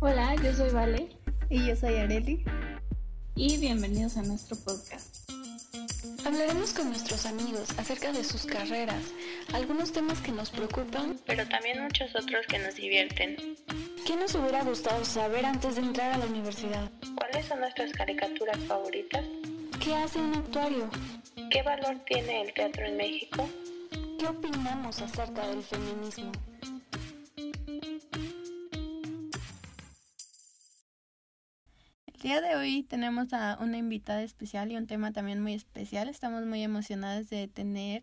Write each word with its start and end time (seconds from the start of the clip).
Hola, 0.00 0.34
yo 0.36 0.52
soy 0.52 0.70
Vale. 0.70 1.08
Y 1.48 1.66
yo 1.66 1.74
soy 1.74 1.94
Areli. 1.96 2.44
Y 3.34 3.56
bienvenidos 3.56 4.18
a 4.18 4.22
nuestro 4.22 4.54
podcast. 4.58 5.30
Hablaremos 6.26 6.74
con 6.74 6.88
nuestros 6.88 7.24
amigos 7.24 7.70
acerca 7.78 8.12
de 8.12 8.22
sus 8.22 8.44
carreras, 8.44 9.02
algunos 9.54 9.92
temas 9.92 10.20
que 10.20 10.32
nos 10.32 10.50
preocupan, 10.50 11.18
pero 11.24 11.48
también 11.48 11.82
muchos 11.82 12.14
otros 12.14 12.46
que 12.46 12.58
nos 12.58 12.74
divierten. 12.74 13.56
¿Qué 14.06 14.16
nos 14.16 14.34
hubiera 14.34 14.62
gustado 14.64 15.02
saber 15.02 15.46
antes 15.46 15.76
de 15.76 15.82
entrar 15.82 16.12
a 16.12 16.18
la 16.18 16.26
universidad? 16.26 16.90
¿Cuáles 17.16 17.46
son 17.46 17.60
nuestras 17.60 17.92
caricaturas 17.92 18.58
favoritas? 18.68 19.24
¿Qué 19.82 19.94
hace 19.94 20.18
un 20.18 20.34
actuario? 20.34 20.90
¿Qué 21.50 21.62
valor 21.62 21.96
tiene 22.06 22.42
el 22.42 22.52
teatro 22.52 22.84
en 22.84 22.98
México? 22.98 23.48
¿Qué 24.18 24.26
opinamos 24.26 25.00
acerca 25.00 25.48
del 25.48 25.62
feminismo? 25.62 26.32
Día 32.26 32.40
de 32.40 32.56
hoy 32.56 32.82
tenemos 32.82 33.32
a 33.32 33.56
una 33.60 33.78
invitada 33.78 34.20
especial 34.20 34.72
y 34.72 34.76
un 34.76 34.88
tema 34.88 35.12
también 35.12 35.40
muy 35.40 35.54
especial. 35.54 36.08
Estamos 36.08 36.44
muy 36.44 36.60
emocionadas 36.60 37.30
de 37.30 37.46
tener 37.46 38.02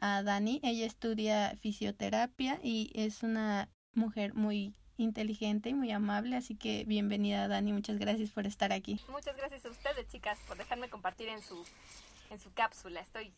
a 0.00 0.24
Dani. 0.24 0.58
Ella 0.64 0.86
estudia 0.86 1.54
fisioterapia 1.54 2.58
y 2.64 2.90
es 2.96 3.22
una 3.22 3.68
mujer 3.94 4.34
muy 4.34 4.74
inteligente 4.96 5.68
y 5.68 5.74
muy 5.74 5.92
amable, 5.92 6.34
así 6.34 6.56
que 6.56 6.82
bienvenida 6.84 7.46
Dani, 7.46 7.72
muchas 7.72 8.00
gracias 8.00 8.30
por 8.30 8.44
estar 8.44 8.72
aquí. 8.72 9.00
Muchas 9.08 9.36
gracias 9.36 9.64
a 9.64 9.68
ustedes, 9.68 10.08
chicas, 10.08 10.36
por 10.48 10.56
dejarme 10.56 10.90
compartir 10.90 11.28
en 11.28 11.40
su 11.40 11.64
en 12.30 12.40
su 12.40 12.52
cápsula. 12.52 12.98
Estoy 12.98 13.32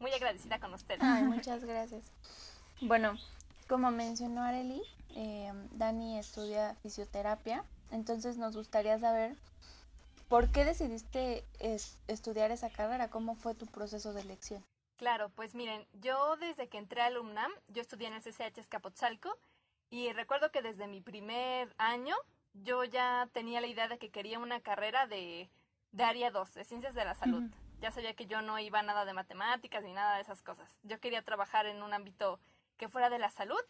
muy 0.00 0.12
agradecida 0.12 0.58
con 0.60 0.74
ustedes. 0.74 1.00
Ay, 1.00 1.22
muchas 1.22 1.64
gracias. 1.64 2.12
Bueno, 2.82 3.16
como 3.68 3.90
mencionó 3.90 4.42
Areli, 4.42 4.82
eh, 5.16 5.50
Dani 5.70 6.18
estudia 6.18 6.74
fisioterapia, 6.82 7.64
entonces 7.90 8.36
nos 8.36 8.54
gustaría 8.54 8.98
saber 8.98 9.34
por 10.32 10.50
qué 10.50 10.64
decidiste 10.64 11.44
estudiar 12.08 12.52
esa 12.52 12.70
carrera, 12.70 13.10
cómo 13.10 13.34
fue 13.34 13.54
tu 13.54 13.66
proceso 13.66 14.14
de 14.14 14.22
elección. 14.22 14.64
Claro, 14.96 15.28
pues 15.28 15.54
miren, 15.54 15.86
yo 15.92 16.36
desde 16.36 16.70
que 16.70 16.78
entré 16.78 17.02
al 17.02 17.18
UNAM, 17.18 17.52
yo 17.68 17.82
estudié 17.82 18.06
en 18.06 18.14
el 18.14 18.22
CCH 18.22 18.56
Escapotzalco 18.56 19.36
y 19.90 20.10
recuerdo 20.14 20.50
que 20.50 20.62
desde 20.62 20.86
mi 20.86 21.02
primer 21.02 21.74
año 21.76 22.16
yo 22.54 22.82
ya 22.84 23.28
tenía 23.34 23.60
la 23.60 23.66
idea 23.66 23.88
de 23.88 23.98
que 23.98 24.08
quería 24.08 24.38
una 24.38 24.60
carrera 24.60 25.06
de, 25.06 25.50
de 25.90 26.02
área 26.02 26.30
2, 26.30 26.54
de 26.54 26.64
ciencias 26.64 26.94
de 26.94 27.04
la 27.04 27.14
salud 27.14 27.42
ya 27.82 27.90
sabía 27.90 28.14
que 28.14 28.26
yo 28.26 28.40
no 28.42 28.58
iba 28.60 28.80
nada 28.82 29.04
de 29.04 29.12
matemáticas 29.12 29.82
ni 29.82 29.92
nada 29.92 30.14
de 30.14 30.22
esas 30.22 30.40
cosas. 30.40 30.78
Yo 30.84 31.00
quería 31.00 31.22
trabajar 31.22 31.66
en 31.66 31.82
un 31.82 31.92
ámbito 31.92 32.38
que 32.76 32.88
fuera 32.88 33.10
de 33.10 33.18
la 33.18 33.28
salud. 33.28 33.60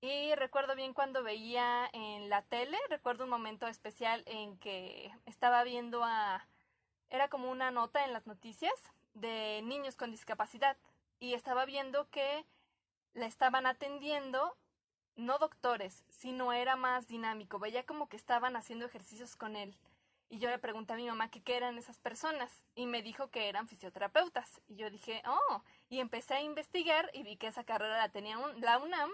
Y 0.00 0.34
recuerdo 0.34 0.74
bien 0.74 0.94
cuando 0.94 1.22
veía 1.22 1.88
en 1.92 2.30
la 2.30 2.42
tele, 2.42 2.78
recuerdo 2.88 3.24
un 3.24 3.30
momento 3.30 3.66
especial 3.66 4.22
en 4.26 4.56
que 4.58 5.12
estaba 5.26 5.62
viendo 5.62 6.02
a... 6.04 6.46
Era 7.10 7.28
como 7.28 7.50
una 7.50 7.70
nota 7.70 8.04
en 8.04 8.12
las 8.12 8.26
noticias 8.26 8.72
de 9.14 9.60
niños 9.62 9.96
con 9.96 10.10
discapacidad 10.10 10.76
y 11.18 11.34
estaba 11.34 11.66
viendo 11.66 12.08
que 12.08 12.46
la 13.12 13.26
estaban 13.26 13.66
atendiendo 13.66 14.56
no 15.16 15.38
doctores, 15.38 16.04
sino 16.08 16.52
era 16.52 16.76
más 16.76 17.06
dinámico. 17.06 17.58
Veía 17.58 17.84
como 17.84 18.08
que 18.08 18.16
estaban 18.16 18.56
haciendo 18.56 18.86
ejercicios 18.86 19.36
con 19.36 19.54
él. 19.54 19.76
Y 20.30 20.38
yo 20.38 20.48
le 20.48 20.58
pregunté 20.58 20.92
a 20.92 20.96
mi 20.96 21.08
mamá 21.08 21.28
qué 21.28 21.56
eran 21.56 21.76
esas 21.76 21.98
personas 21.98 22.62
y 22.74 22.86
me 22.86 23.02
dijo 23.02 23.30
que 23.30 23.48
eran 23.48 23.68
fisioterapeutas. 23.68 24.62
Y 24.68 24.76
yo 24.76 24.88
dije, 24.88 25.22
oh, 25.26 25.62
y 25.90 25.98
empecé 25.98 26.34
a 26.34 26.40
investigar 26.40 27.10
y 27.12 27.24
vi 27.24 27.36
que 27.36 27.48
esa 27.48 27.64
carrera 27.64 27.98
la 27.98 28.08
tenía 28.10 28.38
la 28.58 28.78
UNAM 28.78 29.10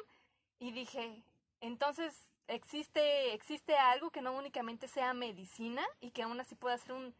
y 0.58 0.72
dije, 0.72 1.22
entonces 1.60 2.28
existe, 2.48 3.34
existe 3.34 3.76
algo 3.76 4.10
que 4.10 4.22
no 4.22 4.32
únicamente 4.32 4.88
sea 4.88 5.14
medicina 5.14 5.82
y 6.00 6.10
que 6.10 6.22
aún 6.22 6.41
así 6.41 6.54
pueda 6.54 6.78
ser 6.78 6.92
un, 6.92 7.14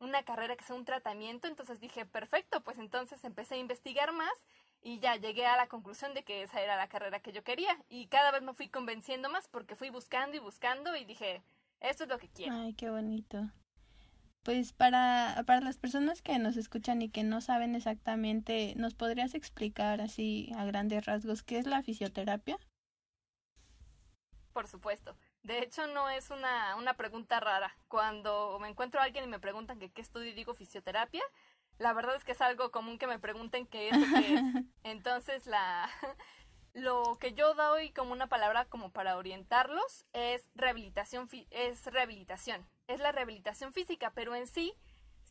una 0.00 0.22
carrera 0.22 0.56
que 0.56 0.64
sea 0.64 0.76
un 0.76 0.84
tratamiento. 0.84 1.48
Entonces 1.48 1.80
dije, 1.80 2.06
perfecto, 2.06 2.62
pues 2.62 2.78
entonces 2.78 3.22
empecé 3.24 3.54
a 3.54 3.58
investigar 3.58 4.12
más 4.12 4.32
y 4.82 4.98
ya 4.98 5.16
llegué 5.16 5.46
a 5.46 5.56
la 5.56 5.68
conclusión 5.68 6.14
de 6.14 6.24
que 6.24 6.42
esa 6.42 6.60
era 6.60 6.76
la 6.76 6.88
carrera 6.88 7.20
que 7.20 7.32
yo 7.32 7.44
quería. 7.44 7.76
Y 7.88 8.06
cada 8.06 8.30
vez 8.30 8.42
me 8.42 8.54
fui 8.54 8.68
convenciendo 8.68 9.28
más 9.30 9.48
porque 9.48 9.76
fui 9.76 9.90
buscando 9.90 10.36
y 10.36 10.40
buscando 10.40 10.96
y 10.96 11.04
dije, 11.04 11.42
eso 11.80 12.04
es 12.04 12.10
lo 12.10 12.18
que 12.18 12.28
quiero. 12.28 12.54
Ay, 12.54 12.74
qué 12.74 12.90
bonito. 12.90 13.50
Pues 14.42 14.72
para, 14.72 15.44
para 15.46 15.60
las 15.60 15.76
personas 15.76 16.22
que 16.22 16.38
nos 16.38 16.56
escuchan 16.56 17.02
y 17.02 17.10
que 17.10 17.24
no 17.24 17.42
saben 17.42 17.74
exactamente, 17.74 18.72
¿nos 18.76 18.94
podrías 18.94 19.34
explicar 19.34 20.00
así 20.00 20.50
a 20.56 20.64
grandes 20.64 21.04
rasgos 21.04 21.42
qué 21.42 21.58
es 21.58 21.66
la 21.66 21.82
fisioterapia? 21.82 22.58
Por 24.52 24.66
supuesto. 24.66 25.16
De 25.42 25.60
hecho, 25.60 25.86
no 25.86 26.08
es 26.10 26.30
una, 26.30 26.76
una 26.76 26.94
pregunta 26.94 27.40
rara. 27.40 27.76
Cuando 27.88 28.58
me 28.60 28.68
encuentro 28.68 29.00
a 29.00 29.04
alguien 29.04 29.24
y 29.24 29.28
me 29.28 29.38
preguntan 29.38 29.78
que 29.78 29.90
qué 29.90 30.00
estudio 30.00 30.30
y 30.30 30.34
digo 30.34 30.54
fisioterapia, 30.54 31.22
la 31.78 31.92
verdad 31.92 32.16
es 32.16 32.24
que 32.24 32.32
es 32.32 32.40
algo 32.40 32.70
común 32.70 32.98
que 32.98 33.06
me 33.06 33.18
pregunten 33.18 33.66
qué 33.66 33.88
es 33.88 33.96
lo 33.96 34.06
que 34.06 34.34
es. 34.34 34.40
Entonces, 34.82 35.46
la, 35.46 35.88
lo 36.74 37.16
que 37.18 37.32
yo 37.32 37.54
doy 37.54 37.90
como 37.92 38.12
una 38.12 38.28
palabra 38.28 38.66
como 38.66 38.90
para 38.90 39.16
orientarlos 39.16 40.04
es 40.12 40.44
rehabilitación, 40.54 41.28
es 41.50 41.86
rehabilitación. 41.86 42.68
Es 42.86 43.00
la 43.00 43.12
rehabilitación 43.12 43.72
física, 43.72 44.12
pero 44.14 44.34
en 44.34 44.46
sí, 44.46 44.74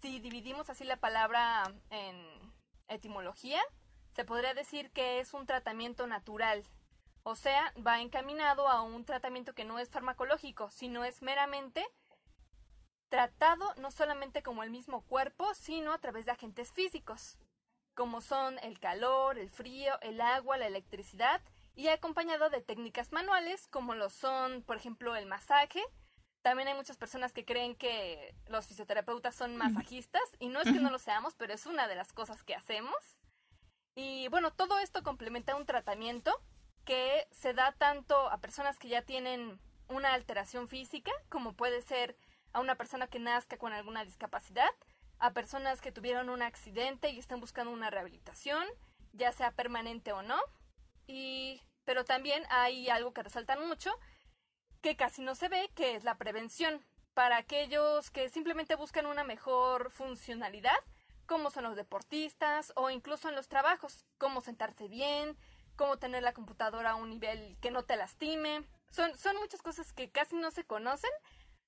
si 0.01 0.19
dividimos 0.19 0.69
así 0.69 0.85
la 0.85 0.97
palabra 0.97 1.63
en 1.89 2.17
etimología, 2.87 3.61
se 4.15 4.25
podría 4.25 4.53
decir 4.53 4.91
que 4.91 5.19
es 5.19 5.33
un 5.33 5.45
tratamiento 5.45 6.07
natural. 6.07 6.63
O 7.23 7.35
sea, 7.35 7.73
va 7.85 8.01
encaminado 8.01 8.67
a 8.67 8.81
un 8.81 9.05
tratamiento 9.05 9.53
que 9.53 9.65
no 9.65 9.79
es 9.79 9.89
farmacológico, 9.89 10.69
sino 10.69 11.03
es 11.03 11.21
meramente 11.21 11.85
tratado 13.09 13.73
no 13.75 13.91
solamente 13.91 14.43
como 14.43 14.63
el 14.63 14.69
mismo 14.69 15.01
cuerpo, 15.01 15.53
sino 15.53 15.93
a 15.93 15.97
través 15.99 16.25
de 16.25 16.31
agentes 16.31 16.71
físicos 16.71 17.37
como 17.99 18.21
son 18.21 18.57
el 18.59 18.79
calor, 18.79 19.37
el 19.37 19.49
frío, 19.49 19.99
el 19.99 20.21
agua, 20.21 20.55
la 20.55 20.67
electricidad, 20.67 21.41
y 21.75 21.89
acompañado 21.89 22.49
de 22.49 22.61
técnicas 22.61 23.11
manuales 23.11 23.67
como 23.67 23.93
lo 23.93 24.09
son, 24.09 24.63
por 24.63 24.77
ejemplo, 24.77 25.17
el 25.17 25.25
masaje. 25.25 25.83
También 26.41 26.69
hay 26.69 26.75
muchas 26.75 26.95
personas 26.95 27.33
que 27.33 27.43
creen 27.43 27.75
que 27.75 28.33
los 28.47 28.67
fisioterapeutas 28.67 29.35
son 29.35 29.57
masajistas, 29.57 30.23
y 30.39 30.47
no 30.47 30.61
es 30.61 30.71
que 30.71 30.79
no 30.79 30.91
lo 30.91 30.97
seamos, 30.97 31.35
pero 31.35 31.53
es 31.53 31.65
una 31.65 31.89
de 31.89 31.95
las 31.95 32.13
cosas 32.13 32.41
que 32.41 32.55
hacemos. 32.55 32.95
Y 33.95 34.29
bueno, 34.29 34.53
todo 34.53 34.79
esto 34.79 35.03
complementa 35.03 35.57
un 35.57 35.65
tratamiento 35.65 36.33
que 36.89 37.27
se 37.29 37.53
da 37.53 37.71
tanto 37.73 38.17
a 38.31 38.39
personas 38.39 38.79
que 38.79 38.87
ya 38.87 39.03
tienen 39.03 39.59
una 39.89 40.15
alteración 40.15 40.67
física, 40.67 41.11
como 41.29 41.53
puede 41.53 41.83
ser 41.83 42.17
a 42.51 42.61
una 42.61 42.73
persona 42.73 43.05
que 43.05 43.19
nazca 43.19 43.59
con 43.59 43.73
alguna 43.73 44.03
discapacidad, 44.03 44.71
a 45.19 45.31
personas 45.31 45.81
que 45.81 45.91
tuvieron 45.91 46.31
un 46.31 46.41
accidente 46.41 47.11
y 47.11 47.19
están 47.19 47.41
buscando 47.41 47.71
una 47.71 47.91
rehabilitación, 47.91 48.65
ya 49.13 49.31
sea 49.31 49.51
permanente 49.51 50.13
o 50.13 50.23
no. 50.23 50.39
Y, 51.05 51.61
pero 51.85 52.05
también 52.05 52.41
hay 52.49 52.89
algo 52.89 53.13
que 53.13 53.21
resaltan 53.21 53.67
mucho, 53.67 53.91
que 54.81 54.95
casi 54.95 55.21
no 55.21 55.35
se 55.35 55.47
ve, 55.47 55.69
que 55.75 55.93
es 55.93 56.03
la 56.03 56.17
prevención. 56.17 56.83
Para 57.13 57.37
aquellos 57.37 58.09
que 58.09 58.29
simplemente 58.29 58.73
buscan 58.73 59.05
una 59.05 59.23
mejor 59.23 59.91
funcionalidad, 59.91 60.79
como 61.27 61.51
son 61.51 61.65
los 61.65 61.75
deportistas 61.75 62.73
o 62.75 62.89
incluso 62.89 63.29
en 63.29 63.35
los 63.35 63.47
trabajos, 63.47 64.07
cómo 64.17 64.41
sentarse 64.41 64.87
bien, 64.87 65.37
cómo 65.79 65.97
tener 65.97 66.21
la 66.23 66.33
computadora 66.33 66.91
a 66.91 66.95
un 66.95 67.09
nivel 67.09 67.55
que 67.61 67.71
no 67.71 67.83
te 67.83 67.95
lastime. 67.95 68.65
Son, 68.91 69.17
son 69.17 69.37
muchas 69.37 69.61
cosas 69.61 69.93
que 69.93 70.09
casi 70.09 70.35
no 70.35 70.51
se 70.51 70.65
conocen, 70.65 71.09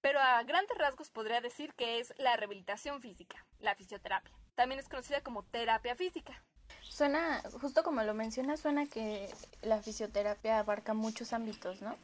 pero 0.01 0.19
a 0.19 0.43
grandes 0.43 0.77
rasgos 0.77 1.09
podría 1.09 1.39
decir 1.39 1.73
que 1.75 1.99
es 1.99 2.13
la 2.17 2.35
rehabilitación 2.35 3.01
física, 3.01 3.45
la 3.59 3.73
fisioterapia. 3.73 4.33
También 4.55 4.81
es 4.81 4.89
conocida 4.89 5.21
como 5.21 5.43
terapia 5.43 5.95
física. 5.95 6.43
Suena, 6.89 7.41
justo 7.61 7.83
como 7.83 8.03
lo 8.03 8.13
menciona, 8.13 8.57
suena 8.57 8.85
que 8.85 9.33
la 9.61 9.81
fisioterapia 9.81 10.59
abarca 10.59 10.93
muchos 10.93 11.31
ámbitos, 11.31 11.81
¿no? 11.81 11.95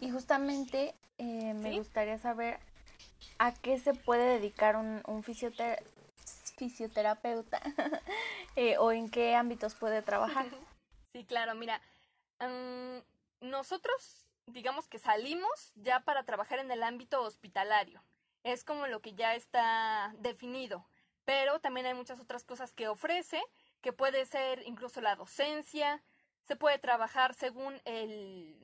Y 0.00 0.10
justamente 0.10 0.96
eh, 1.18 1.54
me 1.54 1.78
gustaría 1.78 2.18
saber 2.18 2.58
a 3.38 3.54
qué 3.54 3.78
se 3.78 3.94
puede 3.94 4.40
dedicar 4.40 4.74
un, 4.74 5.02
un 5.06 5.22
fisioterapeuta 5.22 7.62
eh, 8.56 8.76
o 8.78 8.90
en 8.90 9.08
qué 9.08 9.36
ámbitos 9.36 9.76
puede 9.76 10.02
trabajar. 10.02 10.46
Sí, 11.14 11.24
claro, 11.24 11.54
mira, 11.54 11.80
mm, 12.40 12.98
nosotros 13.40 14.26
digamos 14.46 14.88
que 14.88 14.98
salimos 14.98 15.72
ya 15.76 16.00
para 16.00 16.24
trabajar 16.24 16.58
en 16.58 16.72
el 16.72 16.82
ámbito 16.82 17.22
hospitalario. 17.22 18.02
Es 18.42 18.64
como 18.64 18.88
lo 18.88 19.00
que 19.00 19.14
ya 19.14 19.36
está 19.36 20.12
definido. 20.18 20.84
Pero 21.24 21.60
también 21.60 21.86
hay 21.86 21.94
muchas 21.94 22.18
otras 22.18 22.42
cosas 22.42 22.72
que 22.72 22.88
ofrece, 22.88 23.40
que 23.80 23.92
puede 23.92 24.26
ser 24.26 24.64
incluso 24.66 25.00
la 25.00 25.14
docencia, 25.14 26.02
se 26.48 26.56
puede 26.56 26.78
trabajar 26.80 27.32
según 27.34 27.80
el, 27.84 28.58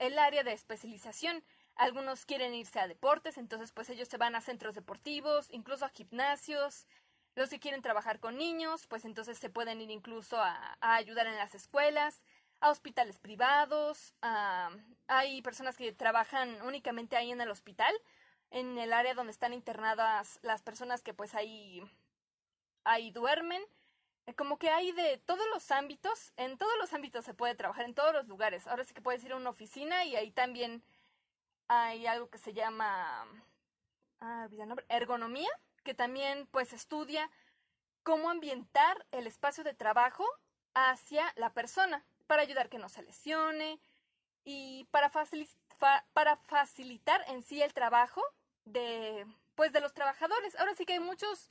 el 0.00 0.18
área 0.18 0.42
de 0.42 0.52
especialización. 0.54 1.44
Algunos 1.76 2.26
quieren 2.26 2.52
irse 2.52 2.80
a 2.80 2.88
deportes, 2.88 3.38
entonces 3.38 3.70
pues 3.70 3.88
ellos 3.90 4.08
se 4.08 4.16
van 4.18 4.34
a 4.34 4.40
centros 4.40 4.74
deportivos, 4.74 5.46
incluso 5.52 5.84
a 5.84 5.88
gimnasios. 5.90 6.84
Los 7.34 7.48
que 7.48 7.60
quieren 7.60 7.80
trabajar 7.82 8.20
con 8.20 8.36
niños, 8.36 8.86
pues 8.86 9.04
entonces 9.04 9.38
se 9.38 9.48
pueden 9.48 9.80
ir 9.80 9.90
incluso 9.90 10.38
a, 10.38 10.76
ayudar 10.80 11.26
en 11.26 11.36
las 11.36 11.54
escuelas. 11.54 12.22
a 12.60 12.70
hospitales 12.70 13.18
privados, 13.18 14.14
hay 15.08 15.42
personas 15.42 15.76
que 15.76 15.92
trabajan 15.92 16.62
únicamente 16.62 17.16
ahí 17.16 17.32
en 17.32 17.40
el 17.40 17.50
hospital, 17.50 17.92
en 18.50 18.78
el 18.78 18.92
área 18.92 19.14
donde 19.14 19.32
están 19.32 19.52
internadas 19.52 20.38
las 20.42 20.62
personas 20.62 21.02
que 21.02 21.14
pues 21.14 21.34
ahí, 21.34 21.82
ahí 22.84 23.10
duermen. 23.10 23.62
Eh, 24.26 24.34
como 24.34 24.58
que 24.58 24.70
hay 24.70 24.92
de 24.92 25.18
todos 25.26 25.44
los 25.52 25.70
ámbitos, 25.72 26.32
en 26.36 26.56
todos 26.58 26.72
los 26.80 26.92
ámbitos 26.92 27.24
se 27.24 27.34
puede 27.34 27.54
trabajar, 27.56 27.84
en 27.84 27.94
todos 27.94 28.12
los 28.12 28.28
lugares. 28.28 28.66
Ahora 28.66 28.84
sí 28.84 28.94
que 28.94 29.02
puedes 29.02 29.24
ir 29.24 29.32
a 29.32 29.36
una 29.36 29.50
oficina 29.50 30.04
y 30.04 30.14
ahí 30.16 30.30
también 30.30 30.84
hay 31.68 32.06
algo 32.06 32.30
que 32.30 32.38
se 32.38 32.52
llama 32.52 33.26
ah, 34.20 34.48
ergonomía, 34.88 35.50
que 35.82 35.94
también 35.94 36.46
pues 36.50 36.72
estudia 36.72 37.30
cómo 38.02 38.30
ambientar 38.30 39.06
el 39.12 39.26
espacio 39.26 39.64
de 39.64 39.74
trabajo 39.74 40.26
hacia 40.74 41.32
la 41.36 41.52
persona 41.52 42.04
para 42.26 42.42
ayudar 42.42 42.68
que 42.68 42.78
no 42.78 42.88
se 42.88 43.02
lesione 43.02 43.80
y 44.44 44.84
para, 44.90 45.10
para 46.12 46.36
facilitar 46.36 47.24
en 47.28 47.42
sí 47.42 47.62
el 47.62 47.74
trabajo 47.74 48.22
de 48.64 49.26
pues 49.54 49.72
de 49.72 49.80
los 49.80 49.92
trabajadores. 49.92 50.58
Ahora 50.58 50.74
sí 50.74 50.86
que 50.86 50.94
hay 50.94 51.00
muchos 51.00 51.50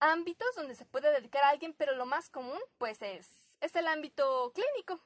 ámbitos 0.00 0.48
donde 0.56 0.74
se 0.74 0.84
puede 0.84 1.12
dedicar 1.12 1.42
a 1.44 1.50
alguien, 1.50 1.74
pero 1.76 1.94
lo 1.94 2.06
más 2.06 2.30
común 2.30 2.58
pues 2.78 3.02
es, 3.02 3.28
es 3.60 3.74
el 3.76 3.86
ámbito 3.88 4.52
clínico. 4.54 5.00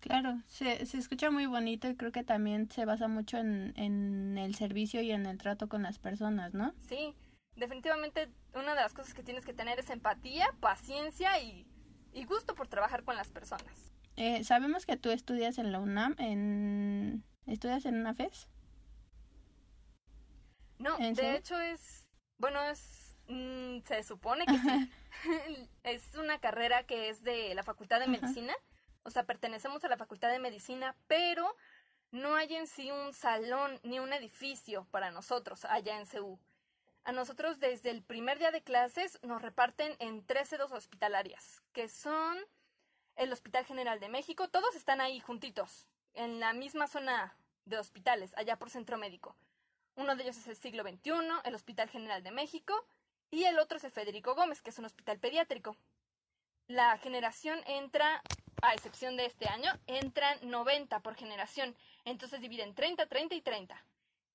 Claro, 0.00 0.40
se, 0.46 0.86
se 0.86 0.96
escucha 0.96 1.30
muy 1.30 1.46
bonito 1.46 1.88
y 1.88 1.94
creo 1.94 2.10
que 2.10 2.24
también 2.24 2.70
se 2.70 2.86
basa 2.86 3.06
mucho 3.06 3.36
en, 3.36 3.74
en 3.76 4.38
el 4.38 4.54
servicio 4.54 5.02
y 5.02 5.12
en 5.12 5.26
el 5.26 5.36
trato 5.36 5.68
con 5.68 5.82
las 5.82 5.98
personas, 5.98 6.54
¿no? 6.54 6.72
Sí, 6.88 7.14
definitivamente 7.60 8.28
una 8.54 8.74
de 8.74 8.80
las 8.80 8.92
cosas 8.92 9.14
que 9.14 9.22
tienes 9.22 9.44
que 9.44 9.52
tener 9.52 9.78
es 9.78 9.90
empatía, 9.90 10.52
paciencia 10.58 11.38
y, 11.40 11.66
y 12.12 12.24
gusto 12.24 12.54
por 12.56 12.66
trabajar 12.66 13.04
con 13.04 13.14
las 13.14 13.28
personas. 13.28 13.92
Eh, 14.16 14.42
sabemos 14.42 14.86
que 14.86 14.96
tú 14.96 15.10
estudias 15.10 15.58
en 15.58 15.70
la 15.70 15.78
UNAM, 15.78 16.16
en... 16.18 17.24
¿estudias 17.46 17.84
en 17.84 17.96
una 17.96 18.14
FES? 18.14 18.48
No, 20.78 20.96
de 20.96 21.36
hecho 21.36 21.60
es, 21.60 22.08
bueno, 22.38 22.62
es, 22.62 23.16
mm, 23.28 23.80
se 23.86 24.02
supone 24.02 24.46
que 24.46 24.58
sí. 24.58 24.90
es 25.84 26.14
una 26.16 26.40
carrera 26.40 26.84
que 26.84 27.10
es 27.10 27.22
de 27.22 27.54
la 27.54 27.62
Facultad 27.62 28.00
de 28.00 28.06
Medicina, 28.06 28.54
o 29.02 29.10
sea, 29.10 29.24
pertenecemos 29.24 29.84
a 29.84 29.88
la 29.88 29.98
Facultad 29.98 30.30
de 30.30 30.38
Medicina, 30.38 30.96
pero 31.06 31.54
no 32.10 32.34
hay 32.34 32.54
en 32.54 32.66
sí 32.66 32.90
un 32.90 33.12
salón 33.12 33.78
ni 33.82 34.00
un 34.00 34.12
edificio 34.12 34.86
para 34.90 35.10
nosotros 35.10 35.64
allá 35.66 35.98
en 35.98 36.06
CEU. 36.06 36.38
A 37.10 37.12
nosotros 37.12 37.58
desde 37.58 37.90
el 37.90 38.04
primer 38.04 38.38
día 38.38 38.52
de 38.52 38.62
clases 38.62 39.18
nos 39.24 39.42
reparten 39.42 39.96
en 39.98 40.24
13 40.24 40.58
dos 40.58 40.70
hospitalarias, 40.70 41.60
que 41.72 41.88
son 41.88 42.38
el 43.16 43.32
Hospital 43.32 43.64
General 43.64 43.98
de 43.98 44.08
México, 44.08 44.46
todos 44.46 44.76
están 44.76 45.00
ahí 45.00 45.18
juntitos, 45.18 45.88
en 46.14 46.38
la 46.38 46.52
misma 46.52 46.86
zona 46.86 47.34
de 47.64 47.78
hospitales, 47.78 48.32
allá 48.36 48.60
por 48.60 48.70
Centro 48.70 48.96
Médico. 48.96 49.34
Uno 49.96 50.14
de 50.14 50.22
ellos 50.22 50.36
es 50.36 50.46
el 50.46 50.54
siglo 50.54 50.84
XXI, 50.84 51.10
el 51.42 51.54
Hospital 51.56 51.88
General 51.88 52.22
de 52.22 52.30
México, 52.30 52.86
y 53.32 53.42
el 53.42 53.58
otro 53.58 53.78
es 53.78 53.82
el 53.82 53.90
Federico 53.90 54.36
Gómez, 54.36 54.62
que 54.62 54.70
es 54.70 54.78
un 54.78 54.84
hospital 54.84 55.18
pediátrico. 55.18 55.76
La 56.68 56.96
generación 56.96 57.60
entra, 57.66 58.22
a 58.62 58.72
excepción 58.72 59.16
de 59.16 59.26
este 59.26 59.48
año, 59.48 59.72
entran 59.88 60.38
90 60.48 61.00
por 61.00 61.16
generación, 61.16 61.74
entonces 62.04 62.40
dividen 62.40 62.76
30, 62.76 63.06
30 63.06 63.34
y 63.34 63.40
30. 63.40 63.84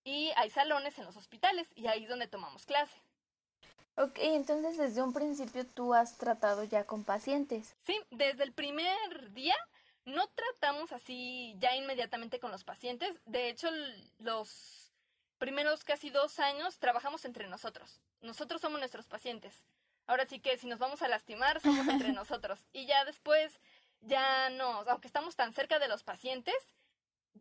Y 0.05 0.31
hay 0.37 0.49
salones 0.49 0.97
en 0.97 1.03
los 1.03 1.17
hospitales 1.17 1.67
y 1.75 1.87
ahí 1.87 2.03
es 2.03 2.09
donde 2.09 2.27
tomamos 2.27 2.65
clase. 2.65 2.95
Ok, 3.97 4.19
entonces 4.19 4.77
desde 4.77 5.01
un 5.01 5.13
principio 5.13 5.65
tú 5.65 5.93
has 5.93 6.17
tratado 6.17 6.63
ya 6.63 6.85
con 6.85 7.03
pacientes. 7.03 7.75
Sí, 7.85 7.99
desde 8.11 8.43
el 8.43 8.53
primer 8.53 9.33
día 9.33 9.55
no 10.05 10.27
tratamos 10.27 10.91
así 10.91 11.55
ya 11.59 11.75
inmediatamente 11.75 12.39
con 12.39 12.51
los 12.51 12.63
pacientes. 12.63 13.19
De 13.25 13.49
hecho, 13.49 13.67
los 14.19 14.93
primeros 15.37 15.83
casi 15.83 16.09
dos 16.11 16.39
años 16.39 16.77
trabajamos 16.77 17.25
entre 17.25 17.47
nosotros. 17.47 17.99
Nosotros 18.21 18.61
somos 18.61 18.79
nuestros 18.79 19.07
pacientes. 19.07 19.63
Ahora 20.07 20.25
sí 20.27 20.39
que 20.39 20.57
si 20.57 20.67
nos 20.67 20.77
vamos 20.77 21.01
a 21.01 21.07
lastimar, 21.07 21.59
somos 21.61 21.87
entre 21.87 22.13
nosotros. 22.13 22.59
Y 22.73 22.85
ya 22.85 23.05
después, 23.05 23.59
ya 24.01 24.49
nos, 24.51 24.87
aunque 24.87 25.07
estamos 25.07 25.35
tan 25.35 25.53
cerca 25.53 25.79
de 25.79 25.87
los 25.87 26.03
pacientes, 26.03 26.55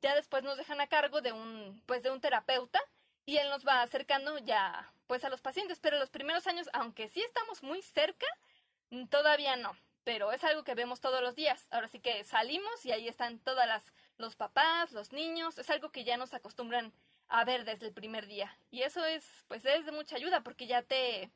ya 0.01 0.15
después 0.15 0.43
nos 0.43 0.57
dejan 0.57 0.81
a 0.81 0.87
cargo 0.87 1.21
de 1.21 1.33
un, 1.33 1.83
pues 1.87 2.03
de 2.03 2.11
un 2.11 2.21
terapeuta 2.21 2.81
y 3.27 3.39
él 3.39 3.49
nos 3.49 3.67
va 3.67 3.83
acercando 3.83 4.39
ya, 4.39 4.93
pues 5.07 5.25
a 5.25 5.29
los 5.29 5.41
pacientes. 5.41 5.81
Pero 5.81 5.99
los 5.99 6.11
primeros 6.11 6.47
años, 6.47 6.69
aunque 6.73 7.09
sí 7.09 7.23
estamos 7.23 7.63
muy 7.63 7.83
cerca, 7.83 8.27
todavía 9.11 9.57
no. 9.57 9.77
Pero 10.05 10.33
es 10.33 10.45
algo 10.45 10.65
que 10.65 10.75
vemos 10.75 11.01
todos 11.01 11.23
los 11.23 11.35
días. 11.35 11.67
Ahora 11.71 11.89
sí 11.89 12.01
que 12.01 12.25
salimos 12.25 12.85
y 12.85 12.93
ahí 12.93 13.09
están 13.09 13.39
todas 13.39 13.67
las, 13.67 13.83
los 14.19 14.37
papás, 14.37 14.93
los 14.93 15.13
niños. 15.13 15.57
Es 15.57 15.71
algo 15.71 15.91
que 15.91 16.05
ya 16.05 16.19
nos 16.19 16.35
acostumbran 16.35 16.93
a 17.29 17.45
ver 17.45 17.65
desde 17.65 17.87
el 17.87 17.95
primer 17.95 18.27
día. 18.27 18.55
Y 18.71 18.83
eso 18.83 19.05
es, 19.05 19.25
pues 19.49 19.65
es 19.65 19.87
de 19.87 19.93
mucha 19.93 20.17
ayuda 20.17 20.43
porque 20.43 20.67
ya 20.67 20.83
te, 20.83 21.31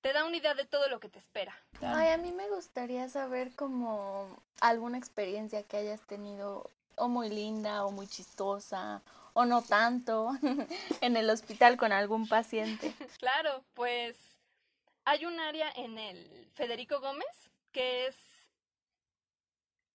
te 0.00 0.12
da 0.12 0.24
una 0.24 0.36
idea 0.36 0.54
de 0.54 0.64
todo 0.64 0.88
lo 0.88 1.00
que 1.00 1.08
te 1.08 1.18
espera. 1.18 1.60
Ay, 1.80 2.10
a 2.10 2.16
mí 2.16 2.30
me 2.30 2.48
gustaría 2.48 3.08
saber 3.08 3.52
como 3.56 4.28
alguna 4.60 4.98
experiencia 4.98 5.64
que 5.64 5.76
hayas 5.76 6.00
tenido 6.02 6.70
o 6.96 7.08
muy 7.08 7.28
linda 7.28 7.84
o 7.84 7.90
muy 7.90 8.06
chistosa 8.06 9.02
o 9.32 9.44
no 9.44 9.62
tanto 9.62 10.30
en 11.00 11.16
el 11.16 11.28
hospital 11.30 11.76
con 11.76 11.92
algún 11.92 12.28
paciente. 12.28 12.92
Claro, 13.18 13.64
pues 13.74 14.16
hay 15.04 15.26
un 15.26 15.38
área 15.40 15.70
en 15.76 15.98
el 15.98 16.48
Federico 16.54 17.00
Gómez 17.00 17.50
que 17.72 18.06
es 18.06 18.16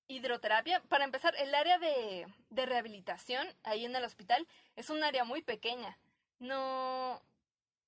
hidroterapia. 0.07 0.81
Para 0.83 1.05
empezar, 1.05 1.33
el 1.37 1.55
área 1.55 1.79
de, 1.79 2.27
de 2.49 2.65
rehabilitación 2.65 3.47
ahí 3.63 3.85
en 3.85 3.95
el 3.95 4.03
hospital 4.03 4.47
es 4.75 4.89
un 4.89 5.03
área 5.03 5.23
muy 5.23 5.41
pequeña. 5.41 5.97
No, 6.39 7.21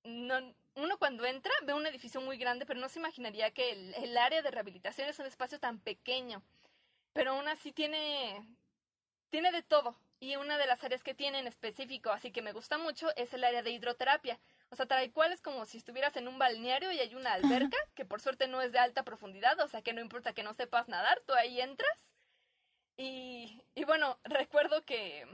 no, 0.04 0.54
uno 0.76 0.98
cuando 0.98 1.24
entra 1.24 1.52
ve 1.64 1.74
un 1.74 1.86
edificio 1.86 2.20
muy 2.20 2.36
grande, 2.36 2.66
pero 2.66 2.80
no 2.80 2.88
se 2.88 2.98
imaginaría 2.98 3.52
que 3.52 3.70
el, 3.70 3.94
el 3.94 4.16
área 4.16 4.42
de 4.42 4.50
rehabilitación 4.50 5.08
es 5.08 5.18
un 5.18 5.26
espacio 5.26 5.60
tan 5.60 5.78
pequeño. 5.78 6.42
Pero 7.12 7.32
aún 7.32 7.46
así 7.48 7.72
tiene, 7.72 8.44
tiene 9.30 9.52
de 9.52 9.62
todo. 9.62 9.96
Y 10.20 10.36
una 10.36 10.56
de 10.56 10.66
las 10.66 10.82
áreas 10.84 11.02
que 11.02 11.14
tiene 11.14 11.38
en 11.38 11.46
específico, 11.46 12.10
así 12.10 12.30
que 12.30 12.40
me 12.40 12.52
gusta 12.52 12.78
mucho, 12.78 13.14
es 13.16 13.34
el 13.34 13.44
área 13.44 13.62
de 13.62 13.70
hidroterapia. 13.70 14.38
O 14.70 14.76
sea, 14.76 14.86
tal 14.86 15.12
cual 15.12 15.32
es 15.32 15.42
como 15.42 15.66
si 15.66 15.78
estuvieras 15.78 16.16
en 16.16 16.28
un 16.28 16.38
balneario 16.38 16.90
y 16.92 17.00
hay 17.00 17.14
una 17.14 17.34
alberca, 17.34 17.76
que 17.94 18.04
por 18.04 18.20
suerte 18.20 18.48
no 18.48 18.62
es 18.62 18.72
de 18.72 18.78
alta 18.78 19.02
profundidad, 19.02 19.58
o 19.60 19.68
sea 19.68 19.82
que 19.82 19.92
no 19.92 20.00
importa 20.00 20.32
que 20.32 20.42
no 20.42 20.54
sepas 20.54 20.88
nadar, 20.88 21.20
tú 21.26 21.34
ahí 21.34 21.60
entras. 21.60 21.98
Y, 22.96 23.62
y 23.74 23.84
bueno, 23.84 24.18
recuerdo 24.24 24.84
que 24.84 25.26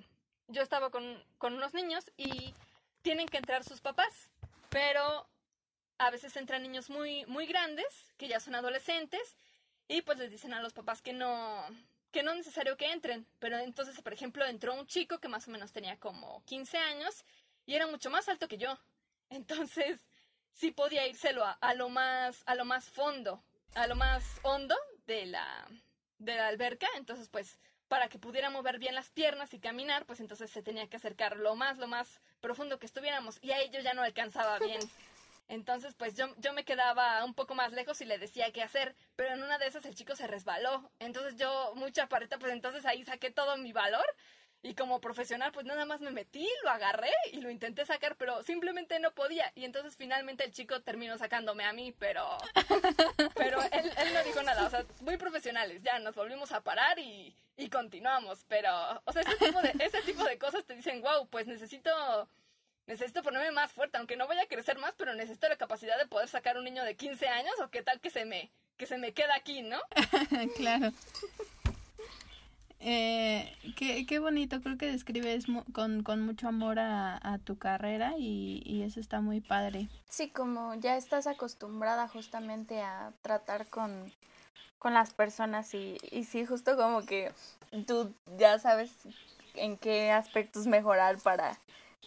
yo 0.49 0.63
estaba 0.63 0.91
con, 0.91 1.23
con 1.39 1.55
unos 1.55 1.75
niños 1.75 2.11
y 2.17 2.55
tienen 3.03 3.29
que 3.29 3.39
entrar 3.39 3.65
sus 3.65 3.81
papás, 3.81 4.31
pero 4.71 5.29
a 5.99 6.11
veces 6.11 6.37
entran 6.37 6.63
niños 6.63 6.91
muy, 6.91 7.25
muy 7.27 7.47
grandes, 7.47 7.87
que 8.17 8.29
ya 8.29 8.41
son 8.41 8.55
adolescentes, 8.55 9.37
y 9.89 10.03
pues 10.03 10.19
les 10.19 10.31
dicen 10.31 10.55
a 10.55 10.63
los 10.63 10.73
papás 10.73 11.03
que 11.03 11.13
no, 11.13 11.65
que 12.11 12.23
no 12.23 12.33
es 12.33 12.39
necesario 12.39 12.77
que 12.77 12.91
entren, 12.91 13.27
pero 13.39 13.59
entonces, 13.59 14.01
por 14.03 14.13
ejemplo, 14.13 14.45
entró 14.45 14.75
un 14.75 14.87
chico 14.87 15.19
que 15.19 15.29
más 15.29 15.47
o 15.49 15.51
menos 15.51 15.73
tenía 15.73 15.99
como 15.99 16.45
15 16.45 16.79
años 16.79 17.25
y 17.67 17.75
era 17.75 17.87
mucho 17.87 18.11
más 18.11 18.29
alto 18.29 18.49
que 18.49 18.59
yo. 18.59 18.79
Entonces, 19.31 20.01
sí 20.53 20.73
podía 20.73 21.07
írselo 21.07 21.45
a, 21.45 21.53
a 21.53 21.75
lo 21.75 21.89
más 21.89 22.43
a 22.47 22.55
lo 22.55 22.65
más 22.65 22.89
fondo, 22.89 23.43
a 23.75 23.87
lo 23.87 23.97
más 23.97 24.25
hondo 24.43 24.77
de 25.07 25.27
la 25.27 25.69
de 26.19 26.35
la 26.35 26.49
alberca, 26.49 26.87
entonces 26.97 27.29
pues 27.29 27.59
para 27.89 28.09
que 28.09 28.19
pudiera 28.19 28.51
mover 28.51 28.79
bien 28.79 28.95
las 28.95 29.11
piernas 29.11 29.53
y 29.55 29.59
caminar, 29.59 30.07
pues 30.07 30.21
entonces 30.21 30.51
se 30.51 30.63
tenía 30.63 30.89
que 30.89 30.97
acercar 30.97 31.37
lo 31.37 31.57
más 31.57 31.79
lo 31.79 31.87
más 31.87 32.21
profundo 32.41 32.79
que 32.79 32.87
estuviéramos 32.87 33.39
y 33.43 33.53
a 33.53 33.61
ellos 33.61 33.83
ya 33.83 33.95
no 33.95 34.03
alcanzaba 34.03 34.59
bien. 34.59 34.81
Entonces, 35.51 35.95
pues 35.95 36.17
yo, 36.17 36.33
yo 36.39 36.53
me 36.53 36.65
quedaba 36.65 37.25
un 37.25 37.35
poco 37.35 37.57
más 37.57 37.73
lejos 37.73 38.01
y 38.01 38.05
le 38.05 38.19
decía 38.19 38.53
qué 38.53 38.63
hacer, 38.63 38.95
pero 39.17 39.35
en 39.35 39.43
una 39.43 39.59
de 39.59 39.67
esas 39.67 39.85
el 39.85 39.97
chico 39.97 40.15
se 40.15 40.29
resbaló. 40.29 40.89
Entonces 41.01 41.35
yo, 41.37 41.73
mucha 41.75 42.09
pareta, 42.09 42.39
pues 42.39 42.53
entonces 42.53 42.87
ahí 42.87 43.05
saqué 43.05 43.33
todo 43.33 43.57
mi 43.57 43.73
valor 43.73 44.07
y 44.63 44.75
como 44.75 45.01
profesional, 45.01 45.51
pues 45.51 45.67
nada 45.67 45.85
más 45.87 46.01
me 46.01 46.13
metí, 46.13 46.49
lo 46.63 46.71
agarré 46.71 47.11
y 47.33 47.41
lo 47.41 47.51
intenté 47.51 47.85
sacar, 47.85 48.15
pero 48.15 48.45
simplemente 48.45 49.01
no 49.01 49.11
podía. 49.11 49.51
Y 49.57 49.65
entonces 49.65 49.97
finalmente 49.97 50.45
el 50.45 50.53
chico 50.53 50.83
terminó 50.83 51.19
sacándome 51.19 51.65
a 51.65 51.73
mí, 51.73 51.93
pero, 51.99 52.39
pero 53.35 53.61
él, 53.61 53.93
él 53.97 54.15
no 54.15 54.23
dijo 54.23 54.43
nada. 54.45 54.65
O 54.65 54.71
sea, 54.71 54.87
muy 55.01 55.17
profesionales, 55.17 55.83
ya 55.83 55.99
nos 55.99 56.15
volvimos 56.15 56.53
a 56.53 56.63
parar 56.63 56.97
y, 57.01 57.35
y 57.57 57.71
continuamos. 57.71 58.45
Pero, 58.47 58.71
o 59.05 59.13
sea, 59.13 59.23
ese 59.23 59.37
tipo, 59.37 59.61
de, 59.63 59.75
ese 59.81 60.03
tipo 60.03 60.23
de 60.23 60.39
cosas 60.39 60.65
te 60.65 60.77
dicen, 60.77 61.01
wow, 61.01 61.27
pues 61.29 61.49
necesito 61.49 61.91
necesito 62.91 63.23
ponerme 63.23 63.53
más 63.53 63.71
fuerte, 63.71 63.99
aunque 63.99 64.17
no 64.17 64.27
vaya 64.27 64.43
a 64.43 64.47
crecer 64.47 64.77
más, 64.79 64.95
pero 64.97 65.15
necesito 65.15 65.49
la 65.49 65.57
capacidad 65.57 65.97
de 65.97 66.09
poder 66.09 66.29
sacar 66.29 66.59
un 66.59 66.65
niño 66.65 66.83
de 66.85 66.97
15 66.97 67.29
años 67.29 67.55
o 67.63 67.71
qué 67.71 67.83
tal 67.83 68.01
que 68.01 68.11
se 68.11 68.25
me, 68.25 68.51
que 68.77 68.87
se 68.87 68.99
me 68.99 69.13
queda 69.13 69.37
aquí, 69.37 69.63
¿no? 69.63 69.79
claro. 70.57 70.93
Eh, 72.81 73.55
qué, 73.77 74.07
qué 74.07 74.19
bonito, 74.19 74.61
creo 74.61 74.77
que 74.77 74.91
describes 74.91 75.45
con, 75.73 76.03
con 76.03 76.23
mucho 76.23 76.49
amor 76.49 76.81
a, 76.81 77.21
a 77.23 77.39
tu 77.39 77.59
carrera 77.59 78.15
y, 78.19 78.63
y, 78.65 78.83
eso 78.83 78.99
está 78.99 79.21
muy 79.21 79.41
padre. 79.41 79.89
Sí, 80.09 80.31
como 80.31 80.75
ya 80.75 80.97
estás 80.97 81.27
acostumbrada 81.29 82.09
justamente 82.09 82.81
a 82.81 83.13
tratar 83.23 83.69
con, 83.69 84.11
con 84.79 84.95
las 84.95 85.13
personas 85.13 85.75
y, 85.75 85.99
y 86.11 86.25
sí, 86.25 86.45
justo 86.45 86.77
como 86.77 87.05
que 87.05 87.33
tú 87.87 88.13
ya 88.39 88.59
sabes 88.59 88.93
en 89.55 89.77
qué 89.77 90.11
aspectos 90.11 90.67
mejorar 90.67 91.19
para 91.19 91.59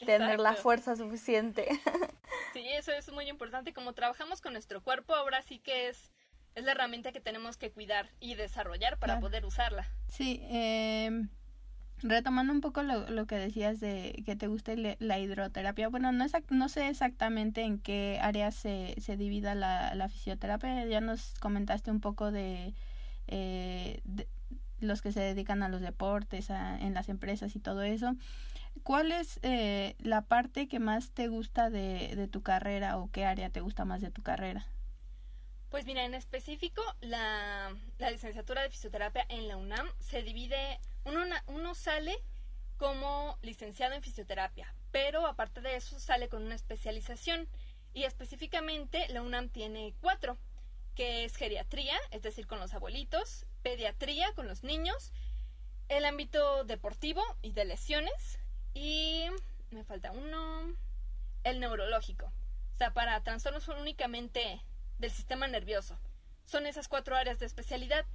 tener 0.06 0.40
la 0.40 0.54
fuerza 0.56 0.96
suficiente. 0.96 1.68
Sí, 2.54 2.68
eso 2.70 2.92
es 2.92 3.12
muy 3.12 3.28
importante. 3.30 3.74
Como 3.74 3.94
trabajamos 3.94 4.40
con 4.40 4.54
nuestro 4.54 4.82
cuerpo, 4.84 5.16
ahora 5.16 5.42
sí 5.42 5.58
que 5.58 5.90
es, 5.90 6.12
es 6.54 6.64
la 6.64 6.74
herramienta 6.74 7.12
que 7.12 7.20
tenemos 7.20 7.58
que 7.58 7.72
cuidar 7.72 8.12
y 8.20 8.36
desarrollar 8.36 9.00
para 9.00 9.14
Claro. 9.14 9.22
poder 9.22 9.44
usarla. 9.44 9.88
Sí, 10.08 10.40
eh, 10.44 11.10
retomando 12.04 12.54
un 12.54 12.62
poco 12.62 12.84
lo, 12.84 13.10
lo 13.10 13.26
que 13.26 13.36
decías 13.38 13.80
de 13.80 14.22
que 14.24 14.36
te 14.36 14.46
gusta 14.46 14.74
la 14.76 15.18
hidroterapia, 15.18 15.90
bueno, 15.90 16.12
no, 16.12 16.24
exact- 16.26 16.52
no 16.52 16.70
sé 16.70 16.90
exactamente 16.90 17.62
en 17.64 17.80
qué 17.80 18.20
áreas 18.22 18.54
se, 18.54 18.94
se 19.02 19.18
divida 19.18 19.56
la, 19.56 19.96
la 19.96 20.08
fisioterapia, 20.08 20.86
ya 20.86 21.02
nos 21.02 21.34
comentaste 21.40 21.90
un 21.90 22.02
poco 22.02 22.32
de, 22.32 22.76
eh, 23.28 24.00
de 24.04 24.28
los 24.84 25.02
que 25.02 25.12
se 25.12 25.20
dedican 25.22 25.64
a 25.64 25.70
los 25.70 25.82
deportes, 25.82 26.50
a- 26.52 26.78
en 26.80 26.94
las 26.94 27.10
empresas 27.10 27.56
y 27.56 27.60
todo 27.60 27.82
eso. 27.84 28.16
¿Cuál 28.84 29.12
es 29.12 29.40
eh, 29.44 29.96
la 30.00 30.22
parte 30.22 30.68
que 30.68 30.80
más 30.80 31.12
te 31.12 31.28
gusta 31.28 31.70
de, 31.70 32.16
de 32.16 32.28
tu 32.28 32.42
carrera 32.42 32.98
o 32.98 33.10
qué 33.12 33.26
área 33.26 33.50
te 33.50 33.62
gusta 33.62 33.86
más 33.86 34.02
de 34.02 34.12
tu 34.12 34.24
carrera? 34.24 34.66
Pues 35.70 35.86
mira, 35.86 36.06
en 36.06 36.14
específico, 36.14 36.82
la, 37.02 37.76
la 37.98 38.12
licenciatura 38.12 38.62
de 38.62 38.70
fisioterapia 38.70 39.26
en 39.30 39.48
la 39.48 39.58
UNAM 39.58 39.88
se 40.00 40.22
divide, 40.22 40.80
uno, 41.04 41.24
uno 41.48 41.74
sale 41.76 42.16
como 42.78 43.38
licenciado 43.42 43.94
en 43.96 44.04
fisioterapia, 44.04 44.74
pero 44.92 45.26
aparte 45.26 45.62
de 45.62 45.76
eso 45.76 46.00
sale 46.00 46.30
con 46.30 46.44
una 46.44 46.56
especialización 46.56 47.48
y 47.94 48.04
específicamente 48.04 49.08
la 49.10 49.22
UNAM 49.22 49.50
tiene 49.50 49.94
cuatro, 50.02 50.38
que 50.96 51.26
es 51.26 51.36
geriatría, 51.36 51.98
es 52.12 52.22
decir, 52.22 52.48
con 52.48 52.60
los 52.60 52.74
abuelitos, 52.74 53.46
pediatría 53.62 54.34
con 54.34 54.48
los 54.48 54.64
niños, 54.64 55.12
el 55.90 56.06
ámbito 56.06 56.64
deportivo 56.64 57.22
y 57.42 57.52
de 57.52 57.66
lesiones 57.66 58.40
y 58.74 59.26
me 59.72 59.84
falta 59.84 60.12
uno, 60.12 60.76
el 61.44 61.60
neurológico, 61.60 62.26
o 62.74 62.78
sea, 62.78 62.94
para 62.94 63.22
trastornos 63.24 63.68
únicamente 63.68 64.62
del 65.00 65.12
sistema 65.12 65.48
nervioso. 65.48 65.98
Son 66.46 66.66
esas 66.68 66.88
cuatro 66.88 67.16
áreas 67.16 67.40
de 67.40 67.46
especialidad. 67.46 68.06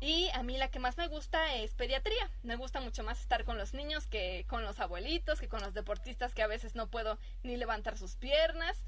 Y 0.00 0.28
a 0.28 0.44
mí 0.44 0.56
la 0.56 0.70
que 0.70 0.78
más 0.78 0.96
me 0.96 1.08
gusta 1.08 1.56
es 1.56 1.74
pediatría. 1.74 2.30
Me 2.44 2.54
gusta 2.54 2.80
mucho 2.80 3.02
más 3.02 3.20
estar 3.20 3.44
con 3.44 3.58
los 3.58 3.74
niños 3.74 4.06
que 4.06 4.44
con 4.48 4.62
los 4.62 4.78
abuelitos, 4.78 5.40
que 5.40 5.48
con 5.48 5.60
los 5.60 5.74
deportistas 5.74 6.34
que 6.34 6.42
a 6.42 6.46
veces 6.46 6.76
no 6.76 6.88
puedo 6.88 7.18
ni 7.42 7.56
levantar 7.56 7.98
sus 7.98 8.14
piernas. 8.14 8.84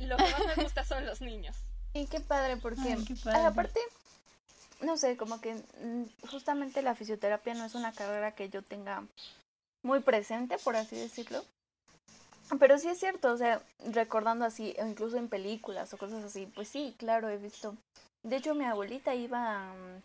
Lo 0.00 0.16
que 0.16 0.22
más 0.22 0.56
me 0.56 0.62
gusta 0.62 0.84
son 0.84 1.06
los 1.06 1.20
niños. 1.20 1.56
Y 1.94 2.06
qué 2.06 2.20
padre, 2.20 2.56
porque 2.56 2.80
Ay, 2.82 3.04
qué 3.04 3.14
padre. 3.14 3.40
aparte, 3.46 3.80
no 4.80 4.96
sé, 4.96 5.16
como 5.16 5.40
que 5.40 5.54
mm, 5.54 6.26
justamente 6.28 6.82
la 6.82 6.94
fisioterapia 6.94 7.54
no 7.54 7.64
es 7.64 7.74
una 7.74 7.92
carrera 7.92 8.34
que 8.34 8.48
yo 8.48 8.62
tenga 8.62 9.04
muy 9.82 10.00
presente, 10.00 10.58
por 10.58 10.76
así 10.76 10.96
decirlo. 10.96 11.44
Pero 12.58 12.78
sí 12.78 12.88
es 12.88 12.98
cierto, 12.98 13.32
o 13.32 13.36
sea, 13.36 13.62
recordando 13.92 14.44
así, 14.44 14.74
o 14.78 14.86
incluso 14.86 15.16
en 15.16 15.28
películas 15.28 15.94
o 15.94 15.98
cosas 15.98 16.22
así, 16.24 16.46
pues 16.46 16.68
sí, 16.68 16.94
claro, 16.98 17.28
he 17.28 17.38
visto. 17.38 17.76
De 18.22 18.36
hecho, 18.36 18.54
mi 18.54 18.64
abuelita 18.64 19.14
iba, 19.14 19.70
a, 19.70 19.72
mm, 19.72 20.02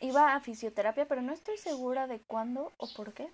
iba 0.00 0.34
a 0.34 0.40
fisioterapia, 0.40 1.06
pero 1.06 1.22
no 1.22 1.32
estoy 1.32 1.58
segura 1.58 2.06
de 2.06 2.20
cuándo 2.20 2.72
o 2.76 2.88
por 2.94 3.12
qué. 3.12 3.28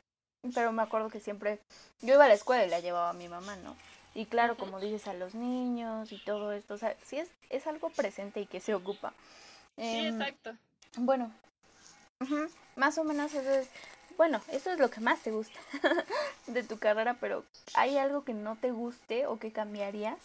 Pero 0.54 0.72
me 0.72 0.82
acuerdo 0.82 1.10
que 1.10 1.20
siempre, 1.20 1.60
yo 2.00 2.14
iba 2.14 2.24
a 2.24 2.28
la 2.28 2.34
escuela 2.34 2.64
y 2.64 2.70
la 2.70 2.80
llevaba 2.80 3.10
a 3.10 3.14
mi 3.14 3.28
mamá, 3.28 3.56
¿no? 3.56 3.76
Y 4.18 4.26
claro, 4.26 4.56
como 4.56 4.80
dices, 4.80 5.06
a 5.06 5.14
los 5.14 5.36
niños 5.36 6.10
y 6.10 6.18
todo 6.18 6.50
esto, 6.50 6.74
o 6.74 6.76
sea, 6.76 6.96
sí 7.04 7.18
es, 7.18 7.30
es 7.50 7.68
algo 7.68 7.88
presente 7.90 8.40
y 8.40 8.46
que 8.46 8.58
se 8.58 8.74
ocupa. 8.74 9.12
Sí, 9.76 9.84
Em, 9.86 10.08
exacto. 10.08 10.56
bueno, 10.96 11.32
más 12.74 12.98
o 12.98 13.04
menos 13.04 13.32
eso 13.32 13.48
es, 13.48 13.68
bueno, 14.16 14.42
eso 14.50 14.72
es 14.72 14.80
lo 14.80 14.90
que 14.90 14.98
más 14.98 15.20
te 15.22 15.30
gusta 15.30 15.60
de 16.48 16.64
tu 16.64 16.80
carrera, 16.80 17.16
pero 17.20 17.44
¿hay 17.74 17.96
algo 17.96 18.24
que 18.24 18.34
no 18.34 18.56
te 18.56 18.72
guste 18.72 19.28
o 19.28 19.38
que 19.38 19.52
cambiarías? 19.52 20.18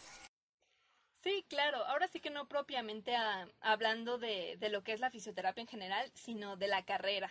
Sí, 1.24 1.46
claro. 1.48 1.86
Ahora 1.86 2.08
sí 2.08 2.20
que 2.20 2.32
no 2.32 2.48
propiamente 2.48 3.16
a- 3.16 3.48
hablando 3.62 4.18
de, 4.18 4.58
de 4.60 4.70
lo 4.70 4.84
que 4.84 4.94
es 4.94 5.02
la 5.02 5.12
fisioterapia 5.12 5.62
en 5.62 5.68
general, 5.68 6.10
sino 6.16 6.58
de 6.58 6.68
la 6.68 6.84
carrera. 6.84 7.30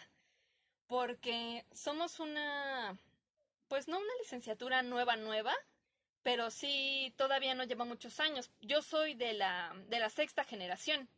Porque 0.86 1.66
somos 1.72 2.20
una, 2.20 2.96
pues 3.66 3.88
no 3.88 3.98
una 3.98 4.14
licenciatura 4.20 4.82
nueva, 4.84 5.16
nueva, 5.16 5.52
pero 6.22 6.50
sí 6.50 7.12
todavía 7.16 7.54
no 7.54 7.64
lleva 7.64 7.84
muchos 7.84 8.20
años. 8.20 8.50
Yo 8.60 8.82
soy 8.82 9.14
de 9.14 9.32
la, 9.34 9.72
de 9.88 9.98
la 10.00 10.10
sexta 10.10 10.44
generación 10.44 11.08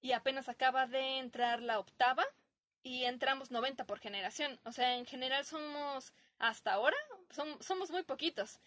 y 0.00 0.12
apenas 0.12 0.48
acaba 0.48 0.86
de 0.86 1.18
entrar 1.18 1.62
la 1.62 1.78
octava 1.78 2.24
y 2.82 3.04
entramos 3.04 3.50
90 3.50 3.86
por 3.86 3.98
generación. 4.00 4.60
O 4.64 4.72
sea, 4.72 4.96
en 4.96 5.06
general 5.06 5.44
somos, 5.46 6.12
hasta 6.38 6.72
ahora, 6.74 6.96
som- 7.30 7.60
somos 7.62 7.90
muy 7.90 8.02
poquitos 8.02 8.60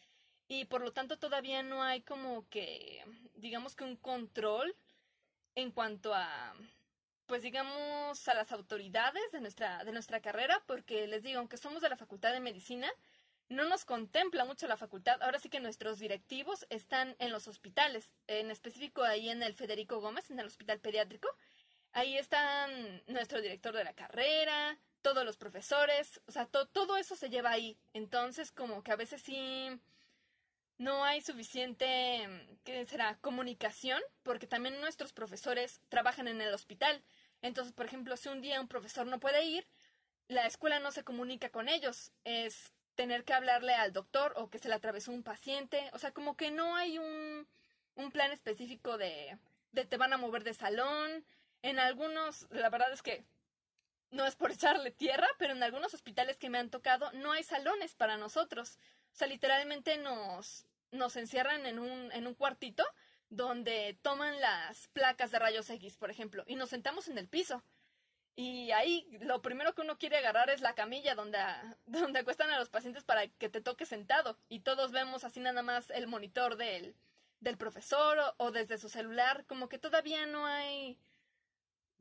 y 0.48 0.66
por 0.66 0.82
lo 0.82 0.94
tanto 0.94 1.18
todavía 1.18 1.64
no 1.64 1.84
hay 1.84 2.02
como 2.02 2.48
que, 2.50 3.04
digamos 3.36 3.76
que 3.76 3.84
un 3.84 3.98
control 3.98 4.76
en 5.56 5.72
cuanto 5.72 6.14
a, 6.14 6.56
pues 7.26 7.42
digamos, 7.44 8.28
a 8.28 8.34
las 8.34 8.52
autoridades 8.52 9.32
de 9.32 9.42
nuestra, 9.42 9.84
de 9.84 9.92
nuestra 9.92 10.22
carrera, 10.22 10.64
porque 10.68 11.08
les 11.08 11.24
digo, 11.24 11.40
aunque 11.40 11.58
somos 11.58 11.82
de 11.82 11.90
la 11.90 11.98
Facultad 11.98 12.32
de 12.34 12.40
Medicina, 12.40 12.90
no 13.50 13.66
nos 13.66 13.86
contempla 13.86 14.46
mucho 14.46 14.68
la 14.68 14.77
facultad. 14.77 15.22
Ahora 15.22 15.39
sí 15.39 15.50
que 15.50 15.60
nuestros 15.60 16.00
directivos 16.00 16.66
están 16.70 17.16
en 17.20 17.32
los 17.32 17.48
hospitales, 17.48 18.13
en 18.27 18.51
específico 18.51 19.04
ahí 19.04 19.30
en 19.30 19.44
el 19.44 19.54
Federico 19.54 20.00
Gómez, 20.00 20.30
en 20.30 20.39
el 20.39 20.48
hospital 20.48 20.80
pediátrico. 20.80 21.30
Ahí 21.94 22.18
están 22.18 23.04
nuestro 23.08 23.42
director 23.42 23.75
de 23.75 23.84
la 23.84 23.94
carrera, 23.94 24.77
todos 25.01 25.24
los 25.24 25.38
profesores, 25.38 26.22
o 26.27 26.32
sea, 26.32 26.46
to- 26.46 26.68
todo 26.68 26.98
eso 26.98 27.16
se 27.16 27.30
lleva 27.30 27.51
ahí. 27.51 27.77
Entonces, 27.94 28.51
como 28.51 28.84
que 28.84 28.92
a 28.92 28.98
veces 28.98 29.22
sí 29.22 29.70
no 30.77 31.04
hay 31.06 31.22
suficiente, 31.22 32.27
¿qué 32.63 32.86
será?, 32.86 33.18
comunicación, 33.20 34.01
porque 34.24 34.48
también 34.48 34.80
nuestros 34.82 35.13
profesores 35.13 35.82
trabajan 35.89 36.27
en 36.27 36.42
el 36.42 36.54
hospital. 36.54 37.01
Entonces, 37.42 37.74
por 37.74 37.86
ejemplo, 37.86 38.18
si 38.18 38.30
un 38.30 38.42
día 38.42 38.62
un 38.62 38.68
profesor 38.68 39.08
no 39.08 39.20
puede 39.20 39.44
ir, 39.46 39.66
la 40.27 40.46
escuela 40.46 40.80
no 40.80 40.92
se 40.92 41.04
comunica 41.04 41.50
con 41.50 41.70
ellos. 41.70 42.12
Es 42.25 42.74
tener 42.98 43.24
que 43.24 43.34
hablarle 43.34 43.75
al 43.75 43.94
doctor 43.94 44.34
o 44.36 44.50
que 44.50 44.58
se 44.58 44.68
le 44.68 44.75
atravesó 44.75 45.12
un 45.12 45.24
paciente. 45.24 45.89
O 45.94 46.00
sea, 46.00 46.12
como 46.12 46.36
que 46.36 46.51
no 46.51 46.75
hay 46.75 46.98
un, 46.98 47.48
un 47.96 48.12
plan 48.12 48.32
específico 48.32 48.98
de, 48.98 49.38
de 49.72 49.86
te 49.86 49.98
van 49.98 50.12
a 50.12 50.18
mover 50.18 50.44
de 50.44 50.56
salón. 50.56 51.24
En 51.62 51.80
algunos, 51.80 52.48
la 52.50 52.70
verdad 52.70 52.92
es 52.92 53.04
que 53.04 53.24
no 54.10 54.25
es 54.25 54.36
por 54.36 54.51
echarle 54.51 54.92
tierra, 54.92 55.27
pero 55.38 55.54
en 55.54 55.63
algunos 55.63 55.94
hospitales 55.94 56.38
que 56.38 56.50
me 56.50 56.58
han 56.58 56.72
tocado 56.72 57.12
no 57.13 57.32
hay 57.32 57.44
salones 57.44 57.94
para 57.94 58.18
nosotros. 58.18 58.80
O 59.13 59.16
sea, 59.16 59.27
literalmente 59.27 59.98
nos, 59.98 60.66
nos 60.92 61.16
encierran 61.16 61.68
en 61.68 61.80
un, 61.80 62.12
en 62.12 62.25
un 62.25 62.34
cuartito 62.34 62.84
donde 63.30 63.98
toman 64.01 64.39
las 64.42 64.88
placas 64.88 65.32
de 65.32 65.39
rayos 65.39 65.70
X, 65.70 65.98
por 65.98 66.10
ejemplo, 66.10 66.44
y 66.48 66.56
nos 66.56 66.70
sentamos 66.70 67.08
en 67.10 67.20
el 67.20 67.27
piso. 67.27 67.63
Y 68.39 68.72
ahí 68.72 69.10
lo 69.22 69.41
primero 69.41 69.74
que 69.74 69.82
uno 69.82 69.98
quiere 69.98 70.17
agarrar 70.17 70.51
es 70.51 70.62
la 70.62 70.75
camilla 70.75 71.15
donde, 71.15 71.39
donde 71.88 72.20
acuestan 72.20 72.51
a 72.51 72.60
los 72.60 72.70
pacientes 72.70 73.03
para 73.03 73.27
que 73.27 73.50
te 73.50 73.62
toque 73.62 73.88
sentado. 73.88 74.38
Y 74.48 74.60
todos 74.60 74.91
vemos 74.91 75.24
así 75.24 75.39
nada 75.39 75.63
más 75.63 75.89
el 75.89 76.06
monitor 76.06 76.56
del, 76.56 76.96
del 77.39 77.58
profesor 77.58 78.20
o, 78.20 78.36
o 78.38 78.51
desde 78.51 78.77
su 78.77 78.89
celular. 78.89 79.44
Como 79.48 79.70
que 79.70 79.79
todavía 79.79 80.27
no 80.27 80.46
hay, 80.46 81.00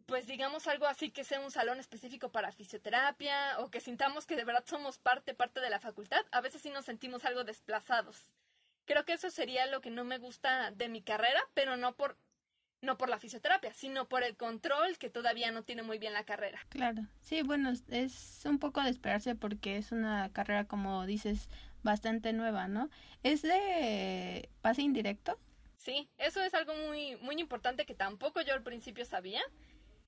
pues 0.04 0.26
digamos 0.26 0.66
algo 0.66 0.86
así 0.86 1.10
que 1.10 1.24
sea 1.24 1.40
un 1.40 1.50
salón 1.50 1.80
específico 1.80 2.30
para 2.30 2.52
fisioterapia 2.52 3.58
o 3.60 3.70
que 3.70 3.80
sintamos 3.80 4.26
que 4.26 4.36
de 4.36 4.44
verdad 4.44 4.64
somos 4.66 4.98
parte, 4.98 5.32
parte 5.32 5.60
de 5.60 5.70
la 5.70 5.80
facultad. 5.80 6.26
A 6.32 6.42
veces 6.42 6.60
sí 6.60 6.68
nos 6.68 6.84
sentimos 6.84 7.24
algo 7.24 7.44
desplazados. 7.44 8.26
Creo 8.84 9.06
que 9.06 9.14
eso 9.14 9.30
sería 9.30 9.64
lo 9.64 9.80
que 9.80 9.90
no 9.90 10.04
me 10.04 10.18
gusta 10.18 10.70
de 10.72 10.90
mi 10.90 11.00
carrera, 11.02 11.42
pero 11.54 11.78
no 11.78 11.96
por 11.96 12.18
no 12.82 12.96
por 12.98 13.08
la 13.08 13.18
fisioterapia, 13.18 13.72
sino 13.72 14.08
por 14.08 14.22
el 14.22 14.36
control 14.36 14.98
que 14.98 15.10
todavía 15.10 15.50
no 15.50 15.62
tiene 15.64 15.82
muy 15.82 15.98
bien 15.98 16.12
la 16.12 16.24
carrera. 16.24 16.60
Claro, 16.68 17.02
sí, 17.22 17.42
bueno, 17.42 17.72
es- 17.88 18.42
un 18.44 18.58
poco 18.58 18.82
de 18.82 18.90
esperarse 18.90 19.34
porque 19.34 19.76
es 19.76 19.92
una 19.92 20.32
carrera, 20.32 20.66
como 20.66 21.04
dices, 21.06 21.48
bastante 21.82 22.32
nueva, 22.32 22.68
¿no? 22.68 22.90
¿Es 23.22 23.42
de 23.42 24.48
pase 24.62 24.82
indirecto? 24.82 25.38
Sí, 25.76 26.08
eso 26.18 26.42
es 26.42 26.54
algo 26.54 26.74
muy 26.74 27.16
muy 27.16 27.36
importante 27.40 27.86
que 27.86 27.94
tampoco 27.94 28.40
yo 28.40 28.54
al 28.54 28.62
principio 28.62 29.04
sabía, 29.04 29.42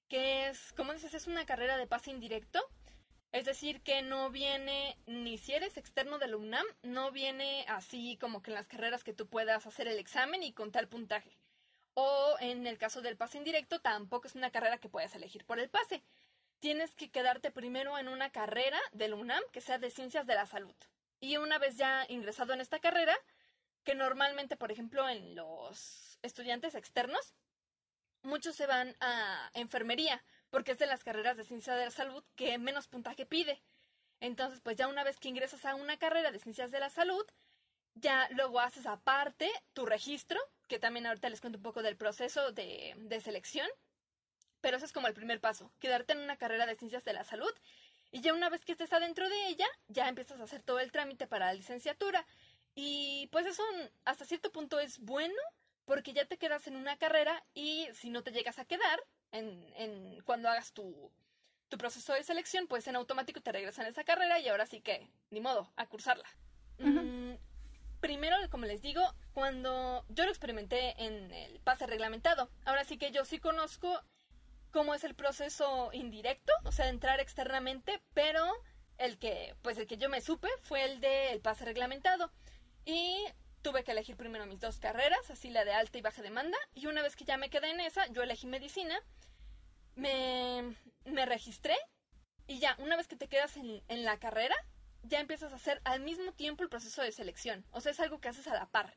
que 0.09 0.49
es, 0.49 0.73
como 0.73 0.93
dices, 0.93 1.15
es 1.15 1.27
una 1.27 1.47
carrera 1.47 1.77
de 1.77 1.87
pase 1.87 2.11
indirecto, 2.11 2.61
es 3.33 3.45
decir, 3.45 3.81
que 3.83 4.03
no 4.03 4.31
viene 4.31 4.97
ni 5.07 5.37
si 5.39 5.53
eres 5.53 5.77
externo 5.77 6.19
de 6.19 6.29
la 6.29 6.37
UNAM, 6.37 6.67
no 6.83 7.13
viene 7.13 7.65
así 7.69 8.17
como 8.21 8.43
que 8.43 8.51
en 8.51 8.55
las 8.55 8.67
carreras 8.67 9.05
que 9.05 9.13
tú 9.13 9.27
puedas 9.29 9.67
hacer 9.67 9.87
el 9.87 9.99
examen 9.99 10.43
y 10.43 10.53
con 10.53 10.73
tal 10.73 10.89
puntaje. 10.89 11.37
O 12.01 12.37
en 12.39 12.69
el 12.69 12.79
caso 12.79 13.03
del 13.03 13.17
pase 13.17 13.39
indirecto, 13.39 13.81
tampoco 13.81 14.29
es 14.29 14.37
una 14.37 14.53
carrera 14.53 14.79
que 14.79 14.89
puedas 14.89 15.17
elegir 15.17 15.45
por 15.45 15.59
el 15.59 15.69
pase. 15.69 16.05
Tienes 16.61 16.95
que 16.95 17.11
quedarte 17.11 17.51
primero 17.51 17.99
en 17.99 18.07
una 18.07 18.31
carrera 18.31 18.79
del 18.93 19.15
UNAM 19.15 19.43
que 19.51 19.61
sea 19.61 19.79
de 19.79 19.91
ciencias 19.91 20.25
de 20.25 20.37
la 20.37 20.47
salud. 20.47 20.77
Y 21.19 21.39
una 21.39 21.59
vez 21.59 21.77
ya 21.77 22.07
ingresado 22.09 22.53
en 22.53 22.61
esta 22.61 22.79
carrera, 22.79 23.17
que 23.83 23.97
normalmente, 23.97 24.57
por 24.57 24.71
ejemplo, 24.71 25.09
en 25.09 25.35
los 25.35 26.21
estudiantes 26.23 26.77
externos, 26.77 27.35
muchos 28.23 28.55
se 28.55 28.67
van 28.67 28.95
a 29.01 29.51
enfermería, 29.55 30.23
porque 30.51 30.71
es 30.71 30.79
de 30.79 30.87
las 30.87 31.03
carreras 31.03 31.37
de 31.37 31.43
ciencia 31.43 31.75
de 31.75 31.87
la 31.87 31.91
salud 31.91 32.23
que 32.37 32.59
menos 32.59 32.87
puntaje 32.87 33.27
pide. 33.27 33.61
Entonces, 34.21 34.61
pues 34.61 34.77
ya 34.77 34.87
una 34.87 35.03
vez 35.03 35.19
que 35.19 35.31
ingresas 35.31 35.65
a 35.65 35.75
una 35.75 35.97
carrera 35.97 36.31
de 36.31 36.39
ciencias 36.39 36.71
de 36.71 36.79
la 36.79 36.91
salud, 36.91 37.27
ya 38.01 38.29
luego 38.31 38.61
haces 38.61 38.87
aparte 38.87 39.51
tu 39.73 39.87
registro, 39.87 40.41
que 40.69 40.79
también 40.79 41.07
ahorita 41.07 41.29
les 41.29 41.41
cuento 41.41 41.59
un 41.59 41.63
poco 41.63 41.83
del 41.83 41.97
proceso 41.97 42.53
de, 42.53 42.95
de 42.97 43.21
selección, 43.21 43.69
pero 44.61 44.77
ese 44.77 44.87
es 44.87 44.93
como 44.93 45.07
el 45.07 45.15
primer 45.15 45.41
paso, 45.41 45.73
quedarte 45.79 46.13
en 46.13 46.21
una 46.21 46.37
carrera 46.37 46.67
de 46.67 46.77
ciencias 46.77 47.05
de 47.05 47.13
la 47.13 47.25
salud 47.25 47.53
y 48.11 48.21
ya 48.21 48.33
una 48.33 48.49
vez 48.49 48.65
que 48.65 48.73
estés 48.73 48.93
adentro 48.93 49.29
de 49.29 49.49
ella, 49.49 49.67
ya 49.89 50.09
empiezas 50.09 50.41
a 50.41 50.45
hacer 50.45 50.63
todo 50.63 50.81
el 50.81 50.93
trámite 50.93 51.27
para 51.27 51.47
la 51.47 51.55
licenciatura. 51.55 52.27
Y 52.75 53.29
pues 53.33 53.47
eso 53.47 53.63
hasta 54.05 54.25
cierto 54.25 54.51
punto 54.51 54.79
es 54.81 54.99
bueno 55.01 55.35
porque 55.85 56.13
ya 56.13 56.27
te 56.27 56.39
quedas 56.39 56.67
en 56.67 56.77
una 56.77 56.97
carrera 56.97 57.45
y 57.55 57.89
si 57.95 58.11
no 58.11 58.23
te 58.23 58.31
llegas 58.31 58.59
a 58.59 58.65
quedar 58.65 59.01
en, 59.33 59.67
en 59.77 60.21
cuando 60.23 60.49
hagas 60.49 60.73
tu, 60.73 61.11
tu 61.69 61.77
proceso 61.79 62.15
de 62.15 62.23
selección, 62.23 62.67
pues 62.67 62.87
en 62.87 62.97
automático 62.97 63.41
te 63.41 63.53
regresan 63.53 63.87
a 63.87 63.89
esa 63.89 64.05
carrera 64.05 64.39
y 64.39 64.49
ahora 64.49 64.67
sí 64.67 64.81
que, 64.81 65.09
ni 65.31 65.41
modo, 65.41 65.71
a 65.77 65.87
cursarla. 65.87 66.29
Mm, 66.79 67.35
primero, 68.01 68.37
como 68.51 68.67
les 68.67 68.83
digo, 68.83 69.03
cuando 69.33 70.05
yo 70.09 70.25
lo 70.25 70.31
experimenté 70.31 70.95
en 71.05 71.33
el 71.33 71.61
pase 71.61 71.87
reglamentado, 71.87 72.51
ahora 72.65 72.85
sí 72.85 72.99
que 72.99 73.11
yo 73.11 73.25
sí 73.25 73.39
conozco 73.39 74.03
cómo 74.71 74.95
es 74.95 75.05
el 75.05 75.15
proceso 75.15 75.91
indirecto, 75.93 76.53
o 76.65 76.73
sea, 76.73 76.89
entrar 76.89 77.21
externamente, 77.21 78.03
pero 78.15 78.45
el 78.99 79.19
que, 79.19 79.55
pues 79.63 79.79
el 79.79 79.87
que 79.87 79.97
yo 79.97 80.09
me 80.09 80.21
supe 80.21 80.49
fue 80.63 80.85
el 80.85 81.01
del 81.01 81.41
pase 81.41 81.65
reglamentado. 81.65 82.31
Y 82.85 83.25
tuve 83.63 83.85
que 83.85 83.93
elegir 83.93 84.17
primero 84.17 84.47
mis 84.47 84.61
dos 84.61 84.79
carreras, 84.79 85.31
así 85.31 85.51
la 85.51 85.65
de 85.65 85.73
alta 85.73 85.99
y 85.99 86.03
baja 86.03 86.23
demanda, 86.23 86.57
y 86.75 86.87
una 86.87 87.03
vez 87.03 87.17
que 87.17 87.25
ya 87.25 87.37
me 87.37 87.51
quedé 87.51 87.71
en 87.71 87.81
esa, 87.81 88.07
yo 88.09 88.23
elegí 88.23 88.47
medicina, 88.47 88.99
me, 89.95 90.75
me 91.05 91.27
registré, 91.27 91.77
y 92.47 92.61
ya, 92.61 92.77
una 92.79 92.97
vez 92.97 93.09
que 93.09 93.17
te 93.17 93.29
quedas 93.29 93.57
en, 93.57 93.83
en 93.89 94.05
la 94.05 94.19
carrera, 94.19 94.55
ya 95.03 95.21
empiezas 95.21 95.53
a 95.53 95.57
hacer 95.57 95.81
al 95.85 96.01
mismo 96.01 96.33
tiempo 96.33 96.63
el 96.63 96.69
proceso 96.69 97.03
de 97.03 97.13
selección. 97.13 97.65
O 97.71 97.81
sea, 97.81 97.93
es 97.93 98.01
algo 98.01 98.21
que 98.21 98.29
haces 98.29 98.47
a 98.49 98.55
la 98.55 98.67
par. 98.67 98.97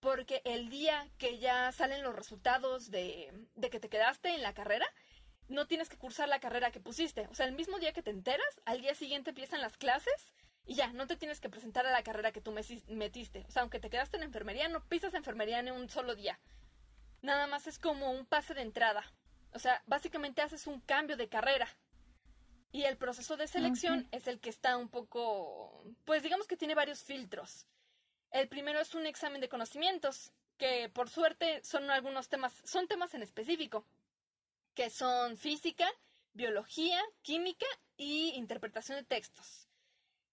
Porque 0.00 0.42
el 0.44 0.68
día 0.68 1.08
que 1.18 1.38
ya 1.38 1.70
salen 1.72 2.02
los 2.02 2.14
resultados 2.14 2.90
de, 2.90 3.32
de 3.54 3.70
que 3.70 3.80
te 3.80 3.88
quedaste 3.88 4.34
en 4.34 4.42
la 4.42 4.54
carrera, 4.54 4.86
no 5.48 5.66
tienes 5.66 5.88
que 5.88 5.98
cursar 5.98 6.28
la 6.28 6.40
carrera 6.40 6.72
que 6.72 6.80
pusiste. 6.80 7.28
O 7.28 7.34
sea, 7.34 7.46
el 7.46 7.52
mismo 7.52 7.78
día 7.78 7.92
que 7.92 8.02
te 8.02 8.10
enteras, 8.10 8.60
al 8.64 8.80
día 8.80 8.94
siguiente 8.94 9.30
empiezan 9.30 9.60
las 9.60 9.76
clases 9.76 10.32
y 10.64 10.74
ya, 10.74 10.92
no 10.92 11.06
te 11.06 11.16
tienes 11.16 11.40
que 11.40 11.50
presentar 11.50 11.86
a 11.86 11.92
la 11.92 12.02
carrera 12.02 12.32
que 12.32 12.40
tú 12.40 12.52
metiste. 12.88 13.44
O 13.48 13.50
sea, 13.50 13.62
aunque 13.62 13.80
te 13.80 13.90
quedaste 13.90 14.16
en 14.16 14.22
enfermería, 14.22 14.68
no 14.68 14.84
pisas 14.84 15.14
enfermería 15.14 15.58
en 15.58 15.70
un 15.72 15.88
solo 15.88 16.14
día. 16.14 16.38
Nada 17.20 17.46
más 17.46 17.66
es 17.66 17.78
como 17.78 18.10
un 18.10 18.26
pase 18.26 18.54
de 18.54 18.62
entrada. 18.62 19.04
O 19.52 19.58
sea, 19.58 19.82
básicamente 19.86 20.42
haces 20.42 20.66
un 20.66 20.80
cambio 20.80 21.16
de 21.16 21.28
carrera. 21.28 21.68
Y 22.72 22.84
el 22.84 22.96
proceso 22.96 23.36
de 23.36 23.46
selección 23.46 24.08
es 24.10 24.26
el 24.26 24.40
que 24.40 24.50
está 24.50 24.76
un 24.78 24.88
poco, 24.88 25.84
pues 26.04 26.22
digamos 26.22 26.46
que 26.46 26.56
tiene 26.56 26.74
varios 26.74 27.02
filtros. 27.02 27.66
El 28.30 28.48
primero 28.48 28.80
es 28.80 28.94
un 28.94 29.06
examen 29.06 29.42
de 29.42 29.50
conocimientos, 29.50 30.32
que 30.56 30.88
por 30.88 31.10
suerte 31.10 31.62
son 31.64 31.90
algunos 31.90 32.28
temas, 32.28 32.52
son 32.64 32.88
temas 32.88 33.12
en 33.14 33.22
específico 33.22 33.84
que 34.74 34.90
son 34.90 35.36
física, 35.36 35.88
biología, 36.32 37.00
química 37.22 37.66
y 37.96 38.30
interpretación 38.36 38.98
de 38.98 39.04
textos. 39.04 39.68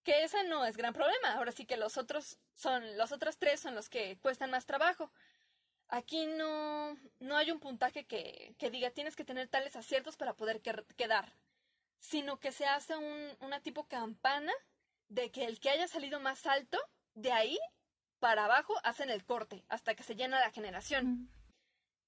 Que 0.03 0.23
ese 0.23 0.43
no 0.45 0.65
es 0.65 0.77
gran 0.77 0.93
problema. 0.93 1.33
Ahora 1.33 1.51
sí 1.51 1.65
que 1.65 1.77
los 1.77 1.97
otros 1.97 2.37
son, 2.53 2.97
los 2.97 3.11
otros 3.11 3.37
tres 3.37 3.59
son 3.59 3.75
los 3.75 3.89
que 3.89 4.17
cuestan 4.21 4.51
más 4.51 4.65
trabajo. 4.65 5.11
Aquí 5.89 6.25
no, 6.25 6.97
no 7.19 7.35
hay 7.35 7.51
un 7.51 7.59
puntaje 7.59 8.05
que, 8.05 8.55
que 8.57 8.69
diga 8.69 8.91
tienes 8.91 9.15
que 9.15 9.25
tener 9.25 9.47
tales 9.47 9.75
aciertos 9.75 10.15
para 10.17 10.35
poder 10.35 10.61
quedar, 10.61 11.33
sino 11.99 12.39
que 12.39 12.51
se 12.51 12.65
hace 12.65 12.95
un, 12.95 13.37
una 13.41 13.59
tipo 13.61 13.87
campana 13.87 14.53
de 15.09 15.31
que 15.31 15.45
el 15.45 15.59
que 15.59 15.69
haya 15.69 15.87
salido 15.87 16.19
más 16.19 16.45
alto, 16.45 16.77
de 17.15 17.31
ahí 17.31 17.59
para 18.19 18.45
abajo 18.45 18.73
hacen 18.83 19.09
el 19.09 19.25
corte 19.25 19.63
hasta 19.69 19.95
que 19.95 20.03
se 20.03 20.15
llena 20.15 20.39
la 20.39 20.51
generación. 20.51 21.29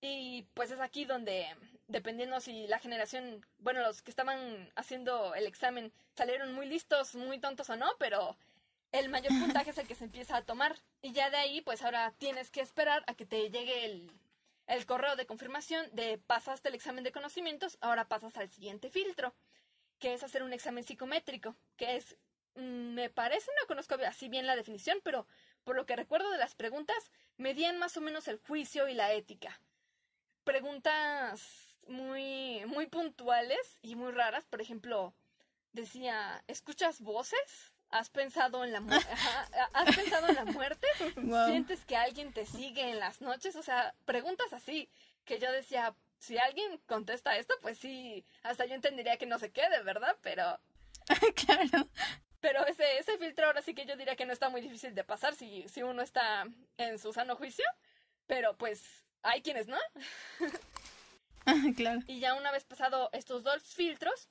Y 0.02 0.48
pues 0.54 0.72
es 0.72 0.80
aquí 0.80 1.06
donde, 1.06 1.46
dependiendo 1.88 2.40
si 2.40 2.68
la 2.68 2.80
generación, 2.80 3.46
bueno, 3.60 3.82
los 3.82 4.02
que 4.02 4.10
estaban 4.10 4.72
haciendo 4.76 5.36
el 5.36 5.46
examen 5.46 5.94
salieron 6.16 6.54
muy 6.54 6.66
listos, 6.66 7.16
muy 7.16 7.40
tontos 7.40 7.70
o 7.70 7.76
no, 7.76 7.88
pero 8.00 8.36
el 8.92 9.10
mayor 9.10 9.32
puntaje 9.64 9.72
es 9.72 9.78
el 9.78 9.88
que 9.88 9.96
se 9.96 10.06
empieza 10.06 10.38
a 10.38 10.44
tomar. 10.44 10.76
Y 11.02 11.12
ya 11.14 11.30
de 11.30 11.38
ahí, 11.38 11.62
pues 11.62 11.84
ahora 11.84 12.14
tienes 12.18 12.50
que 12.50 12.62
esperar 12.62 13.04
a 13.08 13.14
que 13.14 13.26
te 13.26 13.50
llegue 13.50 13.86
el, 13.86 14.12
el 14.68 14.86
correo 14.86 15.16
de 15.16 15.26
confirmación 15.26 15.88
de 15.94 16.18
pasaste 16.18 16.70
el 16.70 16.76
examen 16.76 17.04
de 17.04 17.12
conocimientos, 17.12 17.78
ahora 17.82 18.08
pasas 18.08 18.38
al 18.38 18.50
siguiente 18.50 18.90
filtro, 18.90 19.34
que 20.02 20.14
es 20.14 20.24
hacer 20.24 20.44
un 20.44 20.52
examen 20.52 20.84
psicométrico, 20.84 21.56
que 21.78 21.96
es, 21.96 22.18
mm, 22.56 22.94
me 22.94 23.10
parece, 23.10 23.50
no 23.62 23.68
conozco 23.68 23.96
así 24.06 24.28
bien 24.28 24.48
la 24.48 24.58
definición, 24.58 25.00
pero 25.04 25.26
por 25.64 25.78
lo 25.78 25.86
que 25.86 25.96
recuerdo 25.96 26.30
de 26.32 26.38
las 26.38 26.56
preguntas, 26.56 27.12
medían 27.38 27.78
más 27.78 27.96
o 27.96 28.02
menos 28.02 28.28
el 28.28 28.40
juicio 28.40 28.90
y 28.90 28.94
la 28.94 29.14
ética 29.14 29.62
preguntas 30.44 31.78
muy, 31.88 32.66
muy 32.66 32.88
puntuales 32.88 33.80
y 33.82 33.96
muy 33.96 34.12
raras. 34.12 34.46
Por 34.46 34.62
ejemplo, 34.62 35.14
decía, 35.74 36.44
¿escuchas 36.48 37.02
voces? 37.02 37.74
¿Has 37.90 38.10
pensado 38.10 38.64
en 38.64 38.72
la, 38.72 38.80
¿has 39.74 39.96
pensado 39.96 40.28
en 40.30 40.36
la 40.36 40.46
muerte? 40.46 40.88
¿Sientes 41.48 41.84
que 41.86 41.98
alguien 41.98 42.32
te 42.32 42.46
sigue 42.46 42.90
en 42.90 43.00
las 43.00 43.22
noches? 43.22 43.56
O 43.56 43.64
sea, 43.64 43.94
preguntas 44.06 44.54
así 44.54 44.90
que 45.26 45.40
yo 45.40 45.52
decía, 45.52 45.94
si 46.22 46.38
alguien 46.38 46.78
contesta 46.86 47.36
esto, 47.36 47.56
pues 47.62 47.80
sí, 47.80 48.24
hasta 48.44 48.66
yo 48.66 48.76
entendería 48.76 49.18
que 49.18 49.26
no 49.26 49.40
se 49.40 49.52
quede, 49.52 49.82
¿verdad? 49.82 50.16
Pero... 50.22 50.60
claro. 51.36 51.88
Pero 52.40 52.66
ese, 52.68 53.00
ese 53.00 53.18
filtro 53.18 53.48
ahora 53.48 53.64
sí 53.64 53.74
que 53.74 53.88
yo 53.88 53.96
diría 53.96 54.16
que 54.16 54.28
no 54.28 54.32
está 54.32 54.48
muy 54.50 54.62
difícil 54.62 54.94
de 54.94 55.04
pasar 55.04 55.34
si, 55.34 55.68
si 55.68 55.82
uno 55.82 56.04
está 56.04 56.46
en 56.78 57.00
su 57.00 57.12
sano 57.12 57.36
juicio. 57.36 57.66
Pero 58.28 58.56
pues 58.56 59.04
hay 59.24 59.42
quienes 59.42 59.68
no. 59.68 59.80
claro. 61.76 62.02
Y 62.06 62.20
ya 62.20 62.36
una 62.36 62.52
vez 62.52 62.66
pasado 62.66 63.10
estos 63.14 63.44
dos 63.44 63.64
filtros, 63.64 64.30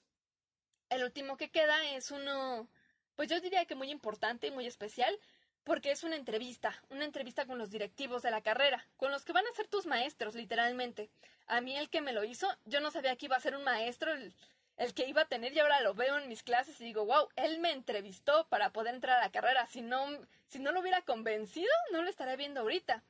el 0.91 1.03
último 1.03 1.37
que 1.37 1.51
queda 1.51 1.85
es 1.91 2.13
uno, 2.13 2.69
pues 3.17 3.29
yo 3.29 3.41
diría 3.41 3.65
que 3.65 3.75
muy 3.75 3.91
importante 3.91 4.47
y 4.47 4.53
muy 4.53 4.67
especial, 4.67 5.19
porque 5.65 5.91
es 5.91 6.05
una 6.05 6.17
entrevista, 6.17 6.83
una 6.91 7.05
entrevista 7.05 7.47
con 7.47 7.59
los 7.59 7.71
directivos 7.71 8.23
de 8.23 8.31
la 8.31 8.43
carrera, 8.43 8.87
con 8.97 9.11
los 9.13 9.25
que 9.25 9.33
van 9.33 9.47
a 9.47 9.55
ser 9.55 9.69
tus 9.69 9.87
maestros, 9.87 10.35
literalmente. 10.35 11.11
A 11.47 11.61
mí 11.61 11.77
el 11.77 11.91
que 11.91 12.01
me 12.01 12.13
lo 12.13 12.25
hizo, 12.25 12.49
yo 12.65 12.81
no 12.81 12.91
sabía 12.91 13.17
que 13.17 13.27
iba 13.27 13.37
a 13.37 13.41
ser 13.41 13.57
un 13.57 13.65
maestro 13.65 14.13
el, 14.13 14.33
el 14.77 14.95
que 14.95 15.07
iba 15.07 15.23
a 15.23 15.29
tener 15.29 15.53
y 15.53 15.59
ahora 15.59 15.81
lo 15.83 15.95
veo 15.95 16.19
en 16.19 16.29
mis 16.29 16.43
clases 16.43 16.81
y 16.81 16.85
digo, 16.85 17.05
wow, 17.05 17.29
él 17.37 17.59
me 17.61 17.71
entrevistó 17.71 18.47
para 18.49 18.71
poder 18.71 18.95
entrar 18.95 19.19
a 19.19 19.25
la 19.25 19.31
carrera. 19.31 19.67
Si 19.67 19.83
no, 19.83 20.07
si 20.49 20.59
no 20.59 20.73
lo 20.73 20.81
hubiera 20.81 21.03
convencido, 21.03 21.73
no 21.93 22.03
lo 22.03 22.09
estaría 22.09 22.37
viendo 22.37 22.61
ahorita. 22.61 23.03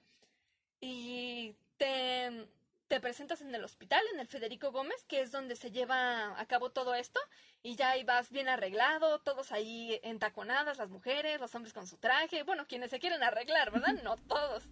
Y 0.81 1.55
te, 1.77 2.47
te 2.91 3.01
presentas 3.01 3.41
en 3.41 3.55
el 3.55 3.63
hospital, 3.63 4.03
en 4.13 4.19
el 4.19 4.27
Federico 4.27 4.73
Gómez, 4.73 5.05
que 5.07 5.21
es 5.21 5.31
donde 5.31 5.55
se 5.55 5.71
lleva 5.71 6.39
a 6.39 6.47
cabo 6.47 6.71
todo 6.71 6.97
esto, 6.97 7.21
y 7.63 7.77
ya 7.77 7.91
ahí 7.91 8.03
vas 8.03 8.31
bien 8.31 8.49
arreglado, 8.49 9.21
todos 9.21 9.53
ahí 9.53 10.01
entaconadas, 10.03 10.77
las 10.77 10.91
mujeres, 10.91 11.41
los 11.41 11.55
hombres 11.55 11.73
con 11.73 11.87
su 11.87 11.99
traje, 11.99 12.43
bueno, 12.43 12.67
quienes 12.67 12.91
se 12.91 12.99
quieren 12.99 13.23
arreglar, 13.23 13.71
¿verdad? 13.71 13.95
No 14.03 14.17
todos. 14.17 14.65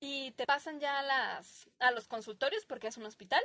Y 0.00 0.30
te 0.32 0.46
pasan 0.46 0.80
ya 0.80 1.00
a, 1.00 1.02
las, 1.02 1.68
a 1.80 1.90
los 1.90 2.08
consultorios, 2.08 2.64
porque 2.64 2.86
es 2.86 2.96
un 2.96 3.04
hospital, 3.04 3.42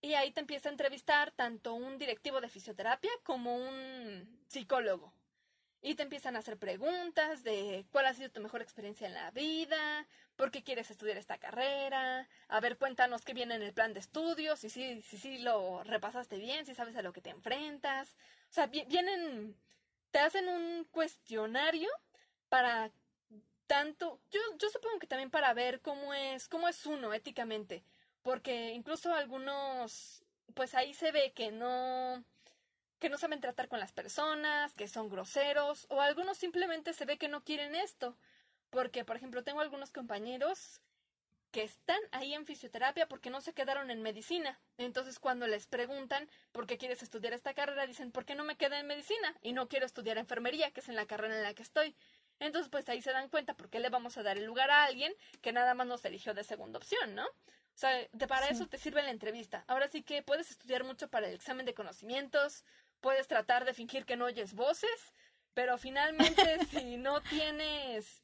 y 0.00 0.14
ahí 0.14 0.30
te 0.30 0.40
empieza 0.40 0.70
a 0.70 0.72
entrevistar 0.72 1.30
tanto 1.32 1.74
un 1.74 1.98
directivo 1.98 2.40
de 2.40 2.48
fisioterapia 2.48 3.10
como 3.24 3.56
un 3.56 4.42
psicólogo 4.48 5.12
y 5.84 5.96
te 5.96 6.02
empiezan 6.02 6.34
a 6.34 6.38
hacer 6.38 6.56
preguntas 6.56 7.44
de 7.44 7.84
cuál 7.92 8.06
ha 8.06 8.14
sido 8.14 8.30
tu 8.30 8.40
mejor 8.40 8.62
experiencia 8.62 9.06
en 9.06 9.12
la 9.12 9.30
vida, 9.32 10.06
por 10.34 10.50
qué 10.50 10.62
quieres 10.62 10.90
estudiar 10.90 11.18
esta 11.18 11.36
carrera, 11.36 12.26
a 12.48 12.60
ver, 12.60 12.78
cuéntanos 12.78 13.22
qué 13.22 13.34
viene 13.34 13.54
en 13.54 13.62
el 13.62 13.74
plan 13.74 13.92
de 13.92 14.00
estudios, 14.00 14.60
si 14.60 14.70
sí, 14.70 15.02
si, 15.02 15.18
si, 15.18 15.38
lo 15.38 15.84
repasaste 15.84 16.38
bien, 16.38 16.64
si 16.64 16.74
sabes 16.74 16.96
a 16.96 17.02
lo 17.02 17.12
que 17.12 17.20
te 17.20 17.28
enfrentas. 17.28 18.16
O 18.48 18.54
sea, 18.54 18.66
vienen, 18.66 19.54
te 20.10 20.20
hacen 20.20 20.48
un 20.48 20.84
cuestionario 20.90 21.90
para 22.48 22.90
tanto, 23.66 24.18
yo, 24.30 24.40
yo 24.58 24.70
supongo 24.70 24.98
que 24.98 25.06
también 25.06 25.30
para 25.30 25.52
ver 25.52 25.82
cómo 25.82 26.14
es, 26.14 26.48
cómo 26.48 26.66
es 26.66 26.86
uno 26.86 27.12
éticamente, 27.12 27.84
porque 28.22 28.70
incluso 28.72 29.12
algunos, 29.12 30.24
pues 30.54 30.74
ahí 30.74 30.94
se 30.94 31.12
ve 31.12 31.34
que 31.34 31.50
no, 31.50 32.24
que 33.04 33.10
no 33.10 33.18
saben 33.18 33.38
tratar 33.38 33.68
con 33.68 33.80
las 33.80 33.92
personas, 33.92 34.72
que 34.76 34.88
son 34.88 35.10
groseros, 35.10 35.86
o 35.90 36.00
algunos 36.00 36.38
simplemente 36.38 36.94
se 36.94 37.04
ve 37.04 37.18
que 37.18 37.28
no 37.28 37.44
quieren 37.44 37.74
esto. 37.74 38.16
Porque, 38.70 39.04
por 39.04 39.14
ejemplo, 39.14 39.44
tengo 39.44 39.60
algunos 39.60 39.90
compañeros 39.90 40.80
que 41.50 41.64
están 41.64 42.00
ahí 42.12 42.32
en 42.32 42.46
fisioterapia 42.46 43.06
porque 43.06 43.28
no 43.28 43.42
se 43.42 43.52
quedaron 43.52 43.90
en 43.90 44.00
medicina. 44.00 44.58
Entonces, 44.78 45.18
cuando 45.18 45.46
les 45.46 45.66
preguntan 45.66 46.30
por 46.50 46.66
qué 46.66 46.78
quieres 46.78 47.02
estudiar 47.02 47.34
esta 47.34 47.52
carrera, 47.52 47.86
dicen, 47.86 48.10
¿por 48.10 48.24
qué 48.24 48.34
no 48.34 48.42
me 48.42 48.56
quedé 48.56 48.78
en 48.78 48.86
medicina? 48.86 49.36
Y 49.42 49.52
no 49.52 49.68
quiero 49.68 49.84
estudiar 49.84 50.16
enfermería, 50.16 50.70
que 50.70 50.80
es 50.80 50.88
en 50.88 50.96
la 50.96 51.04
carrera 51.04 51.36
en 51.36 51.42
la 51.42 51.52
que 51.52 51.62
estoy. 51.62 51.94
Entonces, 52.38 52.70
pues 52.70 52.88
ahí 52.88 53.02
se 53.02 53.12
dan 53.12 53.28
cuenta 53.28 53.52
por 53.52 53.68
qué 53.68 53.80
le 53.80 53.90
vamos 53.90 54.16
a 54.16 54.22
dar 54.22 54.38
el 54.38 54.46
lugar 54.46 54.70
a 54.70 54.84
alguien 54.84 55.12
que 55.42 55.52
nada 55.52 55.74
más 55.74 55.86
nos 55.86 56.02
eligió 56.06 56.32
de 56.32 56.42
segunda 56.42 56.78
opción, 56.78 57.14
¿no? 57.14 57.26
O 57.26 57.76
sea, 57.76 57.90
de, 58.12 58.26
para 58.28 58.46
Sí. 58.46 58.54
eso 58.54 58.66
te 58.68 58.78
sirve 58.78 59.02
la 59.02 59.10
entrevista. 59.10 59.64
Ahora 59.66 59.88
sí 59.88 60.04
que 60.04 60.22
puedes 60.22 60.50
estudiar 60.50 60.84
mucho 60.84 61.08
para 61.08 61.26
el 61.26 61.34
examen 61.34 61.66
de 61.66 61.74
conocimientos, 61.74 62.64
puedes 63.04 63.28
tratar 63.28 63.66
de 63.66 63.74
fingir 63.74 64.06
que 64.06 64.16
no 64.16 64.24
oyes 64.24 64.54
voces, 64.54 65.14
pero 65.52 65.76
finalmente 65.76 66.64
si 66.70 66.96
no 66.96 67.20
tienes 67.20 68.22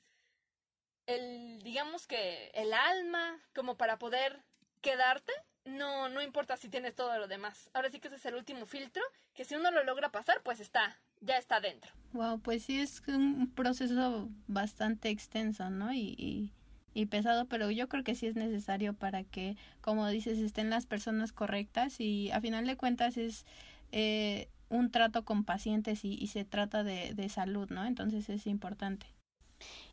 el, 1.07 1.59
digamos 1.63 2.07
que 2.07 2.51
el 2.55 2.73
alma 2.73 3.39
como 3.55 3.77
para 3.77 3.99
poder 3.99 4.43
quedarte, 4.81 5.35
no, 5.67 6.09
no 6.09 6.23
importa 6.23 6.57
si 6.57 6.71
tienes 6.71 6.95
todo 6.95 7.19
lo 7.19 7.29
demás. 7.29 7.69
Ahora 7.75 7.91
sí 7.91 8.01
que 8.01 8.09
ese 8.09 8.17
es 8.17 8.25
el 8.25 8.37
último 8.37 8.65
filtro, 8.65 9.03
que 9.35 9.45
si 9.45 9.55
uno 9.55 9.71
lo 9.71 9.85
logra 9.85 10.11
pasar, 10.13 10.41
pues 10.43 10.61
está, 10.61 10.99
ya 11.21 11.37
está 11.37 11.61
dentro. 11.61 11.93
Wow, 12.15 12.41
pues 12.41 12.63
sí 12.65 12.81
es 12.81 13.03
un 13.07 13.53
proceso 13.55 14.31
bastante 14.47 15.11
extenso, 15.11 15.69
¿no? 15.69 15.93
Y, 15.93 16.15
y, 16.17 16.55
y 16.95 17.05
pesado, 17.05 17.45
pero 17.45 17.71
yo 17.71 17.87
creo 17.91 18.03
que 18.03 18.15
sí 18.15 18.29
es 18.29 18.35
necesario 18.35 18.95
para 18.95 19.25
que, 19.25 19.59
como 19.83 20.09
dices, 20.09 20.39
estén 20.39 20.71
las 20.71 20.87
personas 20.87 21.35
correctas 21.35 22.01
y 22.01 22.31
a 22.31 22.41
final 22.41 22.67
de 22.67 22.79
cuentas 22.79 23.19
es 23.19 23.45
eh, 23.93 24.49
un 24.71 24.91
trato 24.91 25.25
con 25.25 25.45
pacientes 25.45 26.05
y, 26.05 26.15
y 26.15 26.29
se 26.29 26.45
trata 26.45 26.83
de, 26.83 27.15
de 27.15 27.29
salud, 27.29 27.69
¿no? 27.71 27.85
Entonces 27.85 28.29
es 28.31 28.47
importante. 28.47 29.07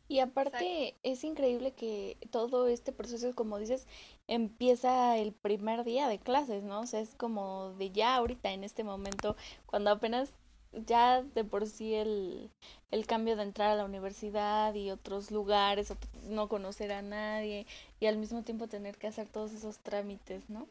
Y 0.08 0.20
aparte 0.20 0.96
es 1.02 1.22
increíble 1.22 1.72
que 1.72 2.16
todo 2.30 2.66
este 2.68 2.92
proceso, 2.92 3.34
como 3.34 3.58
dices, 3.58 3.86
empieza 4.26 5.18
el 5.18 5.32
primer 5.32 5.84
día 5.84 6.08
de 6.08 6.18
clases, 6.18 6.62
¿no? 6.62 6.80
O 6.80 6.86
sea, 6.86 7.00
es 7.00 7.14
como 7.14 7.74
de 7.74 7.90
ya 7.90 8.16
ahorita, 8.16 8.50
en 8.52 8.64
este 8.64 8.84
momento, 8.84 9.36
cuando 9.66 9.90
apenas 9.90 10.32
ya 10.72 11.22
de 11.22 11.44
por 11.44 11.66
sí 11.66 11.94
el, 11.94 12.50
el 12.90 13.06
cambio 13.06 13.36
de 13.36 13.42
entrar 13.42 13.70
a 13.70 13.76
la 13.76 13.84
universidad 13.84 14.74
y 14.74 14.90
otros 14.90 15.30
lugares, 15.30 15.90
o 15.90 15.96
no 16.22 16.48
conocer 16.48 16.92
a 16.92 17.02
nadie 17.02 17.66
y 18.00 18.06
al 18.06 18.16
mismo 18.16 18.42
tiempo 18.42 18.66
tener 18.66 18.96
que 18.96 19.08
hacer 19.08 19.28
todos 19.28 19.52
esos 19.52 19.78
trámites, 19.78 20.48
¿no? 20.48 20.68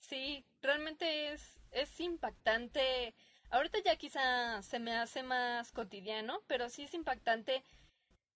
Sí, 0.00 0.44
realmente 0.62 1.32
es, 1.32 1.58
es 1.74 2.00
impactante. 2.00 3.14
Ahorita 3.50 3.78
ya 3.84 3.96
quizá 3.96 4.62
se 4.62 4.78
me 4.78 4.96
hace 4.96 5.22
más 5.22 5.72
cotidiano, 5.72 6.40
pero 6.46 6.68
sí 6.68 6.84
es 6.84 6.94
impactante 6.94 7.62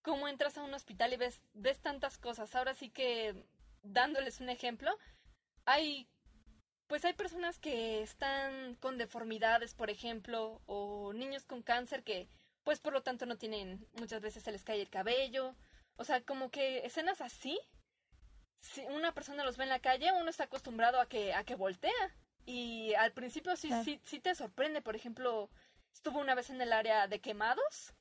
cómo 0.02 0.28
entras 0.28 0.58
a 0.58 0.62
un 0.62 0.74
hospital 0.74 1.12
y 1.12 1.16
ves, 1.16 1.42
ves 1.54 1.80
tantas 1.80 2.18
cosas. 2.18 2.54
Ahora 2.54 2.74
sí 2.74 2.90
que, 2.90 3.46
dándoles 3.82 4.40
un 4.40 4.50
ejemplo, 4.50 4.96
hay, 5.64 6.08
pues 6.86 7.04
hay 7.04 7.14
personas 7.14 7.58
que 7.58 8.02
están 8.02 8.74
con 8.76 8.98
deformidades, 8.98 9.74
por 9.74 9.90
ejemplo, 9.90 10.62
o 10.66 11.12
niños 11.12 11.44
con 11.44 11.62
cáncer 11.62 12.04
que, 12.04 12.28
pues 12.64 12.80
por 12.80 12.92
lo 12.92 13.02
tanto 13.02 13.26
no 13.26 13.38
tienen, 13.38 13.86
muchas 13.94 14.20
veces 14.22 14.42
se 14.42 14.52
les 14.52 14.64
cae 14.64 14.80
el 14.80 14.90
cabello. 14.90 15.54
O 15.96 16.04
sea, 16.04 16.22
como 16.22 16.50
que 16.50 16.86
escenas 16.86 17.20
así, 17.20 17.58
si 18.60 18.82
una 18.86 19.12
persona 19.12 19.44
los 19.44 19.56
ve 19.56 19.64
en 19.64 19.70
la 19.70 19.80
calle, 19.80 20.12
uno 20.12 20.30
está 20.30 20.44
acostumbrado 20.44 21.00
a 21.00 21.06
que, 21.08 21.34
a 21.34 21.44
que 21.44 21.54
voltea. 21.54 22.14
Y 22.48 22.94
al 22.94 23.12
principio 23.12 23.54
sí, 23.56 23.68
Claro. 23.68 23.84
sí, 23.84 24.00
sí 24.04 24.20
te 24.20 24.34
sorprende. 24.34 24.80
Por 24.80 24.96
ejemplo, 24.96 25.50
estuvo 25.92 26.18
una 26.18 26.34
vez 26.34 26.48
en 26.48 26.62
el 26.62 26.72
área 26.72 27.06
de 27.06 27.20
quemados 27.20 27.92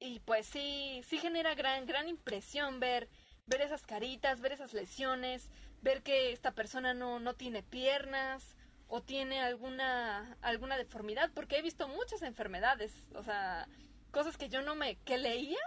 y 0.00 0.18
pues 0.20 0.46
sí, 0.46 1.00
sí 1.06 1.18
genera 1.18 1.54
gran, 1.54 1.86
gran 1.86 2.08
impresión 2.08 2.80
ver, 2.80 3.08
ver 3.46 3.60
esas 3.60 3.86
caritas, 3.86 4.40
ver 4.40 4.50
esas 4.50 4.74
lesiones, 4.74 5.48
ver 5.80 6.02
que 6.02 6.32
esta 6.32 6.50
persona 6.52 6.92
no, 6.92 7.20
no 7.20 7.34
tiene 7.34 7.62
piernas 7.62 8.56
o 8.88 9.00
tiene 9.00 9.40
alguna, 9.40 10.36
alguna 10.42 10.76
deformidad, 10.76 11.30
porque 11.32 11.58
he 11.58 11.62
visto 11.62 11.86
muchas 11.86 12.22
enfermedades, 12.22 12.92
o 13.14 13.22
sea, 13.22 13.68
cosas 14.10 14.36
que 14.36 14.48
yo 14.48 14.60
no 14.62 14.74
me, 14.74 14.96
que 15.04 15.18
leía 15.18 15.58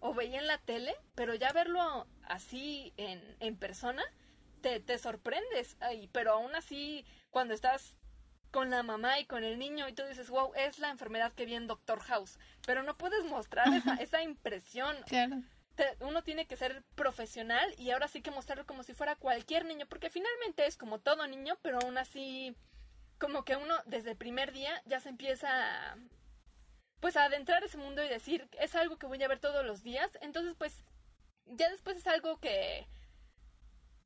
o 0.00 0.14
veía 0.14 0.38
en 0.40 0.46
la 0.46 0.58
tele, 0.58 0.94
pero 1.14 1.34
ya 1.34 1.52
verlo 1.52 2.06
así 2.22 2.94
en, 2.96 3.20
en 3.40 3.56
persona, 3.58 4.02
te, 4.62 4.80
te 4.80 4.96
sorprendes, 4.98 5.76
Ay, 5.80 6.08
pero 6.12 6.32
aún 6.32 6.54
así, 6.56 7.04
cuando 7.34 7.52
estás 7.52 7.96
con 8.52 8.70
la 8.70 8.84
mamá 8.84 9.18
y 9.18 9.26
con 9.26 9.42
el 9.42 9.58
niño 9.58 9.88
y 9.88 9.92
tú 9.92 10.04
dices, 10.04 10.30
wow, 10.30 10.52
es 10.54 10.78
la 10.78 10.90
enfermedad 10.90 11.32
que 11.32 11.44
vi 11.44 11.56
en 11.56 11.66
Doctor 11.66 11.98
House, 11.98 12.38
pero 12.64 12.84
no 12.84 12.96
puedes 12.96 13.24
mostrar 13.24 13.66
esa, 13.74 13.94
esa 13.96 14.22
impresión. 14.22 14.96
Claro. 15.08 15.42
Te- 15.74 15.96
uno 16.00 16.22
tiene 16.22 16.46
que 16.46 16.56
ser 16.56 16.84
profesional 16.94 17.74
y 17.76 17.90
ahora 17.90 18.06
sí 18.06 18.22
que 18.22 18.30
mostrarlo 18.30 18.64
como 18.64 18.84
si 18.84 18.94
fuera 18.94 19.16
cualquier 19.16 19.64
niño, 19.64 19.86
porque 19.88 20.08
finalmente 20.08 20.64
es 20.66 20.76
como 20.76 21.00
todo 21.00 21.26
niño, 21.26 21.58
pero 21.62 21.80
aún 21.82 21.98
así, 21.98 22.54
como 23.18 23.44
que 23.44 23.56
uno 23.56 23.74
desde 23.86 24.12
el 24.12 24.16
primer 24.16 24.52
día 24.52 24.80
ya 24.86 25.00
se 25.00 25.08
empieza 25.08 25.48
a, 25.50 25.96
pues 27.00 27.16
a 27.16 27.24
adentrar 27.24 27.64
ese 27.64 27.76
mundo 27.78 28.04
y 28.04 28.08
decir, 28.08 28.48
es 28.60 28.76
algo 28.76 28.96
que 28.96 29.06
voy 29.08 29.20
a 29.24 29.28
ver 29.28 29.40
todos 29.40 29.66
los 29.66 29.82
días, 29.82 30.16
entonces 30.20 30.54
pues 30.56 30.84
ya 31.46 31.68
después 31.70 31.96
es 31.96 32.06
algo 32.06 32.38
que 32.38 32.86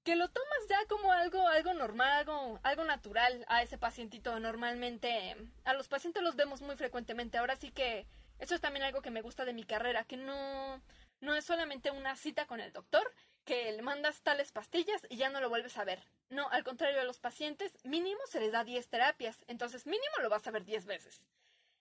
que 0.05 0.17
lo 0.17 0.29
tomas 0.29 0.69
ya 0.69 0.85
como 0.87 1.13
algo 1.13 1.47
algo 1.49 1.75
normal, 1.75 2.11
algo 2.11 2.61
algo 2.63 2.85
natural 2.85 3.45
a 3.49 3.63
ese 3.63 3.79
pacientito. 3.79 4.39
Normalmente 4.41 5.37
a 5.65 5.75
los 5.75 5.89
pacientes 5.89 6.23
los 6.23 6.37
vemos 6.37 6.63
muy 6.63 6.77
frecuentemente. 6.77 7.39
Ahora 7.39 7.57
sí 7.57 7.71
que 7.71 8.07
eso 8.39 8.55
es 8.55 8.61
también 8.61 8.85
algo 8.85 9.03
que 9.03 9.11
me 9.11 9.23
gusta 9.23 9.45
de 9.45 9.53
mi 9.53 9.65
carrera, 9.65 10.05
que 10.05 10.17
no 10.17 10.83
no 11.21 11.35
es 11.35 11.45
solamente 11.45 11.91
una 11.91 12.17
cita 12.17 12.47
con 12.47 12.61
el 12.61 12.73
doctor, 12.73 13.13
que 13.45 13.73
le 13.73 13.83
mandas 13.83 14.23
tales 14.23 14.53
pastillas 14.53 15.07
y 15.09 15.17
ya 15.17 15.31
no 15.31 15.41
lo 15.41 15.49
vuelves 15.49 15.77
a 15.79 15.85
ver. 15.85 16.03
No, 16.31 16.49
al 16.51 16.65
contrario, 16.65 17.01
a 17.01 17.05
los 17.05 17.19
pacientes 17.19 17.73
mínimo 17.85 18.21
se 18.29 18.41
les 18.41 18.53
da 18.53 18.63
10 18.63 18.89
terapias, 18.89 19.45
entonces 19.49 19.87
mínimo 19.87 20.19
lo 20.23 20.29
vas 20.29 20.47
a 20.47 20.51
ver 20.51 20.65
10 20.65 20.87
veces. 20.87 21.23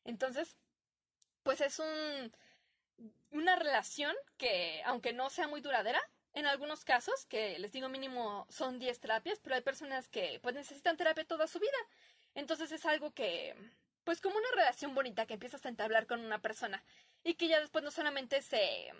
Entonces, 0.06 0.58
pues 1.44 1.62
es 1.62 1.80
un 1.80 2.32
una 3.32 3.56
relación 3.56 4.16
que 4.38 4.82
aunque 4.86 5.14
no 5.14 5.30
sea 5.30 5.48
muy 5.48 5.62
duradera, 5.62 6.02
en 6.38 6.46
algunos 6.46 6.86
casos, 6.86 7.26
que 7.26 7.58
les 7.58 7.72
digo 7.72 7.90
mínimo 7.90 8.46
son 8.50 8.78
10 8.78 9.00
terapias, 9.00 9.40
pero 9.40 9.56
hay 9.56 9.62
personas 9.62 10.08
que 10.08 10.40
pues 10.44 10.54
necesitan 10.54 10.96
terapia 10.96 11.26
toda 11.26 11.48
su 11.48 11.60
vida. 11.60 11.78
Entonces 12.36 12.72
es 12.72 12.86
algo 12.86 13.12
que, 13.12 13.56
pues 14.04 14.22
como 14.22 14.38
una 14.38 14.52
relación 14.54 14.94
bonita 14.94 15.26
que 15.26 15.34
empiezas 15.34 15.66
a 15.66 15.70
entablar 15.70 16.06
con 16.06 16.24
una 16.24 16.40
persona 16.40 16.84
y 17.24 17.34
que 17.34 17.48
ya 17.48 17.60
después 17.60 17.84
no 17.84 17.90
solamente 17.90 18.44
se, 18.44 18.94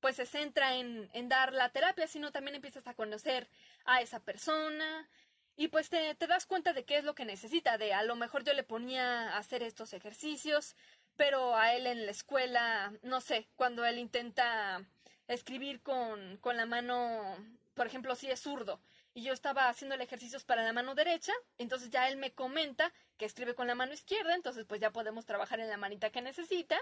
pues 0.00 0.16
se 0.16 0.26
centra 0.26 0.74
en, 0.74 1.08
en 1.14 1.30
dar 1.30 1.54
la 1.54 1.70
terapia, 1.70 2.06
sino 2.06 2.30
también 2.30 2.56
empiezas 2.56 2.86
a 2.86 2.92
conocer 2.92 3.48
a 3.86 4.02
esa 4.02 4.20
persona 4.20 5.08
y 5.56 5.68
pues 5.68 5.88
te, 5.88 6.14
te 6.14 6.26
das 6.26 6.44
cuenta 6.44 6.74
de 6.74 6.84
qué 6.84 6.98
es 6.98 7.04
lo 7.04 7.14
que 7.14 7.24
necesita, 7.24 7.78
de 7.78 7.94
a 7.94 8.02
lo 8.02 8.16
mejor 8.16 8.44
yo 8.44 8.52
le 8.52 8.64
ponía 8.64 9.30
a 9.30 9.38
hacer 9.38 9.62
estos 9.62 9.94
ejercicios, 9.94 10.76
pero 11.16 11.56
a 11.56 11.72
él 11.72 11.86
en 11.86 12.04
la 12.04 12.10
escuela, 12.10 12.92
no 13.00 13.22
sé, 13.22 13.48
cuando 13.56 13.82
él 13.86 13.98
intenta 13.98 14.84
escribir 15.34 15.80
con, 15.82 16.36
con 16.38 16.56
la 16.56 16.66
mano, 16.66 17.36
por 17.74 17.86
ejemplo, 17.86 18.14
si 18.14 18.30
es 18.30 18.40
zurdo, 18.40 18.80
y 19.14 19.22
yo 19.22 19.32
estaba 19.32 19.68
haciendo 19.68 19.94
ejercicios 19.96 20.44
para 20.44 20.62
la 20.62 20.72
mano 20.72 20.94
derecha, 20.94 21.32
entonces 21.58 21.90
ya 21.90 22.08
él 22.08 22.16
me 22.16 22.32
comenta 22.32 22.92
que 23.18 23.26
escribe 23.26 23.54
con 23.54 23.66
la 23.66 23.74
mano 23.74 23.92
izquierda, 23.92 24.34
entonces 24.34 24.64
pues 24.66 24.80
ya 24.80 24.90
podemos 24.90 25.26
trabajar 25.26 25.60
en 25.60 25.68
la 25.68 25.76
manita 25.76 26.10
que 26.10 26.22
necesita, 26.22 26.78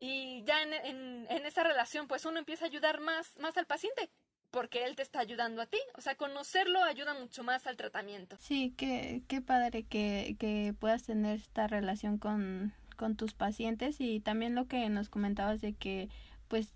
y 0.00 0.44
ya 0.44 0.62
en, 0.62 1.26
en, 1.28 1.46
esa 1.46 1.64
relación 1.64 2.06
pues 2.06 2.24
uno 2.24 2.38
empieza 2.38 2.64
a 2.64 2.68
ayudar 2.68 3.00
más, 3.00 3.36
más 3.38 3.56
al 3.56 3.66
paciente, 3.66 4.10
porque 4.50 4.84
él 4.84 4.96
te 4.96 5.02
está 5.02 5.20
ayudando 5.20 5.60
a 5.60 5.66
ti, 5.66 5.78
o 5.94 6.00
sea, 6.00 6.14
conocerlo 6.14 6.82
ayuda 6.82 7.14
mucho 7.14 7.42
más 7.42 7.66
al 7.66 7.76
tratamiento. 7.76 8.36
Sí, 8.40 8.72
qué, 8.76 9.22
qué 9.28 9.42
padre 9.42 9.82
que, 9.84 10.36
que 10.38 10.74
puedas 10.78 11.02
tener 11.02 11.38
esta 11.40 11.66
relación 11.66 12.18
con, 12.18 12.72
con 12.96 13.16
tus 13.16 13.34
pacientes 13.34 14.00
y 14.00 14.20
también 14.20 14.54
lo 14.54 14.66
que 14.66 14.88
nos 14.88 15.10
comentabas 15.10 15.60
de 15.60 15.74
que 15.74 16.08
pues 16.48 16.72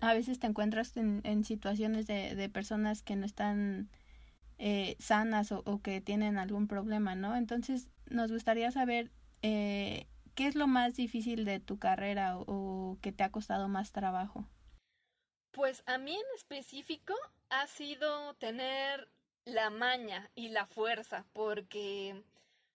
a 0.00 0.14
veces 0.14 0.38
te 0.38 0.46
encuentras 0.46 0.96
en, 0.96 1.20
en 1.24 1.44
situaciones 1.44 2.06
de, 2.06 2.34
de 2.34 2.48
personas 2.48 3.02
que 3.02 3.16
no 3.16 3.26
están 3.26 3.90
eh, 4.58 4.96
sanas 4.98 5.52
o, 5.52 5.62
o, 5.66 5.80
que 5.80 6.00
tienen 6.00 6.38
algún 6.38 6.68
problema, 6.68 7.14
¿no? 7.14 7.36
Entonces 7.36 7.90
nos 8.08 8.30
gustaría 8.30 8.70
saber 8.70 9.10
eh, 9.42 10.06
qué 10.34 10.46
es 10.46 10.54
lo 10.54 10.66
más 10.66 10.94
difícil 10.94 11.44
de 11.44 11.60
tu 11.60 11.78
carrera 11.78 12.38
o, 12.38 12.44
o 12.46 12.98
que 13.00 13.12
te 13.12 13.24
ha 13.24 13.32
costado 13.32 13.68
más 13.68 13.92
trabajo. 13.92 14.46
Pues 15.50 15.82
a 15.86 15.98
mí 15.98 16.14
en 16.14 16.36
específico 16.36 17.14
ha 17.48 17.66
sido 17.66 18.34
tener 18.34 19.08
la 19.46 19.70
maña 19.70 20.30
y 20.34 20.48
la 20.48 20.66
fuerza, 20.66 21.24
porque, 21.32 22.22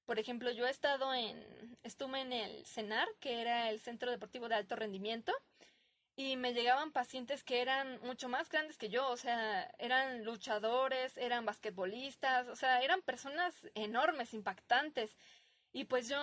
por 0.05 0.17
ejemplo, 0.19 0.51
yo 0.51 0.65
he 0.65 0.71
estado 0.71 1.13
en, 1.13 1.77
estuve 1.84 2.21
en 2.21 2.34
el 2.34 2.65
CENAR, 2.65 3.07
que 3.19 3.41
era 3.41 3.69
el 3.69 3.79
Centro 3.79 4.10
Deportivo 4.10 4.47
de 4.47 4.55
Alto 4.55 4.75
Rendimiento, 4.75 5.34
y 6.21 6.38
me 6.38 6.53
llegaban 6.53 6.91
pacientes 6.91 7.43
que 7.43 7.62
eran 7.62 7.99
mucho 8.01 8.29
más 8.29 8.49
grandes 8.49 8.77
que 8.77 8.89
yo, 8.89 9.10
o 9.10 9.17
sea, 9.17 9.63
eran 9.79 10.23
luchadores, 10.23 11.17
eran 11.17 11.45
basquetbolistas, 11.45 12.47
o 12.47 12.55
sea, 12.55 12.81
eran 12.81 13.01
personas 13.01 13.53
enormes, 13.75 14.34
impactantes, 14.34 15.17
y 15.73 15.86
pues 15.86 16.07
yo 16.10 16.19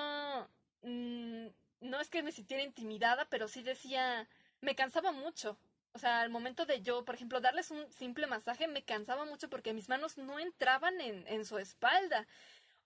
mmm, 0.82 1.48
no 1.80 2.00
es 2.00 2.08
que 2.10 2.22
me 2.22 2.32
sintiera 2.32 2.62
intimidada, 2.62 3.26
pero 3.30 3.48
sí 3.48 3.62
decía, 3.62 4.28
me 4.60 4.74
cansaba 4.74 5.12
mucho, 5.12 5.58
o 5.92 5.98
sea, 5.98 6.20
al 6.20 6.30
momento 6.30 6.64
de 6.66 6.80
yo, 6.82 7.04
por 7.04 7.14
ejemplo, 7.16 7.40
darles 7.40 7.70
un 7.70 7.90
simple 7.92 8.26
masaje, 8.26 8.68
me 8.68 8.84
cansaba 8.84 9.24
mucho 9.24 9.48
porque 9.50 9.72
mis 9.72 9.88
manos 9.88 10.16
no 10.16 10.38
entraban 10.38 11.00
en, 11.00 11.26
en 11.26 11.44
su 11.44 11.58
espalda. 11.58 12.26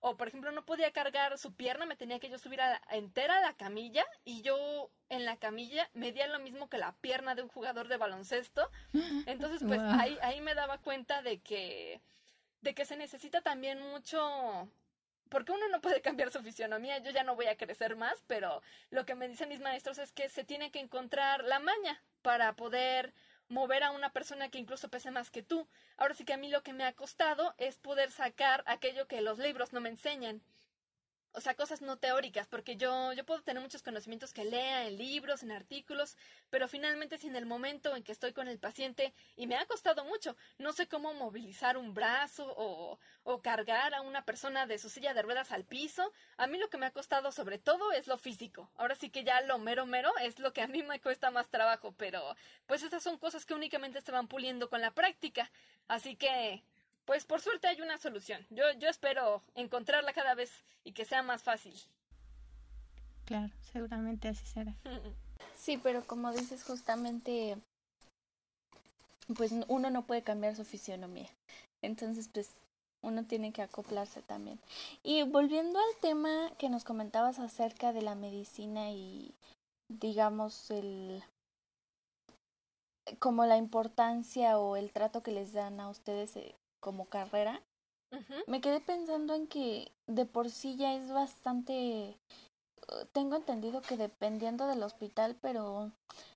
O, 0.05 0.17
por 0.17 0.27
ejemplo, 0.27 0.51
no 0.51 0.65
podía 0.67 0.91
cargar 0.91 1.39
su 1.39 1.55
pierna, 1.55 1.87
me 1.87 1.95
tenía 1.95 2.19
que 2.19 2.29
yo 2.29 2.37
subir 2.37 2.61
a 2.61 2.71
la, 2.71 2.83
entera 2.91 3.39
a 3.39 3.41
la 3.41 3.55
camilla 3.57 4.05
y 4.25 4.43
yo 4.43 4.91
en 5.09 5.25
la 5.25 5.37
camilla 5.37 5.89
medía 5.95 6.27
lo 6.27 6.41
mismo 6.41 6.69
que 6.69 6.77
la 6.77 6.97
pierna 6.97 7.37
de 7.37 7.43
un 7.43 7.49
jugador 7.49 7.87
de 7.87 7.99
baloncesto. 7.99 8.69
Entonces, 9.27 9.63
pues 9.67 9.81
Wow. 9.81 10.01
ahí, 10.01 10.19
ahí 10.23 10.41
me 10.41 10.57
daba 10.57 10.79
cuenta 10.79 11.23
de 11.23 11.41
que, 11.41 12.01
de 12.63 12.75
que 12.75 12.85
se 12.85 12.97
necesita 12.97 13.43
también 13.43 13.81
mucho 13.81 14.69
porque 15.29 15.53
uno 15.53 15.67
no 15.69 15.81
puede 15.81 16.03
cambiar 16.03 16.31
su 16.31 16.43
fisionomía, 16.43 16.99
yo 16.99 17.11
ya 17.11 17.23
no 17.23 17.37
voy 17.37 17.47
a 17.47 17.57
crecer 17.57 17.97
más, 17.97 18.23
pero 18.27 18.61
lo 18.91 19.07
que 19.07 19.15
me 19.15 19.29
dicen 19.29 19.49
mis 19.49 19.61
maestros 19.61 19.97
es 19.99 20.13
que 20.13 20.29
se 20.29 20.45
tiene 20.45 20.71
que 20.71 20.79
encontrar 20.79 21.45
la 21.45 21.59
maña 21.59 22.03
para 22.21 22.55
poder 22.55 23.15
mover 23.53 23.85
a 23.85 23.91
una 23.91 24.11
persona 24.11 24.49
que 24.49 24.59
incluso 24.59 24.89
pese 24.89 25.11
más 25.11 25.31
que 25.31 25.43
tú. 25.43 25.69
Ahora 25.97 26.15
sí 26.15 26.25
que 26.25 26.33
a 26.33 26.39
mí 26.39 26.49
lo 26.49 26.63
que 26.63 26.73
me 26.73 26.85
ha 26.85 26.93
costado 26.95 27.55
es 27.59 27.79
poder 27.79 28.11
sacar 28.11 28.65
aquello 28.67 29.07
que 29.07 29.21
los 29.21 29.39
libros 29.39 29.73
no 29.73 29.81
me 29.81 29.91
enseñan 29.91 30.43
o 31.33 31.41
sea, 31.41 31.55
cosas 31.55 31.83
no 31.83 31.97
teóricas, 31.99 32.47
porque 32.47 32.77
yo, 32.77 33.13
yo 33.13 33.25
puedo 33.25 33.43
tener 33.43 33.63
muchos 33.63 33.83
conocimientos 33.83 34.33
que 34.33 34.45
lea 34.45 34.87
en 34.87 34.99
libros, 34.99 35.43
en 35.43 35.53
artículos, 35.53 36.17
pero 36.51 36.69
finalmente 36.69 37.19
si 37.19 37.29
en 37.29 37.37
el 37.37 37.47
momento 37.47 37.97
en 37.97 38.03
que 38.03 38.13
estoy 38.13 38.33
con 38.33 38.49
el 38.49 38.59
paciente, 38.59 39.15
y 39.37 39.47
me 39.47 39.57
ha 39.57 39.67
costado 39.67 40.05
mucho, 40.05 40.37
no 40.59 40.73
sé 40.73 40.89
cómo 40.89 41.15
movilizar 41.15 41.77
un 41.77 41.95
brazo 41.95 42.53
o, 42.57 42.99
o 43.25 43.43
cargar 43.43 43.95
a 43.95 44.03
una 44.03 44.25
persona 44.25 44.67
de 44.67 44.79
su 44.79 44.89
silla 44.89 45.15
de 45.15 45.23
ruedas 45.23 45.53
al 45.53 45.65
piso, 45.65 46.13
a 46.37 46.47
mí 46.47 46.59
lo 46.59 46.69
que 46.69 46.79
me 46.79 46.87
ha 46.87 46.91
costado 46.91 47.33
sobre 47.33 47.59
todo 47.59 47.93
es 47.93 48.07
lo 48.07 48.19
físico. 48.19 48.71
Ahora 48.77 48.95
sí 48.95 49.11
que 49.11 49.25
ya 49.25 49.41
lo 49.43 49.59
mero 49.59 49.87
mero 49.87 50.13
es 50.19 50.39
lo 50.39 50.53
que 50.53 50.63
a 50.63 50.67
mí 50.67 50.83
me 50.83 51.01
cuesta 51.01 51.31
más 51.31 51.49
trabajo, 51.49 51.95
pero 51.97 52.37
pues 52.67 52.83
esas 52.83 53.03
son 53.03 53.19
cosas 53.19 53.47
que 53.47 53.55
únicamente 53.55 54.01
se 54.01 54.13
van 54.13 54.29
puliendo 54.29 54.69
con 54.69 54.81
la 54.81 54.91
práctica. 54.93 55.51
Así 55.89 56.17
que 56.17 56.63
pues 57.05 57.25
por 57.25 57.41
suerte 57.41 57.69
hay 57.69 57.81
una 57.81 57.99
solución. 57.99 58.45
Yo, 58.51 58.65
yo 58.79 58.89
espero 58.89 59.43
encontrarla 59.55 60.13
cada 60.13 60.35
vez 60.35 60.51
y 60.85 60.93
que 60.93 61.05
sea 61.05 61.23
más 61.23 61.43
fácil. 61.43 61.75
Claro, 63.25 63.53
seguramente 63.73 64.29
así 64.29 64.47
será. 64.47 64.75
Sí, 65.57 65.77
pero 65.77 66.05
como 66.05 66.33
dices 66.33 66.65
justamente, 66.65 67.57
pues 69.37 69.53
uno 69.69 69.91
no 69.91 70.03
puede 70.07 70.23
cambiar 70.23 70.57
su 70.57 70.65
fisionomía. 70.65 71.29
Entonces, 71.83 72.29
pues 72.33 72.51
uno 73.03 73.25
tiene 73.25 73.53
que 73.53 73.63
acoplarse 73.63 74.23
también. 74.23 74.59
Y 75.03 75.23
volviendo 75.25 75.79
al 75.79 76.01
tema 76.01 76.53
que 76.59 76.69
nos 76.69 76.85
comentabas 76.85 77.39
acerca 77.39 77.93
de 77.93 78.03
la 78.03 78.15
medicina 78.15 78.91
y 78.91 79.35
digamos 79.89 80.71
el 80.71 81.23
como 83.19 83.45
la 83.47 83.57
importancia 83.57 84.59
o 84.59 84.77
el 84.77 84.93
trato 84.93 85.23
que 85.23 85.33
les 85.33 85.53
dan 85.53 85.81
a 85.81 85.89
ustedes 85.89 86.37
eh, 86.37 86.55
como 86.83 87.07
carrera, 87.07 87.63
me 88.47 88.61
quedé 88.61 88.81
pensando 88.81 89.35
en 89.35 89.47
que 89.47 89.91
de 90.07 90.27
por 90.27 90.51
sí 90.51 90.77
ya 90.77 90.95
es 90.95 91.11
bastante... 91.11 92.19
Uh, 92.89 93.07
tengo 93.13 93.37
entendido 93.37 93.81
que 93.81 93.97
dependiendo 93.97 94.67
del 94.67 94.83
hospital, 94.83 95.37
pero 95.41 95.93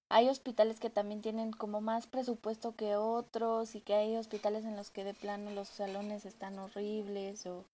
hay 0.09 0.29
hospitales 0.29 0.81
que 0.81 0.89
también 0.89 1.21
tienen 1.21 1.53
como 1.53 1.81
más 1.83 2.07
presupuesto 2.07 2.75
que 2.77 2.97
otros 2.97 3.75
y 3.75 3.81
que 3.81 3.95
hay 3.95 4.17
hospitales 4.17 4.65
en 4.65 4.77
los 4.77 4.91
que 4.91 5.05
de 5.05 5.13
plano 5.13 5.51
los 5.51 5.69
salones 5.69 6.25
están 6.25 6.59
horribles 6.59 7.45
o 7.47 7.65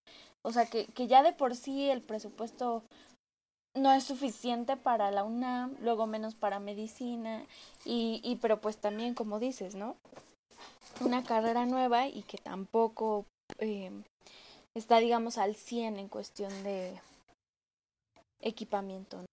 o 0.41 0.51
sea 0.51 0.65
que, 0.65 0.87
que 0.87 1.07
ya 1.07 1.23
de 1.23 1.31
por 1.31 1.55
sí 1.55 1.89
el 1.89 2.01
presupuesto 2.01 2.83
no 3.75 3.91
es 3.93 4.03
suficiente 4.03 4.77
para 4.77 5.09
la 5.09 5.23
UNAM, 5.23 5.75
luego 5.79 6.05
menos 6.05 6.35
para 6.35 6.59
medicina 6.59 7.45
y, 7.85 8.19
y 8.23 8.35
pero 8.37 8.59
pues 8.59 8.77
también 8.77 9.13
como 9.15 9.39
dices, 9.39 9.75
¿no? 9.75 9.95
Una 11.01 11.23
carrera 11.23 11.65
nueva 11.65 12.07
y 12.07 12.23
que 12.23 12.37
tampoco 12.37 13.25
eh, 13.59 13.91
está, 14.73 14.99
digamos, 14.99 15.37
al 15.37 15.55
100 15.55 15.99
en 15.99 16.09
cuestión 16.09 16.63
de 16.63 16.99
equipamiento. 18.39 19.25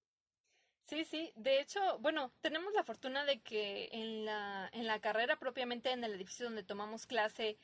Sí, 0.87 1.05
sí. 1.05 1.33
De 1.37 1.61
hecho, 1.61 1.81
bueno, 2.01 2.33
tenemos 2.41 2.73
la 2.75 2.83
fortuna 2.83 3.25
de 3.25 3.41
que 3.41 3.89
en 3.93 4.25
la, 4.25 4.69
en 4.73 4.87
la 4.87 5.01
carrera 5.01 5.39
propiamente 5.39 5.93
en 5.93 6.03
el 6.03 6.15
edificio 6.15 6.47
donde 6.47 6.65
tomamos 6.65 7.07
clase 7.07 7.57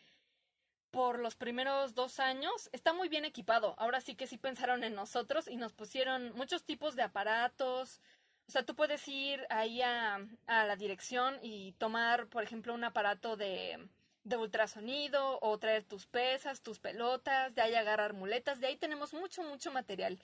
por 0.93 1.19
los 1.19 1.35
primeros 1.35 1.95
dos 1.95 2.21
años 2.21 2.71
está 2.73 2.93
muy 2.93 3.09
bien 3.09 3.25
equipado. 3.25 3.75
Ahora 3.79 4.01
sí 4.01 4.15
que 4.15 4.27
sí 4.27 4.39
pensaron 4.39 4.85
en 4.85 4.95
nosotros 4.95 5.49
y 5.49 5.57
nos 5.57 5.73
pusieron 5.73 6.33
muchos 6.37 6.65
tipos 6.65 6.95
de 6.95 7.03
aparatos, 7.03 8.01
o 8.49 8.53
sea, 8.53 8.65
tú 8.65 8.77
puedes 8.77 9.07
ir 9.09 9.45
ahí 9.51 9.83
a, 9.83 10.21
a 10.47 10.65
la 10.67 10.77
dirección 10.77 11.39
y 11.43 11.73
tomar, 11.73 12.29
por 12.29 12.45
ejemplo, 12.45 12.75
un 12.75 12.85
aparato 12.85 13.37
de, 13.37 13.89
de 14.23 14.37
ultrasonido 14.37 15.39
o 15.43 15.59
traer 15.59 15.85
tus 15.85 16.07
pesas, 16.07 16.63
tus 16.63 16.79
pelotas, 16.79 17.55
de 17.55 17.63
ahí 17.63 17.75
agarrar 17.75 18.13
muletas, 18.13 18.61
de 18.61 18.69
ahí 18.69 18.77
tenemos 18.77 19.15
mucho, 19.15 19.43
mucho 19.43 19.73
material 19.73 20.19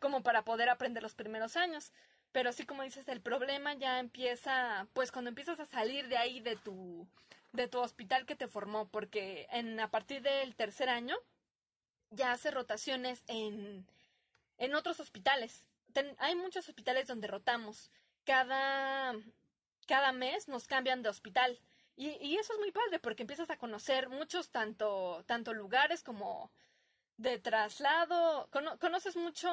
como 0.00 0.22
para 0.22 0.44
poder 0.44 0.68
aprender 0.68 1.02
los 1.02 1.14
primeros 1.14 1.56
años. 1.56 1.92
Pero 2.32 2.52
sí, 2.52 2.66
como 2.66 2.82
dices, 2.82 3.08
el 3.08 3.20
problema 3.20 3.74
ya 3.74 3.98
empieza, 3.98 4.86
pues 4.92 5.12
cuando 5.12 5.30
empiezas 5.30 5.60
a 5.60 5.66
salir 5.66 6.08
de 6.08 6.18
ahí 6.18 6.40
de 6.40 6.56
tu, 6.56 7.06
de 7.52 7.68
tu 7.68 7.78
hospital 7.78 8.26
que 8.26 8.36
te 8.36 8.48
formó, 8.48 8.88
porque 8.88 9.48
en, 9.50 9.80
a 9.80 9.90
partir 9.90 10.22
del 10.22 10.54
tercer 10.54 10.88
año 10.88 11.16
ya 12.10 12.32
hace 12.32 12.50
rotaciones 12.50 13.22
en, 13.26 13.86
en 14.58 14.74
otros 14.74 15.00
hospitales 15.00 15.64
hay 16.18 16.34
muchos 16.34 16.68
hospitales 16.68 17.06
donde 17.06 17.28
rotamos. 17.28 17.90
Cada, 18.24 19.14
cada 19.86 20.12
mes 20.12 20.48
nos 20.48 20.66
cambian 20.66 21.02
de 21.02 21.08
hospital. 21.08 21.60
Y, 21.96 22.10
y, 22.20 22.36
eso 22.36 22.52
es 22.52 22.58
muy 22.58 22.72
padre 22.72 22.98
porque 22.98 23.22
empiezas 23.22 23.50
a 23.50 23.56
conocer 23.56 24.08
muchos 24.08 24.50
tanto, 24.50 25.24
tanto 25.26 25.54
lugares 25.54 26.02
como 26.02 26.50
de 27.16 27.38
traslado. 27.38 28.48
conoces 28.78 29.16
mucho, 29.16 29.50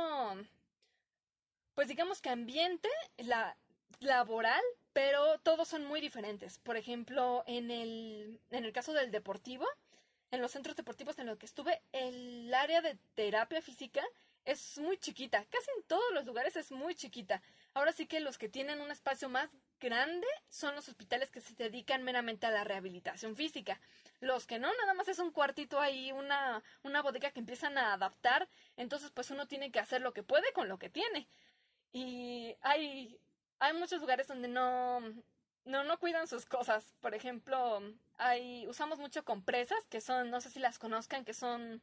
pues 1.75 1.87
digamos 1.87 2.21
que 2.21 2.29
ambiente 2.29 2.89
la, 3.17 3.55
laboral, 3.99 4.61
pero 4.91 5.39
todos 5.39 5.67
son 5.67 5.85
muy 5.85 6.01
diferentes. 6.01 6.59
Por 6.59 6.77
ejemplo, 6.77 7.43
en 7.47 7.71
el, 7.71 8.41
en 8.51 8.65
el 8.65 8.73
caso 8.73 8.93
del 8.93 9.11
deportivo, 9.11 9.65
en 10.31 10.41
los 10.41 10.51
centros 10.51 10.75
deportivos 10.75 11.17
en 11.19 11.27
los 11.27 11.37
que 11.37 11.45
estuve, 11.45 11.81
el 11.91 12.53
área 12.53 12.81
de 12.81 12.97
terapia 13.15 13.61
física 13.61 14.03
es 14.45 14.77
muy 14.77 14.97
chiquita, 14.97 15.45
casi 15.49 15.69
en 15.77 15.83
todos 15.83 16.13
los 16.13 16.25
lugares 16.25 16.55
es 16.55 16.71
muy 16.71 16.95
chiquita. 16.95 17.41
Ahora 17.73 17.93
sí 17.93 18.07
que 18.07 18.19
los 18.19 18.37
que 18.37 18.49
tienen 18.49 18.81
un 18.81 18.91
espacio 18.91 19.29
más 19.29 19.49
grande 19.79 20.27
son 20.49 20.75
los 20.75 20.87
hospitales 20.89 21.31
que 21.31 21.41
se 21.41 21.55
dedican 21.55 22.03
meramente 22.03 22.45
a 22.45 22.51
la 22.51 22.63
rehabilitación 22.63 23.35
física. 23.35 23.79
Los 24.19 24.45
que 24.45 24.59
no, 24.59 24.69
nada 24.75 24.93
más 24.93 25.07
es 25.07 25.19
un 25.19 25.31
cuartito 25.31 25.79
ahí, 25.79 26.11
una, 26.11 26.61
una 26.83 27.01
bodega 27.01 27.31
que 27.31 27.39
empiezan 27.39 27.77
a 27.77 27.93
adaptar, 27.93 28.49
entonces 28.77 29.11
pues 29.11 29.31
uno 29.31 29.47
tiene 29.47 29.71
que 29.71 29.79
hacer 29.79 30.01
lo 30.01 30.13
que 30.13 30.23
puede 30.23 30.51
con 30.53 30.67
lo 30.67 30.77
que 30.77 30.89
tiene. 30.89 31.27
Y 31.93 32.55
hay, 32.61 33.19
hay 33.59 33.73
muchos 33.73 34.01
lugares 34.01 34.27
donde 34.27 34.47
no, 34.47 34.99
no, 35.65 35.83
no 35.83 35.99
cuidan 35.99 36.27
sus 36.27 36.45
cosas. 36.45 36.95
Por 36.99 37.15
ejemplo, 37.15 37.81
hay, 38.17 38.67
usamos 38.67 38.99
mucho 38.99 39.23
compresas, 39.23 39.83
que 39.89 40.01
son, 40.01 40.29
no 40.31 40.41
sé 40.41 40.49
si 40.49 40.59
las 40.59 40.79
conozcan, 40.79 41.25
que 41.25 41.33
son 41.33 41.81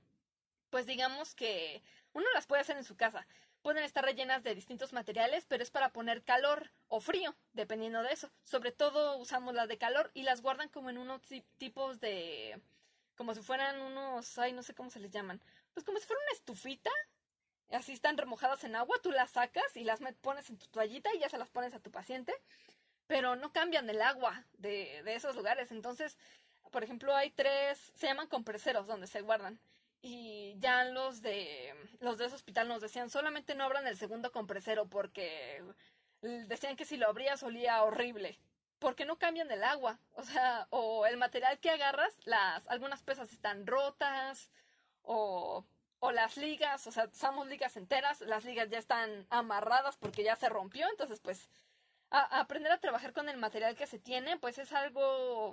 pues 0.70 0.86
digamos 0.86 1.34
que 1.34 1.82
uno 2.12 2.26
las 2.34 2.46
puede 2.46 2.62
hacer 2.62 2.76
en 2.76 2.84
su 2.84 2.96
casa. 2.96 3.26
Pueden 3.62 3.84
estar 3.84 4.04
rellenas 4.04 4.42
de 4.42 4.54
distintos 4.54 4.92
materiales, 4.92 5.44
pero 5.46 5.62
es 5.62 5.70
para 5.70 5.92
poner 5.92 6.22
calor 6.22 6.70
o 6.88 7.00
frío, 7.00 7.36
dependiendo 7.52 8.02
de 8.02 8.12
eso. 8.12 8.30
Sobre 8.42 8.72
todo 8.72 9.16
usamos 9.18 9.54
las 9.54 9.68
de 9.68 9.78
calor 9.78 10.10
y 10.14 10.22
las 10.22 10.40
guardan 10.40 10.68
como 10.70 10.90
en 10.90 10.98
unos 10.98 11.20
tipos 11.58 12.00
de... 12.00 12.60
como 13.16 13.34
si 13.34 13.42
fueran 13.42 13.80
unos... 13.80 14.38
ay, 14.38 14.52
no 14.52 14.62
sé 14.62 14.74
cómo 14.74 14.90
se 14.90 15.00
les 15.00 15.10
llaman. 15.10 15.40
Pues 15.74 15.84
como 15.84 15.98
si 15.98 16.06
fuera 16.06 16.22
una 16.22 16.32
estufita. 16.32 16.90
Así 17.70 17.92
están 17.92 18.16
remojadas 18.16 18.64
en 18.64 18.74
agua, 18.74 18.96
tú 19.00 19.12
las 19.12 19.30
sacas 19.30 19.76
y 19.76 19.84
las 19.84 20.00
pones 20.20 20.50
en 20.50 20.58
tu 20.58 20.66
toallita 20.66 21.14
y 21.14 21.20
ya 21.20 21.28
se 21.28 21.38
las 21.38 21.50
pones 21.50 21.72
a 21.74 21.80
tu 21.80 21.92
paciente. 21.92 22.34
Pero 23.06 23.36
no 23.36 23.52
cambian 23.52 23.88
el 23.88 24.02
agua 24.02 24.44
de, 24.54 25.02
de 25.04 25.14
esos 25.14 25.36
lugares. 25.36 25.70
Entonces, 25.70 26.16
por 26.72 26.82
ejemplo, 26.82 27.14
hay 27.14 27.30
tres, 27.30 27.92
se 27.94 28.06
llaman 28.06 28.26
compreseros 28.26 28.86
donde 28.86 29.06
se 29.06 29.20
guardan 29.20 29.60
y 30.02 30.56
ya 30.58 30.84
los 30.84 31.20
de 31.22 31.74
los 32.00 32.18
de 32.18 32.26
ese 32.26 32.34
hospital 32.34 32.68
nos 32.68 32.80
decían 32.80 33.10
solamente 33.10 33.54
no 33.54 33.64
abran 33.64 33.86
el 33.86 33.96
segundo 33.96 34.32
compresero 34.32 34.86
porque 34.88 35.62
decían 36.22 36.76
que 36.76 36.84
si 36.84 36.96
lo 36.96 37.08
abrías 37.08 37.42
olía 37.42 37.82
horrible 37.82 38.38
porque 38.78 39.04
no 39.04 39.18
cambian 39.18 39.50
el 39.50 39.62
agua 39.62 39.98
o 40.14 40.22
sea 40.22 40.66
o 40.70 41.06
el 41.06 41.18
material 41.18 41.58
que 41.58 41.70
agarras 41.70 42.14
las 42.24 42.66
algunas 42.68 43.02
pesas 43.02 43.32
están 43.32 43.66
rotas 43.66 44.50
o 45.02 45.66
o 45.98 46.12
las 46.12 46.38
ligas 46.38 46.86
o 46.86 46.92
sea 46.92 47.04
usamos 47.12 47.46
ligas 47.48 47.76
enteras 47.76 48.22
las 48.22 48.44
ligas 48.44 48.70
ya 48.70 48.78
están 48.78 49.26
amarradas 49.28 49.98
porque 49.98 50.24
ya 50.24 50.34
se 50.34 50.48
rompió 50.48 50.88
entonces 50.88 51.20
pues 51.20 51.48
aprender 52.08 52.72
a 52.72 52.80
trabajar 52.80 53.12
con 53.12 53.28
el 53.28 53.36
material 53.36 53.76
que 53.76 53.86
se 53.86 53.98
tiene 53.98 54.38
pues 54.38 54.58
es 54.58 54.72
algo 54.72 55.52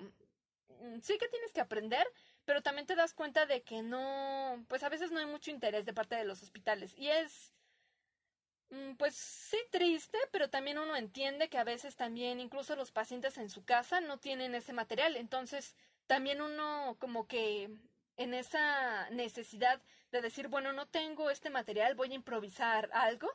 mm, 0.69 0.99
sí 1.01 1.17
que 1.17 1.27
tienes 1.27 1.51
que 1.51 1.61
aprender 1.61 2.07
pero 2.47 2.61
también 2.61 2.87
te 2.87 2.95
das 2.95 3.13
cuenta 3.13 3.45
de 3.45 3.61
que 3.61 3.81
no, 3.83 4.63
pues 4.69 4.81
a 4.81 4.87
veces 4.89 5.11
no 5.11 5.19
hay 5.19 5.25
mucho 5.25 5.51
interés 5.51 5.85
de 5.85 5.93
parte 5.93 6.15
de 6.15 6.23
los 6.23 6.41
hospitales 6.41 6.93
y 6.97 7.09
es, 7.09 7.51
mm, 8.69 8.93
pues 8.93 9.15
sí 9.15 9.57
triste, 9.69 10.17
pero 10.31 10.49
también 10.49 10.79
uno 10.79 10.95
entiende 10.95 11.49
que 11.49 11.57
a 11.57 11.65
veces 11.65 11.97
también 11.97 12.39
incluso 12.39 12.77
los 12.77 12.91
pacientes 12.91 13.37
en 13.37 13.49
su 13.49 13.65
casa 13.65 13.99
no 13.99 14.17
tienen 14.17 14.55
ese 14.55 14.71
material, 14.71 15.17
entonces 15.17 15.75
también 16.07 16.41
uno 16.41 16.95
como 16.99 17.27
que 17.27 17.69
en 18.15 18.33
esa 18.33 19.09
necesidad 19.09 19.81
de 20.11 20.21
decir, 20.21 20.47
bueno, 20.47 20.71
no 20.71 20.87
tengo 20.87 21.29
este 21.29 21.49
material, 21.49 21.95
voy 21.95 22.13
a 22.13 22.15
improvisar 22.15 22.89
algo, 22.93 23.29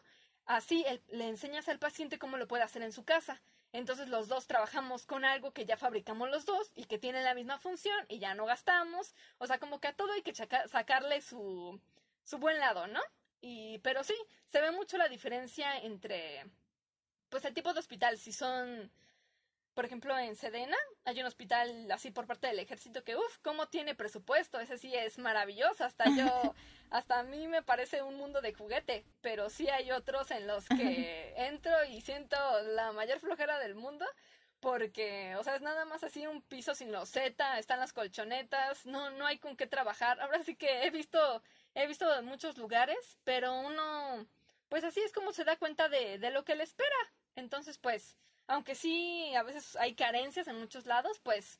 así 0.46 0.86
le 1.10 1.28
enseñas 1.28 1.68
al 1.68 1.78
paciente 1.78 2.18
cómo 2.18 2.38
lo 2.38 2.48
puede 2.48 2.62
hacer 2.62 2.80
en 2.80 2.92
su 2.92 3.04
casa. 3.04 3.42
Entonces 3.72 4.08
los 4.08 4.28
dos 4.28 4.46
trabajamos 4.46 5.06
con 5.06 5.24
algo 5.24 5.52
que 5.52 5.64
ya 5.64 5.76
fabricamos 5.76 6.30
los 6.30 6.44
dos 6.44 6.70
y 6.74 6.84
que 6.84 6.98
tiene 6.98 7.22
la 7.22 7.34
misma 7.34 7.58
función 7.58 8.04
y 8.08 8.18
ya 8.18 8.34
no 8.34 8.44
gastamos. 8.44 9.14
O 9.38 9.46
sea, 9.46 9.58
como 9.58 9.80
que 9.80 9.88
a 9.88 9.94
todo 9.94 10.12
hay 10.12 10.22
que 10.22 10.34
sacarle 10.34 11.22
su, 11.22 11.80
su 12.24 12.38
buen 12.38 12.58
lado, 12.58 12.86
¿no? 12.86 13.00
Y, 13.40 13.78
pero 13.78 14.04
sí, 14.04 14.14
se 14.48 14.60
ve 14.60 14.70
mucho 14.70 14.98
la 14.98 15.08
diferencia 15.08 15.78
entre, 15.78 16.44
pues 17.30 17.44
el 17.44 17.54
tipo 17.54 17.72
de 17.72 17.80
hospital, 17.80 18.18
si 18.18 18.32
son 18.32 18.90
por 19.74 19.84
ejemplo, 19.84 20.18
en 20.18 20.36
Sedena 20.36 20.76
hay 21.04 21.20
un 21.20 21.26
hospital 21.26 21.90
así 21.90 22.10
por 22.10 22.26
parte 22.26 22.46
del 22.46 22.58
ejército 22.58 23.04
que, 23.04 23.16
uff, 23.16 23.38
¿cómo 23.42 23.68
tiene 23.68 23.94
presupuesto? 23.94 24.60
Ese 24.60 24.76
sí 24.76 24.94
es 24.94 25.18
maravilloso. 25.18 25.84
Hasta 25.84 26.04
yo, 26.16 26.54
hasta 26.90 27.20
a 27.20 27.22
mí 27.22 27.48
me 27.48 27.62
parece 27.62 28.02
un 28.02 28.16
mundo 28.16 28.40
de 28.42 28.52
juguete. 28.52 29.04
Pero 29.22 29.48
sí 29.48 29.68
hay 29.70 29.90
otros 29.90 30.30
en 30.30 30.46
los 30.46 30.68
que 30.68 31.32
entro 31.36 31.72
y 31.86 32.02
siento 32.02 32.36
la 32.74 32.92
mayor 32.92 33.18
flojera 33.18 33.58
del 33.58 33.74
mundo. 33.74 34.04
Porque, 34.60 35.34
o 35.36 35.42
sea, 35.42 35.56
es 35.56 35.62
nada 35.62 35.84
más 35.86 36.04
así 36.04 36.26
un 36.26 36.40
piso 36.42 36.74
sin 36.74 36.92
loseta, 36.92 37.58
están 37.58 37.80
las 37.80 37.92
colchonetas, 37.92 38.86
no, 38.86 39.10
no 39.10 39.26
hay 39.26 39.38
con 39.38 39.56
qué 39.56 39.66
trabajar. 39.66 40.20
Ahora 40.20 40.44
sí 40.44 40.54
que 40.54 40.84
he 40.84 40.90
visto, 40.90 41.42
he 41.74 41.88
visto 41.88 42.06
muchos 42.22 42.56
lugares, 42.58 43.18
pero 43.24 43.58
uno, 43.58 44.24
pues 44.68 44.84
así 44.84 45.00
es 45.00 45.12
como 45.12 45.32
se 45.32 45.42
da 45.42 45.56
cuenta 45.56 45.88
de, 45.88 46.18
de 46.18 46.30
lo 46.30 46.44
que 46.44 46.54
le 46.54 46.62
espera. 46.62 46.94
Entonces, 47.34 47.78
pues, 47.78 48.16
aunque 48.46 48.74
sí 48.74 49.34
a 49.34 49.42
veces 49.42 49.76
hay 49.76 49.94
carencias 49.94 50.48
en 50.48 50.58
muchos 50.58 50.86
lados, 50.86 51.20
pues 51.20 51.58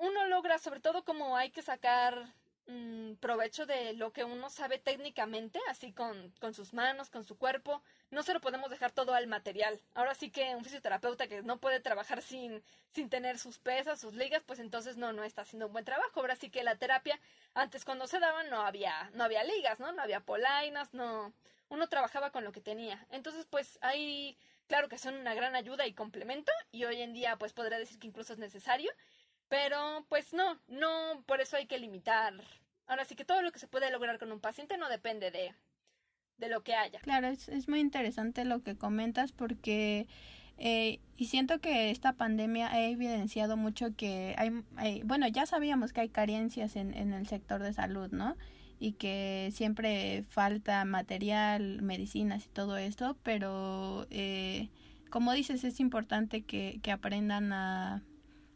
uno 0.00 0.26
logra, 0.26 0.58
sobre 0.58 0.80
todo 0.80 1.04
como 1.04 1.36
hay 1.36 1.50
que 1.50 1.62
sacar 1.62 2.34
mm, 2.66 3.14
provecho 3.14 3.66
de 3.66 3.92
lo 3.94 4.12
que 4.12 4.24
uno 4.24 4.50
sabe 4.50 4.78
técnicamente, 4.78 5.60
así 5.68 5.92
con, 5.92 6.32
con 6.40 6.54
sus 6.54 6.72
manos, 6.74 7.10
con 7.10 7.24
su 7.24 7.38
cuerpo, 7.38 7.82
no 8.10 8.22
se 8.22 8.34
lo 8.34 8.40
podemos 8.40 8.70
dejar 8.70 8.92
todo 8.92 9.14
al 9.14 9.26
material. 9.26 9.80
Ahora 9.94 10.14
sí 10.14 10.30
que 10.30 10.54
un 10.54 10.64
fisioterapeuta 10.64 11.28
que 11.28 11.42
no 11.42 11.58
puede 11.58 11.80
trabajar 11.80 12.22
sin, 12.22 12.62
sin 12.90 13.08
tener 13.08 13.38
sus 13.38 13.58
pesas, 13.58 14.00
sus 14.00 14.14
ligas, 14.14 14.42
pues 14.44 14.58
entonces 14.58 14.96
no, 14.96 15.12
no 15.12 15.24
está 15.24 15.42
haciendo 15.42 15.66
un 15.66 15.72
buen 15.72 15.84
trabajo. 15.84 16.20
Ahora 16.20 16.36
sí 16.36 16.50
que 16.50 16.64
la 16.64 16.76
terapia, 16.76 17.18
antes 17.54 17.84
cuando 17.84 18.06
se 18.06 18.18
daban 18.18 18.50
no 18.50 18.62
había, 18.62 19.10
no 19.14 19.24
había 19.24 19.44
ligas, 19.44 19.78
¿no? 19.80 19.92
No 19.92 20.02
había 20.02 20.20
polainas, 20.20 20.92
no, 20.94 21.32
uno 21.68 21.88
trabajaba 21.88 22.30
con 22.30 22.44
lo 22.44 22.52
que 22.52 22.60
tenía. 22.60 23.06
Entonces, 23.10 23.46
pues 23.46 23.78
hay 23.82 24.36
Claro 24.66 24.88
que 24.88 24.98
son 24.98 25.14
una 25.14 25.34
gran 25.34 25.54
ayuda 25.54 25.86
y 25.86 25.94
complemento 25.94 26.52
y 26.72 26.84
hoy 26.84 27.00
en 27.00 27.12
día 27.12 27.36
pues 27.36 27.52
podría 27.52 27.78
decir 27.78 27.98
que 27.98 28.08
incluso 28.08 28.32
es 28.32 28.38
necesario, 28.38 28.90
pero 29.48 30.04
pues 30.08 30.32
no, 30.32 30.60
no, 30.66 31.22
por 31.26 31.40
eso 31.40 31.56
hay 31.56 31.66
que 31.66 31.78
limitar. 31.78 32.34
Ahora 32.86 33.04
sí 33.04 33.14
que 33.14 33.24
todo 33.24 33.42
lo 33.42 33.52
que 33.52 33.58
se 33.58 33.68
puede 33.68 33.90
lograr 33.90 34.18
con 34.18 34.32
un 34.32 34.40
paciente 34.40 34.76
no 34.78 34.88
depende 34.88 35.30
de, 35.30 35.54
de 36.38 36.48
lo 36.48 36.62
que 36.62 36.74
haya. 36.74 37.00
Claro, 37.00 37.28
es, 37.28 37.48
es 37.48 37.68
muy 37.68 37.80
interesante 37.80 38.44
lo 38.44 38.62
que 38.62 38.76
comentas 38.76 39.32
porque 39.32 40.06
eh, 40.58 41.00
y 41.16 41.26
siento 41.26 41.60
que 41.60 41.90
esta 41.90 42.14
pandemia 42.14 42.72
ha 42.72 42.80
evidenciado 42.80 43.56
mucho 43.56 43.94
que 43.94 44.34
hay, 44.38 44.50
hay, 44.76 45.02
bueno, 45.02 45.28
ya 45.28 45.46
sabíamos 45.46 45.92
que 45.92 46.00
hay 46.00 46.08
carencias 46.08 46.76
en, 46.76 46.94
en 46.94 47.12
el 47.12 47.26
sector 47.26 47.62
de 47.62 47.72
salud, 47.72 48.10
¿no? 48.10 48.36
Y 48.78 48.92
que 48.92 49.50
siempre 49.54 50.24
falta 50.28 50.84
material, 50.84 51.82
medicinas 51.82 52.46
y 52.46 52.48
todo 52.48 52.76
esto, 52.76 53.16
pero 53.22 54.06
eh, 54.10 54.68
como 55.10 55.32
dices, 55.32 55.64
es 55.64 55.80
importante 55.80 56.44
que, 56.44 56.80
que 56.82 56.92
aprendan 56.92 57.52
a, 57.52 58.02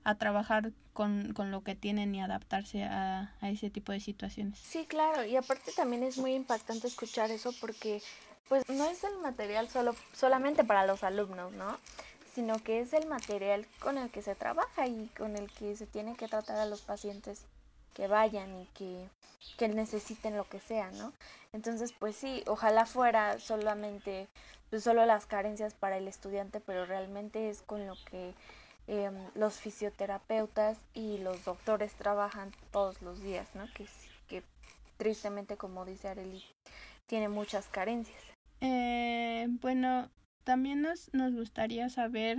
a 0.05 0.15
trabajar 0.17 0.73
con, 0.93 1.33
con, 1.33 1.51
lo 1.51 1.63
que 1.63 1.75
tienen 1.75 2.15
y 2.15 2.21
adaptarse 2.21 2.85
a, 2.85 3.35
a, 3.41 3.51
ese 3.51 3.71
tipo 3.71 3.93
de 3.93 4.01
situaciones. 4.01 4.59
Sí, 4.59 4.85
claro, 4.87 5.25
y 5.25 5.37
aparte 5.37 5.73
también 5.73 6.03
es 6.03 6.19
muy 6.19 6.35
impactante 6.35 6.89
escuchar 6.89 7.31
eso 7.31 7.53
porque 7.61 8.03
pues 8.49 8.69
no 8.69 8.85
es 8.87 9.05
el 9.05 9.17
material 9.19 9.69
solo 9.69 9.95
solamente 10.13 10.65
para 10.65 10.85
los 10.85 11.05
alumnos, 11.05 11.53
¿no? 11.53 11.79
sino 12.35 12.63
que 12.63 12.81
es 12.81 12.93
el 12.93 13.07
material 13.07 13.67
con 13.81 13.99
el 13.99 14.11
que 14.11 14.23
se 14.23 14.35
trabaja 14.35 14.87
y 14.87 15.09
con 15.17 15.37
el 15.37 15.51
que 15.51 15.77
se 15.77 15.87
tiene 15.87 16.15
que 16.17 16.29
tratar 16.29 16.59
a 16.59 16.67
los 16.67 16.83
pacientes 16.83 17.45
que 17.95 18.07
vayan 18.07 18.61
y 18.61 18.67
que, 18.67 19.09
que 19.57 19.69
necesiten 19.69 20.37
lo 20.37 20.49
que 20.49 20.61
sea, 20.61 20.91
¿no? 20.93 21.13
Entonces, 21.53 21.93
pues 21.93 22.17
sí, 22.17 22.43
ojalá 22.47 22.87
fuera 22.87 23.39
solamente, 23.39 24.29
pues 24.71 24.85
solo 24.85 25.05
las 25.07 25.27
carencias 25.27 25.75
para 25.75 25.97
el 25.97 26.09
estudiante, 26.09 26.61
pero 26.61 26.87
realmente 26.87 27.51
es 27.51 27.63
con 27.63 27.87
lo 27.87 27.97
que 28.11 28.35
eh, 28.87 29.11
los 29.35 29.55
fisioterapeutas 29.55 30.79
y 30.95 31.19
los 31.19 31.45
doctores 31.45 31.95
trabajan 31.95 32.53
todos 32.71 33.03
los 33.03 33.21
días, 33.23 33.49
¿no? 33.55 33.67
Que, 33.75 33.87
que 34.29 34.43
tristemente, 34.97 35.57
como 35.57 35.85
dice 35.85 36.09
Areli, 36.09 36.45
tiene 37.07 37.29
muchas 37.29 37.69
carencias. 37.69 38.21
Eh, 38.61 39.47
bueno, 39.61 40.11
también 40.45 40.83
nos, 40.83 41.13
nos 41.13 41.35
gustaría 41.35 41.89
saber 41.89 42.39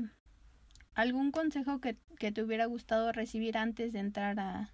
algún 0.94 1.32
consejo 1.32 1.80
que, 1.80 1.98
que 2.20 2.32
te 2.32 2.44
hubiera 2.44 2.66
gustado 2.66 3.12
recibir 3.12 3.58
antes 3.58 3.92
de 3.94 4.00
entrar 4.00 4.40
a, 4.40 4.72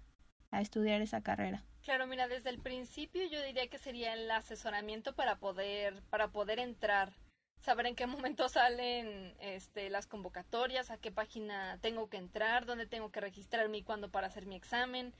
a 0.50 0.60
estudiar 0.60 1.02
esa 1.02 1.22
carrera? 1.22 1.64
Claro, 1.82 2.06
mira, 2.06 2.28
desde 2.28 2.50
el 2.50 2.58
principio 2.58 3.26
yo 3.28 3.42
diría 3.42 3.68
que 3.68 3.78
sería 3.78 4.12
el 4.14 4.30
asesoramiento 4.30 5.14
para 5.14 5.38
poder, 5.38 6.02
para 6.10 6.28
poder 6.28 6.58
entrar, 6.58 7.12
saber 7.60 7.86
en 7.86 7.94
qué 7.94 8.06
momento 8.06 8.48
salen 8.48 9.34
este, 9.40 9.90
las 9.90 10.06
convocatorias, 10.06 10.90
a 10.90 10.98
qué 10.98 11.10
página 11.10 11.78
tengo 11.80 12.08
que 12.08 12.18
entrar, 12.18 12.66
dónde 12.66 12.86
tengo 12.86 13.10
que 13.10 13.20
registrarme 13.20 13.78
y 13.78 13.82
cuándo 13.82 14.10
para 14.10 14.26
hacer 14.26 14.46
mi 14.46 14.56
examen, 14.56 15.14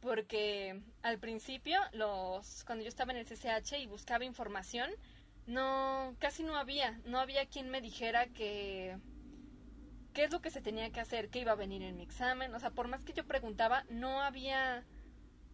porque 0.00 0.80
al 1.02 1.18
principio, 1.18 1.78
los, 1.92 2.64
cuando 2.64 2.84
yo 2.84 2.88
estaba 2.88 3.12
en 3.12 3.18
el 3.18 3.26
CCH 3.26 3.78
y 3.78 3.86
buscaba 3.86 4.24
información, 4.24 4.90
no, 5.46 6.14
casi 6.18 6.42
no 6.42 6.56
había, 6.56 7.00
no 7.04 7.18
había 7.18 7.46
quien 7.46 7.70
me 7.70 7.80
dijera 7.80 8.26
que 8.26 8.98
qué 10.12 10.24
es 10.24 10.32
lo 10.32 10.40
que 10.40 10.50
se 10.50 10.60
tenía 10.60 10.90
que 10.90 11.00
hacer, 11.00 11.28
qué 11.30 11.40
iba 11.40 11.52
a 11.52 11.56
venir 11.56 11.82
en 11.82 11.96
mi 11.96 12.02
examen, 12.02 12.54
o 12.54 12.60
sea, 12.60 12.70
por 12.70 12.88
más 12.88 13.04
que 13.04 13.12
yo 13.12 13.26
preguntaba, 13.26 13.84
no 13.88 14.20
había 14.20 14.84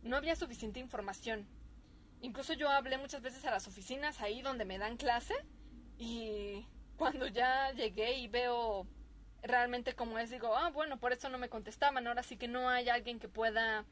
no 0.02 0.16
había 0.16 0.36
suficiente 0.36 0.80
información. 0.80 1.48
Incluso 2.20 2.52
yo 2.52 2.68
hablé 2.68 2.98
muchas 2.98 3.22
veces 3.22 3.44
a 3.46 3.50
las 3.50 3.66
oficinas 3.66 4.20
ahí 4.20 4.42
donde 4.42 4.64
me 4.64 4.78
dan 4.78 4.96
clase 4.96 5.34
y 5.98 6.66
cuando 6.96 7.26
ya 7.26 7.72
llegué 7.72 8.18
y 8.18 8.28
veo 8.28 8.86
realmente 9.42 9.94
cómo 9.94 10.18
es, 10.18 10.30
digo, 10.30 10.56
ah, 10.56 10.70
bueno, 10.70 10.98
por 10.98 11.12
eso 11.12 11.28
no 11.28 11.38
me 11.38 11.48
contestaban, 11.48 12.06
ahora 12.06 12.22
sí 12.22 12.36
que 12.36 12.48
no 12.48 12.68
hay 12.68 12.88
alguien 12.88 13.18
que 13.18 13.28
pueda 13.28 13.84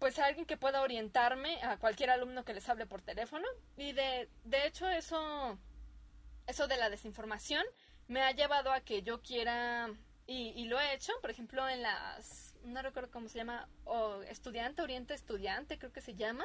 pues 0.00 0.18
alguien 0.18 0.46
que 0.46 0.56
pueda 0.56 0.80
orientarme 0.80 1.62
a 1.62 1.76
cualquier 1.76 2.08
alumno 2.08 2.42
que 2.42 2.54
les 2.54 2.66
hable 2.70 2.86
por 2.86 3.02
teléfono 3.02 3.46
y 3.76 3.92
de 3.92 4.30
de 4.44 4.66
hecho 4.66 4.88
eso 4.88 5.58
eso 6.46 6.66
de 6.66 6.78
la 6.78 6.88
desinformación 6.88 7.64
me 8.10 8.22
ha 8.22 8.32
llevado 8.32 8.72
a 8.72 8.80
que 8.80 9.02
yo 9.02 9.22
quiera, 9.22 9.88
y, 10.26 10.64
lo 10.64 10.80
he 10.80 10.94
hecho, 10.94 11.12
por 11.20 11.30
ejemplo, 11.30 11.68
en 11.68 11.80
las, 11.80 12.56
no 12.64 12.82
recuerdo 12.82 13.08
cómo 13.12 13.28
se 13.28 13.38
llama, 13.38 13.68
o 13.84 14.20
estudiante, 14.22 14.82
oriente 14.82 15.14
estudiante, 15.14 15.78
creo 15.78 15.92
que 15.92 16.00
se 16.00 16.16
llama, 16.16 16.44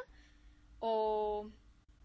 o 0.79 1.49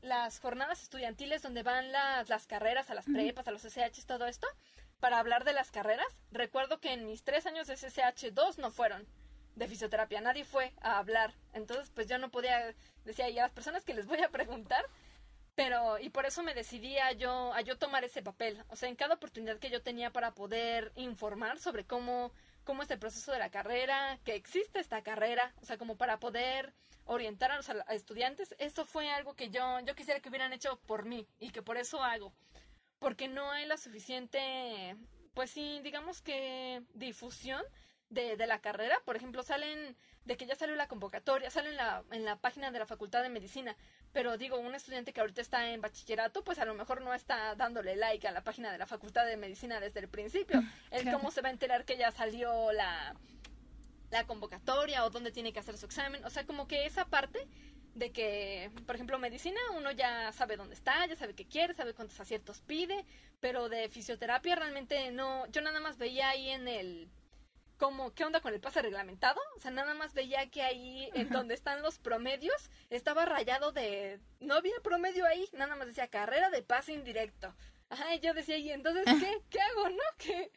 las 0.00 0.40
jornadas 0.40 0.82
estudiantiles 0.82 1.42
donde 1.42 1.62
van 1.62 1.92
las, 1.92 2.30
las 2.30 2.46
carreras, 2.46 2.88
a 2.88 2.94
las 2.94 3.04
prepas, 3.04 3.46
a 3.48 3.50
los 3.50 3.66
SH, 3.66 4.06
todo 4.06 4.26
esto, 4.26 4.46
para 4.98 5.18
hablar 5.18 5.44
de 5.44 5.52
las 5.52 5.70
carreras. 5.70 6.08
Recuerdo 6.32 6.80
que 6.80 6.94
en 6.94 7.06
mis 7.06 7.22
tres 7.22 7.44
años 7.44 7.66
de 7.66 7.76
SSH, 7.76 8.30
dos 8.32 8.56
no 8.56 8.70
fueron 8.70 9.06
de 9.56 9.68
fisioterapia, 9.68 10.22
nadie 10.22 10.44
fue 10.44 10.72
a 10.80 10.96
hablar. 10.96 11.34
Entonces, 11.52 11.90
pues 11.94 12.08
yo 12.08 12.16
no 12.16 12.30
podía, 12.30 12.74
decía, 13.04 13.28
y 13.28 13.38
a 13.38 13.42
las 13.42 13.52
personas 13.52 13.84
que 13.84 13.92
les 13.92 14.06
voy 14.06 14.22
a 14.22 14.30
preguntar, 14.30 14.86
pero, 15.60 15.98
y 15.98 16.08
por 16.08 16.24
eso 16.24 16.42
me 16.42 16.54
decidí 16.54 16.96
a 16.96 17.12
yo, 17.12 17.52
a 17.52 17.60
yo 17.60 17.76
tomar 17.76 18.02
ese 18.02 18.22
papel. 18.22 18.64
O 18.70 18.76
sea, 18.76 18.88
en 18.88 18.96
cada 18.96 19.16
oportunidad 19.16 19.58
que 19.58 19.68
yo 19.68 19.82
tenía 19.82 20.10
para 20.10 20.32
poder 20.32 20.90
informar 20.96 21.58
sobre 21.58 21.84
cómo, 21.84 22.32
cómo 22.64 22.82
es 22.82 22.90
el 22.90 22.98
proceso 22.98 23.30
de 23.30 23.40
la 23.40 23.50
carrera, 23.50 24.18
que 24.24 24.36
existe 24.36 24.80
esta 24.80 25.02
carrera, 25.02 25.52
o 25.60 25.66
sea, 25.66 25.76
como 25.76 25.98
para 25.98 26.18
poder 26.18 26.72
orientar 27.04 27.52
a 27.52 27.58
los 27.58 27.68
estudiantes, 27.90 28.54
eso 28.58 28.86
fue 28.86 29.10
algo 29.10 29.34
que 29.34 29.50
yo, 29.50 29.80
yo 29.80 29.94
quisiera 29.94 30.20
que 30.20 30.30
hubieran 30.30 30.54
hecho 30.54 30.80
por 30.86 31.04
mí 31.04 31.26
y 31.38 31.50
que 31.50 31.60
por 31.60 31.76
eso 31.76 32.02
hago. 32.02 32.32
Porque 32.98 33.28
no 33.28 33.50
hay 33.50 33.66
la 33.66 33.76
suficiente, 33.76 34.96
pues 35.34 35.50
sí, 35.50 35.80
digamos 35.82 36.22
que 36.22 36.82
difusión 36.94 37.62
de, 38.08 38.38
de 38.38 38.46
la 38.46 38.62
carrera. 38.62 38.98
Por 39.04 39.16
ejemplo, 39.16 39.42
salen 39.42 39.94
de 40.24 40.36
que 40.36 40.46
ya 40.46 40.54
salió 40.54 40.76
la 40.76 40.88
convocatoria, 40.88 41.50
sale 41.50 41.70
en 41.70 41.76
la, 41.76 42.04
en 42.10 42.24
la 42.24 42.36
página 42.36 42.70
de 42.70 42.78
la 42.78 42.86
Facultad 42.86 43.22
de 43.22 43.28
Medicina, 43.28 43.76
pero 44.12 44.36
digo, 44.36 44.58
un 44.58 44.74
estudiante 44.74 45.12
que 45.12 45.20
ahorita 45.20 45.40
está 45.40 45.70
en 45.70 45.80
bachillerato, 45.80 46.44
pues 46.44 46.58
a 46.58 46.64
lo 46.64 46.74
mejor 46.74 47.00
no 47.00 47.14
está 47.14 47.54
dándole 47.54 47.96
like 47.96 48.26
a 48.28 48.32
la 48.32 48.42
página 48.42 48.70
de 48.70 48.78
la 48.78 48.86
Facultad 48.86 49.26
de 49.26 49.36
Medicina 49.36 49.80
desde 49.80 50.00
el 50.00 50.08
principio. 50.08 50.62
El 50.90 51.10
cómo 51.10 51.30
se 51.30 51.40
va 51.40 51.48
a 51.48 51.52
enterar 51.52 51.84
que 51.84 51.96
ya 51.96 52.10
salió 52.10 52.72
la, 52.72 53.14
la 54.10 54.26
convocatoria 54.26 55.04
o 55.04 55.10
dónde 55.10 55.32
tiene 55.32 55.52
que 55.52 55.60
hacer 55.60 55.78
su 55.78 55.86
examen. 55.86 56.24
O 56.24 56.30
sea, 56.30 56.44
como 56.44 56.66
que 56.66 56.86
esa 56.86 57.06
parte 57.06 57.46
de 57.94 58.12
que, 58.12 58.70
por 58.86 58.94
ejemplo, 58.94 59.18
medicina, 59.18 59.60
uno 59.76 59.90
ya 59.90 60.32
sabe 60.32 60.56
dónde 60.56 60.74
está, 60.74 61.06
ya 61.06 61.16
sabe 61.16 61.34
qué 61.34 61.46
quiere, 61.46 61.74
sabe 61.74 61.94
cuántos 61.94 62.18
aciertos 62.20 62.60
pide, 62.60 63.04
pero 63.40 63.68
de 63.68 63.88
fisioterapia 63.88 64.56
realmente 64.56 65.10
no, 65.12 65.46
yo 65.46 65.60
nada 65.60 65.80
más 65.80 65.98
veía 65.98 66.30
ahí 66.30 66.50
en 66.50 66.68
el 66.68 67.08
como, 67.80 68.12
¿qué 68.14 68.26
onda 68.26 68.42
con 68.42 68.52
el 68.52 68.60
pase 68.60 68.82
reglamentado? 68.82 69.40
O 69.56 69.60
sea, 69.60 69.70
nada 69.70 69.94
más 69.94 70.12
veía 70.12 70.50
que 70.50 70.62
ahí, 70.62 71.10
en 71.14 71.30
donde 71.30 71.54
están 71.54 71.80
los 71.80 71.98
promedios, 71.98 72.70
estaba 72.90 73.24
rayado 73.24 73.72
de... 73.72 74.20
No 74.38 74.54
había 74.54 74.74
promedio 74.82 75.24
ahí, 75.24 75.48
nada 75.54 75.74
más 75.76 75.86
decía 75.86 76.06
carrera 76.06 76.50
de 76.50 76.62
pase 76.62 76.92
indirecto. 76.92 77.56
Ajá, 77.88 78.14
y 78.14 78.20
yo 78.20 78.34
decía, 78.34 78.58
¿y 78.58 78.70
entonces 78.70 79.06
qué? 79.18 79.42
¿Qué 79.48 79.60
hago, 79.62 79.88
no? 79.88 80.02
¿Qué? 80.18 80.52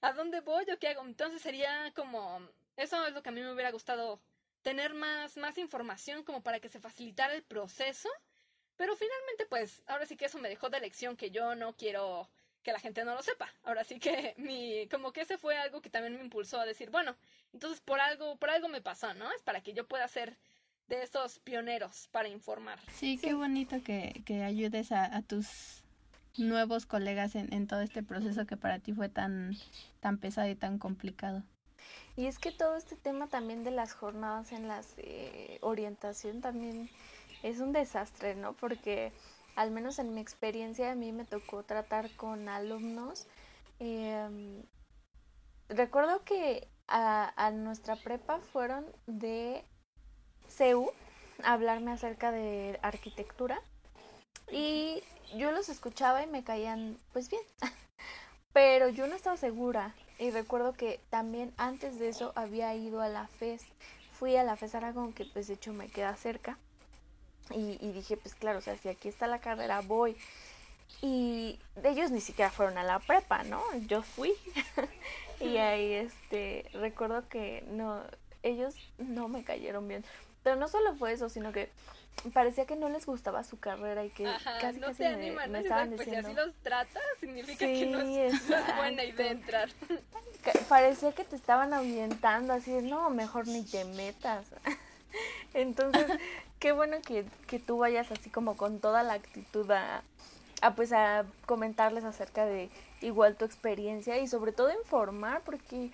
¿A 0.00 0.12
dónde 0.12 0.42
voy 0.42 0.64
o 0.70 0.78
qué 0.78 0.88
hago? 0.88 1.02
Entonces 1.02 1.42
sería 1.42 1.92
como, 1.96 2.40
eso 2.76 3.04
es 3.04 3.14
lo 3.14 3.22
que 3.22 3.30
a 3.30 3.32
mí 3.32 3.40
me 3.40 3.52
hubiera 3.52 3.72
gustado 3.72 4.20
tener 4.62 4.94
más, 4.94 5.36
más 5.36 5.58
información 5.58 6.22
como 6.22 6.40
para 6.40 6.60
que 6.60 6.68
se 6.68 6.78
facilitara 6.78 7.34
el 7.34 7.42
proceso. 7.42 8.08
Pero 8.76 8.94
finalmente, 8.94 9.44
pues, 9.46 9.82
ahora 9.88 10.06
sí 10.06 10.16
que 10.16 10.26
eso 10.26 10.38
me 10.38 10.48
dejó 10.48 10.70
de 10.70 10.78
lección 10.78 11.16
que 11.16 11.32
yo 11.32 11.56
no 11.56 11.76
quiero 11.76 12.30
que 12.62 12.72
la 12.72 12.80
gente 12.80 13.04
no 13.04 13.14
lo 13.14 13.22
sepa. 13.22 13.48
Ahora 13.64 13.84
sí 13.84 13.98
que 13.98 14.34
mi, 14.38 14.88
como 14.88 15.12
que 15.12 15.22
ese 15.22 15.38
fue 15.38 15.58
algo 15.58 15.80
que 15.80 15.90
también 15.90 16.16
me 16.16 16.22
impulsó 16.22 16.60
a 16.60 16.66
decir, 16.66 16.90
bueno, 16.90 17.16
entonces 17.52 17.80
por 17.80 18.00
algo, 18.00 18.36
por 18.36 18.50
algo 18.50 18.68
me 18.68 18.80
pasó, 18.80 19.14
¿no? 19.14 19.30
Es 19.32 19.42
para 19.42 19.60
que 19.62 19.72
yo 19.72 19.86
pueda 19.86 20.06
ser 20.08 20.36
de 20.88 21.02
esos 21.02 21.38
pioneros 21.38 22.08
para 22.08 22.28
informar. 22.28 22.80
Sí, 22.94 23.18
qué 23.18 23.34
bonito 23.34 23.82
que, 23.82 24.22
que 24.26 24.42
ayudes 24.42 24.90
a, 24.90 25.16
a 25.16 25.22
tus 25.22 25.84
nuevos 26.36 26.86
colegas 26.86 27.34
en, 27.34 27.52
en 27.52 27.66
todo 27.66 27.80
este 27.80 28.02
proceso 28.02 28.46
que 28.46 28.56
para 28.56 28.78
ti 28.78 28.92
fue 28.92 29.08
tan, 29.08 29.56
tan 30.00 30.18
pesado 30.18 30.48
y 30.48 30.54
tan 30.56 30.78
complicado. 30.78 31.42
Y 32.16 32.26
es 32.26 32.38
que 32.38 32.52
todo 32.52 32.76
este 32.76 32.96
tema 32.96 33.28
también 33.28 33.64
de 33.64 33.70
las 33.70 33.94
jornadas 33.94 34.52
en 34.52 34.68
las 34.68 34.94
eh, 34.98 35.58
orientación 35.62 36.40
también 36.40 36.90
es 37.42 37.60
un 37.60 37.72
desastre, 37.72 38.34
¿no? 38.34 38.52
Porque 38.54 39.12
al 39.56 39.70
menos 39.70 39.98
en 39.98 40.14
mi 40.14 40.20
experiencia 40.20 40.92
a 40.92 40.94
mí 40.94 41.12
me 41.12 41.24
tocó 41.24 41.62
tratar 41.62 42.10
con 42.16 42.48
alumnos. 42.48 43.26
Eh, 43.78 44.62
recuerdo 45.68 46.24
que 46.24 46.68
a, 46.88 47.32
a, 47.36 47.50
nuestra 47.50 47.96
prepa 47.96 48.40
fueron 48.40 48.84
de 49.06 49.64
CEU 50.48 50.90
a 51.42 51.52
hablarme 51.52 51.92
acerca 51.92 52.32
de 52.32 52.78
arquitectura 52.82 53.60
y 54.50 55.02
yo 55.36 55.52
los 55.52 55.68
escuchaba 55.68 56.22
y 56.22 56.26
me 56.26 56.42
caían 56.42 56.98
pues 57.12 57.30
bien, 57.30 57.42
pero 58.52 58.88
yo 58.88 59.06
no 59.06 59.14
estaba 59.14 59.36
segura 59.36 59.94
y 60.18 60.30
recuerdo 60.30 60.72
que 60.72 61.00
también 61.08 61.54
antes 61.56 61.98
de 61.98 62.08
eso 62.08 62.32
había 62.34 62.74
ido 62.74 63.00
a 63.00 63.08
la 63.08 63.26
FES, 63.28 63.64
fui 64.12 64.36
a 64.36 64.44
la 64.44 64.56
FES 64.56 64.74
Aragón 64.74 65.12
que 65.12 65.24
pues 65.24 65.46
de 65.46 65.54
hecho 65.54 65.72
me 65.72 65.88
queda 65.88 66.14
cerca 66.16 66.58
y, 67.54 67.78
y, 67.80 67.92
dije, 67.92 68.16
pues 68.16 68.34
claro, 68.34 68.58
o 68.58 68.62
sea, 68.62 68.76
si 68.76 68.88
aquí 68.88 69.08
está 69.08 69.26
la 69.26 69.40
carrera, 69.40 69.80
voy. 69.80 70.16
Y 71.02 71.58
ellos 71.82 72.10
ni 72.10 72.20
siquiera 72.20 72.50
fueron 72.50 72.76
a 72.78 72.84
la 72.84 72.98
prepa, 72.98 73.42
¿no? 73.44 73.62
Yo 73.86 74.02
fui. 74.02 74.34
y 75.40 75.56
ahí, 75.56 75.94
este, 75.94 76.66
recuerdo 76.74 77.28
que 77.28 77.64
no, 77.68 78.02
ellos 78.42 78.74
no 78.98 79.28
me 79.28 79.44
cayeron 79.44 79.88
bien. 79.88 80.04
Pero 80.42 80.56
no 80.56 80.68
solo 80.68 80.94
fue 80.94 81.12
eso, 81.12 81.28
sino 81.28 81.52
que 81.52 81.70
parecía 82.32 82.66
que 82.66 82.76
no 82.76 82.88
les 82.88 83.06
gustaba 83.06 83.44
su 83.44 83.58
carrera 83.58 84.04
y 84.04 84.10
que 84.10 84.26
Ajá, 84.26 84.58
casi 84.58 84.78
no 84.78 84.88
casi 84.88 85.02
me, 85.02 85.08
animan, 85.08 85.50
me 85.50 85.60
estaban 85.60 85.88
pues, 85.88 86.00
diciendo. 86.00 86.28
Si 86.28 86.34
así 86.34 86.46
los 86.46 86.54
tratas, 86.62 87.02
significa 87.18 87.66
Sí, 87.66 87.80
que 87.80 87.86
no 87.86 88.00
es, 88.00 88.48
no 88.48 88.56
es 88.56 88.76
buena 88.76 89.04
idea 89.04 89.30
entrar. 89.30 89.70
parecía 90.68 91.12
que 91.12 91.24
te 91.24 91.36
estaban 91.36 91.72
ahuyentando, 91.72 92.52
así 92.52 92.72
de, 92.72 92.82
no, 92.82 93.10
mejor 93.10 93.46
ni 93.46 93.64
te 93.64 93.84
metas. 93.84 94.46
Entonces, 95.54 96.06
qué 96.60 96.72
bueno 96.72 96.98
que, 97.04 97.24
que 97.48 97.58
tú 97.58 97.78
vayas 97.78 98.12
así 98.12 98.30
como 98.30 98.56
con 98.56 98.78
toda 98.78 99.02
la 99.02 99.14
actitud 99.14 99.68
a, 99.70 100.02
pues 100.76 100.92
a 100.92 101.24
comentarles 101.46 102.04
acerca 102.04 102.44
de 102.44 102.68
igual 103.00 103.34
tu 103.36 103.46
experiencia 103.46 104.18
y 104.18 104.28
sobre 104.28 104.52
todo 104.52 104.70
informar, 104.70 105.40
porque 105.44 105.90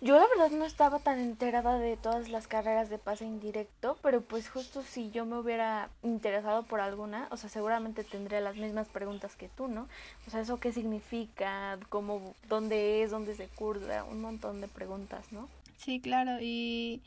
yo 0.00 0.18
la 0.18 0.26
verdad 0.28 0.50
no 0.50 0.64
estaba 0.64 0.98
tan 0.98 1.18
enterada 1.20 1.78
de 1.78 1.98
todas 1.98 2.30
las 2.30 2.48
carreras 2.48 2.88
de 2.88 2.96
pase 2.98 3.26
indirecto, 3.26 3.98
pero 4.02 4.22
pues 4.22 4.48
justo 4.48 4.82
si 4.82 5.10
yo 5.10 5.26
me 5.26 5.38
hubiera 5.38 5.90
interesado 6.02 6.62
por 6.62 6.80
alguna, 6.80 7.28
o 7.30 7.36
sea, 7.36 7.50
seguramente 7.50 8.02
tendría 8.02 8.40
las 8.40 8.56
mismas 8.56 8.88
preguntas 8.88 9.36
que 9.36 9.48
tú, 9.48 9.68
¿no? 9.68 9.88
O 10.26 10.30
sea, 10.30 10.40
eso 10.40 10.58
qué 10.58 10.72
significa, 10.72 11.78
cómo, 11.90 12.34
dónde 12.48 13.02
es, 13.02 13.10
dónde 13.10 13.34
se 13.34 13.48
cursa, 13.48 14.04
un 14.04 14.22
montón 14.22 14.62
de 14.62 14.68
preguntas, 14.68 15.32
¿no? 15.32 15.48
Sí, 15.76 16.00
claro, 16.00 16.38
y 16.40 17.02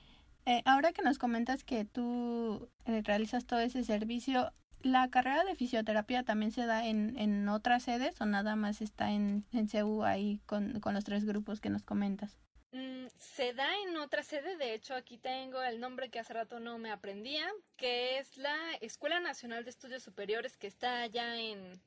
eh, 0.45 0.61
ahora 0.65 0.93
que 0.93 1.01
nos 1.01 1.17
comentas 1.17 1.63
que 1.63 1.85
tú 1.85 2.69
eh, 2.85 3.01
realizas 3.03 3.45
todo 3.45 3.59
ese 3.59 3.83
servicio, 3.83 4.51
¿la 4.81 5.09
carrera 5.09 5.43
de 5.43 5.55
fisioterapia 5.55 6.23
también 6.23 6.51
se 6.51 6.65
da 6.65 6.85
en, 6.85 7.17
en 7.17 7.47
otras 7.49 7.83
sedes 7.83 8.19
o 8.21 8.25
nada 8.25 8.55
más 8.55 8.81
está 8.81 9.11
en, 9.11 9.45
en 9.51 9.67
CEU 9.67 10.03
ahí 10.03 10.39
con, 10.45 10.79
con 10.79 10.93
los 10.93 11.03
tres 11.03 11.25
grupos 11.25 11.59
que 11.59 11.69
nos 11.69 11.83
comentas? 11.83 12.37
Mm, 12.71 13.07
se 13.17 13.53
da 13.53 13.67
en 13.87 13.97
otra 13.97 14.21
sede, 14.21 14.55
de 14.57 14.75
hecho 14.75 14.93
aquí 14.93 15.17
tengo 15.17 15.61
el 15.63 15.79
nombre 15.79 16.09
que 16.09 16.19
hace 16.19 16.33
rato 16.33 16.59
no 16.59 16.77
me 16.77 16.91
aprendía, 16.91 17.47
que 17.77 18.19
es 18.19 18.37
la 18.37 18.55
Escuela 18.81 19.19
Nacional 19.19 19.63
de 19.63 19.71
Estudios 19.71 20.03
Superiores 20.03 20.55
que 20.55 20.67
está 20.67 21.01
allá 21.01 21.35
en, 21.35 21.81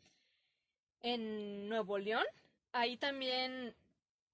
en 1.01 1.69
Nuevo 1.69 1.99
León. 1.99 2.25
Ahí 2.73 2.97
también 2.97 3.77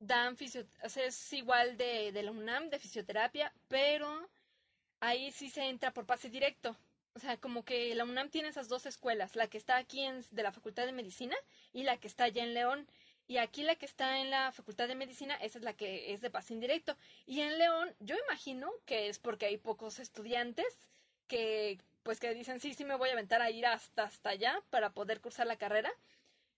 dan 0.01 0.37
fisio, 0.37 0.67
o 0.83 0.89
sea, 0.89 1.05
es 1.07 1.33
igual 1.33 1.77
de, 1.77 2.13
de 2.13 2.23
la 2.23 2.31
UNAM, 2.31 2.71
de 2.71 2.79
fisioterapia, 2.79 3.53
pero 3.69 4.29
ahí 5.01 5.33
sí 5.33 5.51
se 5.51 5.65
entra 5.65 5.93
por 5.93 6.07
pase 6.07 6.31
directo. 6.31 6.77
O 7.15 7.21
sea, 7.21 7.37
como 7.37 7.65
que 7.65 7.95
la 7.95 8.05
UNAM 8.05 8.31
tiene 8.31 8.49
esas 8.49 8.69
dos 8.69 8.87
escuelas, 8.87 9.35
la 9.35 9.49
que 9.49 9.59
está 9.59 9.77
aquí 9.77 10.03
en, 10.03 10.25
de 10.31 10.43
la 10.43 10.53
Facultad 10.53 10.87
de 10.87 10.93
Medicina 10.93 11.37
y 11.73 11.83
la 11.83 11.97
que 11.97 12.07
está 12.07 12.25
allá 12.25 12.45
en 12.45 12.55
León. 12.55 12.87
Y 13.27 13.39
aquí 13.39 13.63
la 13.63 13.75
que 13.75 13.87
está 13.87 14.21
en 14.21 14.31
la 14.31 14.53
Facultad 14.53 14.89
de 14.89 14.95
Medicina, 14.95 15.35
esa 15.35 15.59
es 15.59 15.65
la 15.65 15.75
que 15.75 16.13
es 16.13 16.21
de 16.21 16.31
pase 16.31 16.55
indirecto. 16.55 16.97
Y 17.27 17.41
en 17.41 17.59
León, 17.59 17.95
yo 18.01 18.17
imagino 18.27 18.71
que 18.87 19.09
es 19.09 19.19
porque 19.19 19.47
hay 19.47 19.59
pocos 19.59 19.99
estudiantes 19.99 20.67
que, 21.27 21.79
pues, 22.05 22.21
que 22.21 22.33
dicen, 22.35 22.61
sí, 22.61 22.73
sí 22.73 22.85
me 22.85 22.97
voy 22.97 23.11
a 23.11 23.13
aventar 23.13 23.43
a 23.43 23.51
ir 23.51 23.67
hasta, 23.67 24.05
hasta 24.05 24.31
allá 24.31 24.63
para 24.71 24.91
poder 24.91 25.21
cursar 25.21 25.47
la 25.47 25.57
carrera. 25.57 25.91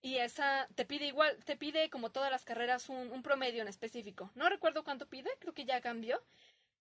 Y 0.01 0.17
esa 0.17 0.67
te 0.75 0.85
pide 0.85 1.05
igual, 1.05 1.37
te 1.45 1.55
pide 1.55 1.89
como 1.89 2.11
todas 2.11 2.31
las 2.31 2.43
carreras 2.43 2.89
un, 2.89 3.21
promedio 3.21 3.61
en 3.61 3.67
específico. 3.67 4.31
No 4.35 4.49
recuerdo 4.49 4.83
cuánto 4.83 5.07
pide, 5.07 5.29
creo 5.39 5.53
que 5.53 5.65
ya 5.65 5.81
cambió. 5.81 6.21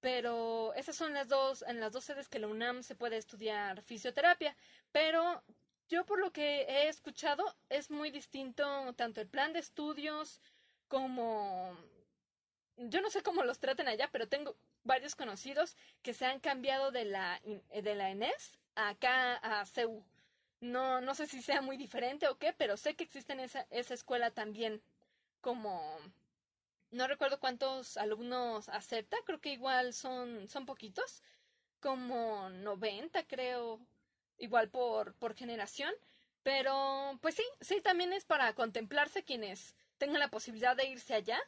Pero 0.01 0.73
esas 0.75 0.97
son 0.97 1.13
las 1.13 1.29
dos, 1.29 1.63
en 1.69 1.79
las 1.79 1.93
dos 1.93 2.05
sedes 2.05 2.29
que 2.29 2.39
la 2.39 2.49
UNAM 2.49 2.83
se 2.83 2.95
puede 2.95 3.19
estudiar 3.19 3.83
fisioterapia. 3.83 4.57
Pero 4.93 5.43
yo 5.89 6.07
por 6.07 6.19
lo 6.19 6.33
que 6.33 6.63
he 6.63 6.89
escuchado 6.89 7.45
es 7.69 7.91
muy 7.91 8.11
distinto 8.11 8.95
tanto 8.95 9.21
el 9.21 9.29
plan 9.29 9.53
de 9.53 9.59
estudios 9.59 10.41
como 10.89 11.77
yo 12.77 13.03
no 13.03 13.11
sé 13.11 13.23
cómo 13.23 13.43
los 13.43 13.59
traten 13.59 13.89
allá, 13.89 14.09
pero 14.11 14.29
tengo 14.29 14.57
varios 14.85 15.15
conocidos 15.15 15.77
que 16.03 16.15
se 16.15 16.25
han 16.25 16.41
cambiado 16.41 16.91
de 16.91 17.05
la 17.05 17.41
de 17.45 17.95
la 17.95 18.11
ENES 18.11 18.59
acá 18.75 19.35
a 19.37 19.67
CEU. 19.67 20.03
No 20.61 21.01
no 21.01 21.15
sé 21.15 21.27
si 21.27 21.43
sea 21.43 21.63
muy 21.63 21.77
diferente 21.77 22.29
o 22.29 22.39
qué, 22.39 22.53
pero 22.53 22.77
sé 22.77 22.95
que 22.95 23.05
existe 23.05 23.33
en 23.33 23.41
esa 23.41 23.67
esa 23.71 23.95
escuela 23.95 24.31
también 24.31 24.83
como 25.41 25.99
no 26.91 27.07
recuerdo 27.07 27.41
cuántos 27.41 27.97
alumnos 27.97 28.69
acepta, 28.69 29.17
creo 29.25 29.41
que 29.41 29.53
igual 29.53 29.93
son 29.95 30.49
son 30.49 30.67
poquitos, 30.67 31.23
como 31.81 32.51
90 32.51 33.25
creo 33.27 33.81
igual 34.39 34.71
por, 34.71 35.15
por 35.15 35.35
generación, 35.35 35.93
pero 36.43 37.19
pues 37.23 37.35
sí, 37.37 37.45
sí, 37.61 37.81
también 37.83 38.13
es 38.13 38.25
para 38.25 38.55
contemplarse 38.55 39.25
quienes 39.25 39.75
tengan 39.99 40.21
la 40.21 40.29
posibilidad 40.31 40.77
de 40.77 40.87
irse 40.89 41.15
allá, 41.15 41.39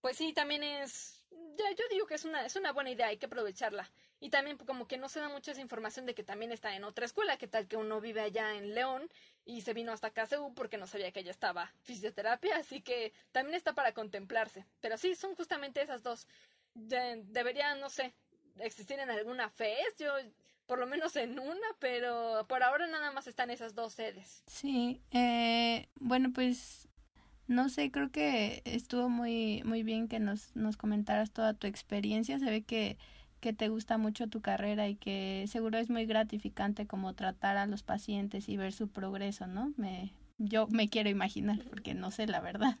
pues 0.00 0.16
sí, 0.18 0.32
también 0.32 0.62
es, 0.62 1.24
ya, 1.56 1.70
yo 1.72 1.84
digo 1.90 2.06
que 2.06 2.14
es 2.14 2.24
una, 2.24 2.44
es 2.46 2.56
una 2.56 2.72
buena 2.72 2.90
idea, 2.90 3.08
hay 3.08 3.18
que 3.18 3.26
aprovecharla. 3.26 3.90
Y 4.24 4.30
también 4.30 4.56
como 4.56 4.88
que 4.88 4.96
no 4.96 5.10
se 5.10 5.20
da 5.20 5.28
mucha 5.28 5.52
esa 5.52 5.60
información 5.60 6.06
de 6.06 6.14
que 6.14 6.24
también 6.24 6.50
está 6.50 6.74
en 6.74 6.84
otra 6.84 7.04
escuela, 7.04 7.36
que 7.36 7.46
tal 7.46 7.68
que 7.68 7.76
uno 7.76 8.00
vive 8.00 8.22
allá 8.22 8.54
en 8.54 8.74
León 8.74 9.02
y 9.44 9.60
se 9.60 9.74
vino 9.74 9.92
hasta 9.92 10.12
KCU 10.12 10.54
porque 10.54 10.78
no 10.78 10.86
sabía 10.86 11.12
que 11.12 11.20
allá 11.20 11.30
estaba 11.30 11.70
fisioterapia, 11.82 12.56
así 12.56 12.80
que 12.80 13.12
también 13.32 13.54
está 13.54 13.74
para 13.74 13.92
contemplarse. 13.92 14.64
Pero 14.80 14.96
sí, 14.96 15.14
son 15.14 15.34
justamente 15.34 15.82
esas 15.82 16.02
dos. 16.02 16.26
De, 16.72 17.22
deberían, 17.26 17.80
no 17.80 17.90
sé, 17.90 18.14
existir 18.60 18.98
en 18.98 19.10
alguna 19.10 19.50
FES, 19.50 19.98
yo 19.98 20.14
por 20.64 20.78
lo 20.78 20.86
menos 20.86 21.16
en 21.16 21.38
una, 21.38 21.66
pero 21.78 22.46
por 22.48 22.62
ahora 22.62 22.86
nada 22.86 23.12
más 23.12 23.26
están 23.26 23.50
esas 23.50 23.74
dos 23.74 23.92
sedes. 23.92 24.42
Sí, 24.46 25.02
eh, 25.10 25.90
bueno, 25.96 26.32
pues 26.32 26.88
no 27.46 27.68
sé, 27.68 27.90
creo 27.90 28.10
que 28.10 28.62
estuvo 28.64 29.10
muy, 29.10 29.62
muy 29.66 29.82
bien 29.82 30.08
que 30.08 30.18
nos, 30.18 30.56
nos 30.56 30.78
comentaras 30.78 31.30
toda 31.30 31.52
tu 31.52 31.66
experiencia. 31.66 32.38
Se 32.38 32.46
ve 32.46 32.62
que, 32.62 32.96
que 33.44 33.52
te 33.52 33.68
gusta 33.68 33.98
mucho 33.98 34.26
tu 34.26 34.40
carrera 34.40 34.88
y 34.88 34.96
que 34.96 35.44
seguro 35.48 35.78
es 35.78 35.90
muy 35.90 36.06
gratificante 36.06 36.86
como 36.86 37.14
tratar 37.14 37.56
a 37.56 37.66
los 37.66 37.82
pacientes 37.82 38.48
y 38.48 38.56
ver 38.56 38.72
su 38.72 38.88
progreso, 38.88 39.46
¿no? 39.46 39.72
Me, 39.76 40.14
yo 40.38 40.66
me 40.66 40.88
quiero 40.88 41.10
imaginar, 41.10 41.58
porque 41.68 41.94
no 41.94 42.10
sé 42.10 42.26
la 42.26 42.40
verdad. 42.40 42.78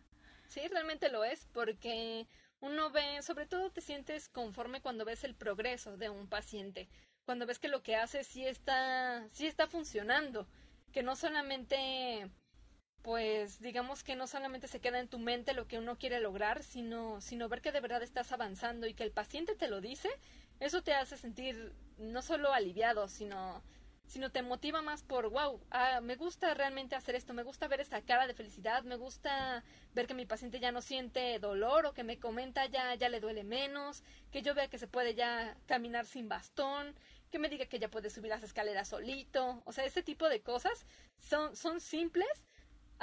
Sí, 0.48 0.60
realmente 0.70 1.10
lo 1.10 1.24
es, 1.24 1.46
porque 1.52 2.26
uno 2.60 2.90
ve, 2.90 3.22
sobre 3.22 3.46
todo 3.46 3.70
te 3.70 3.80
sientes 3.80 4.28
conforme 4.28 4.80
cuando 4.80 5.04
ves 5.04 5.22
el 5.24 5.34
progreso 5.34 5.96
de 5.96 6.10
un 6.10 6.26
paciente 6.26 6.88
cuando 7.24 7.46
ves 7.46 7.58
que 7.58 7.68
lo 7.68 7.82
que 7.82 7.96
hace 7.96 8.24
sí 8.24 8.46
está, 8.46 9.26
sí 9.30 9.46
está 9.46 9.66
funcionando, 9.66 10.46
que 10.92 11.02
no 11.02 11.16
solamente, 11.16 12.30
pues 13.02 13.60
digamos 13.60 14.04
que 14.04 14.16
no 14.16 14.26
solamente 14.26 14.68
se 14.68 14.80
queda 14.80 15.00
en 15.00 15.08
tu 15.08 15.18
mente 15.18 15.54
lo 15.54 15.66
que 15.66 15.78
uno 15.78 15.96
quiere 15.96 16.20
lograr, 16.20 16.62
sino, 16.62 17.20
sino 17.20 17.48
ver 17.48 17.60
que 17.62 17.72
de 17.72 17.80
verdad 17.80 18.02
estás 18.02 18.32
avanzando 18.32 18.86
y 18.86 18.94
que 18.94 19.04
el 19.04 19.10
paciente 19.10 19.54
te 19.54 19.68
lo 19.68 19.80
dice, 19.80 20.10
eso 20.64 20.82
te 20.82 20.94
hace 20.94 21.16
sentir 21.16 21.72
no 21.98 22.22
solo 22.22 22.52
aliviado, 22.52 23.08
sino 23.08 23.62
sino 24.06 24.30
te 24.30 24.42
motiva 24.42 24.82
más 24.82 25.02
por, 25.02 25.30
wow, 25.30 25.60
ah, 25.70 26.00
me 26.02 26.16
gusta 26.16 26.52
realmente 26.54 26.94
hacer 26.94 27.14
esto, 27.14 27.32
me 27.32 27.42
gusta 27.42 27.68
ver 27.68 27.80
esta 27.80 28.02
cara 28.02 28.26
de 28.26 28.34
felicidad, 28.34 28.82
me 28.84 28.96
gusta 28.96 29.64
ver 29.94 30.06
que 30.06 30.14
mi 30.14 30.26
paciente 30.26 30.60
ya 30.60 30.72
no 30.72 30.82
siente 30.82 31.38
dolor 31.38 31.86
o 31.86 31.94
que 31.94 32.04
me 32.04 32.18
comenta 32.18 32.66
ya, 32.66 32.94
ya 32.94 33.08
le 33.08 33.20
duele 33.20 33.44
menos, 33.44 34.02
que 34.30 34.42
yo 34.42 34.54
vea 34.54 34.68
que 34.68 34.78
se 34.78 34.88
puede 34.88 35.14
ya 35.14 35.56
caminar 35.66 36.04
sin 36.06 36.28
bastón, 36.28 36.94
que 37.30 37.38
me 37.38 37.48
diga 37.48 37.66
que 37.66 37.78
ya 37.78 37.90
puede 37.90 38.10
subir 38.10 38.30
las 38.30 38.42
escaleras 38.42 38.88
solito, 38.88 39.62
o 39.64 39.72
sea, 39.72 39.84
ese 39.84 40.02
tipo 40.02 40.28
de 40.28 40.42
cosas 40.42 40.86
son, 41.18 41.56
son 41.56 41.80
simples 41.80 42.28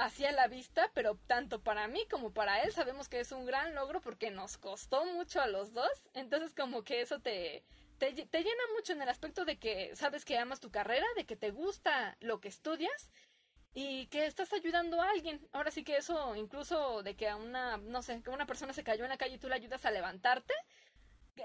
hacia 0.04 0.32
la 0.32 0.48
vista, 0.48 0.90
pero 0.94 1.16
tanto 1.26 1.62
para 1.62 1.86
mí 1.86 2.06
como 2.10 2.32
para 2.32 2.62
él 2.62 2.72
sabemos 2.72 3.08
que 3.08 3.20
es 3.20 3.32
un 3.32 3.46
gran 3.46 3.74
logro 3.74 4.00
porque 4.00 4.30
nos 4.30 4.58
costó 4.58 5.04
mucho 5.04 5.40
a 5.40 5.46
los 5.46 5.72
dos, 5.72 5.90
entonces 6.14 6.54
como 6.54 6.82
que 6.82 7.00
eso 7.00 7.20
te, 7.20 7.62
te, 7.98 8.12
llena 8.14 8.62
mucho 8.74 8.92
en 8.92 9.02
el 9.02 9.08
aspecto 9.08 9.44
de 9.44 9.58
que 9.58 9.94
sabes 9.94 10.24
que 10.24 10.38
amas 10.38 10.60
tu 10.60 10.70
carrera, 10.70 11.06
de 11.16 11.24
que 11.24 11.36
te 11.36 11.50
gusta 11.50 12.16
lo 12.20 12.40
que 12.40 12.48
estudias 12.48 13.10
y 13.74 14.06
que 14.08 14.26
estás 14.26 14.52
ayudando 14.52 15.00
a 15.00 15.10
alguien. 15.10 15.46
Ahora 15.52 15.70
sí 15.70 15.84
que 15.84 15.96
eso, 15.96 16.34
incluso 16.34 17.02
de 17.02 17.14
que 17.14 17.28
a 17.28 17.36
una, 17.36 17.76
no 17.76 18.02
sé, 18.02 18.20
que 18.22 18.30
una 18.30 18.46
persona 18.46 18.72
se 18.72 18.84
cayó 18.84 19.04
en 19.04 19.10
la 19.10 19.18
calle 19.18 19.36
y 19.36 19.38
tú 19.38 19.48
le 19.48 19.54
ayudas 19.54 19.84
a 19.84 19.92
levantarte, 19.92 20.54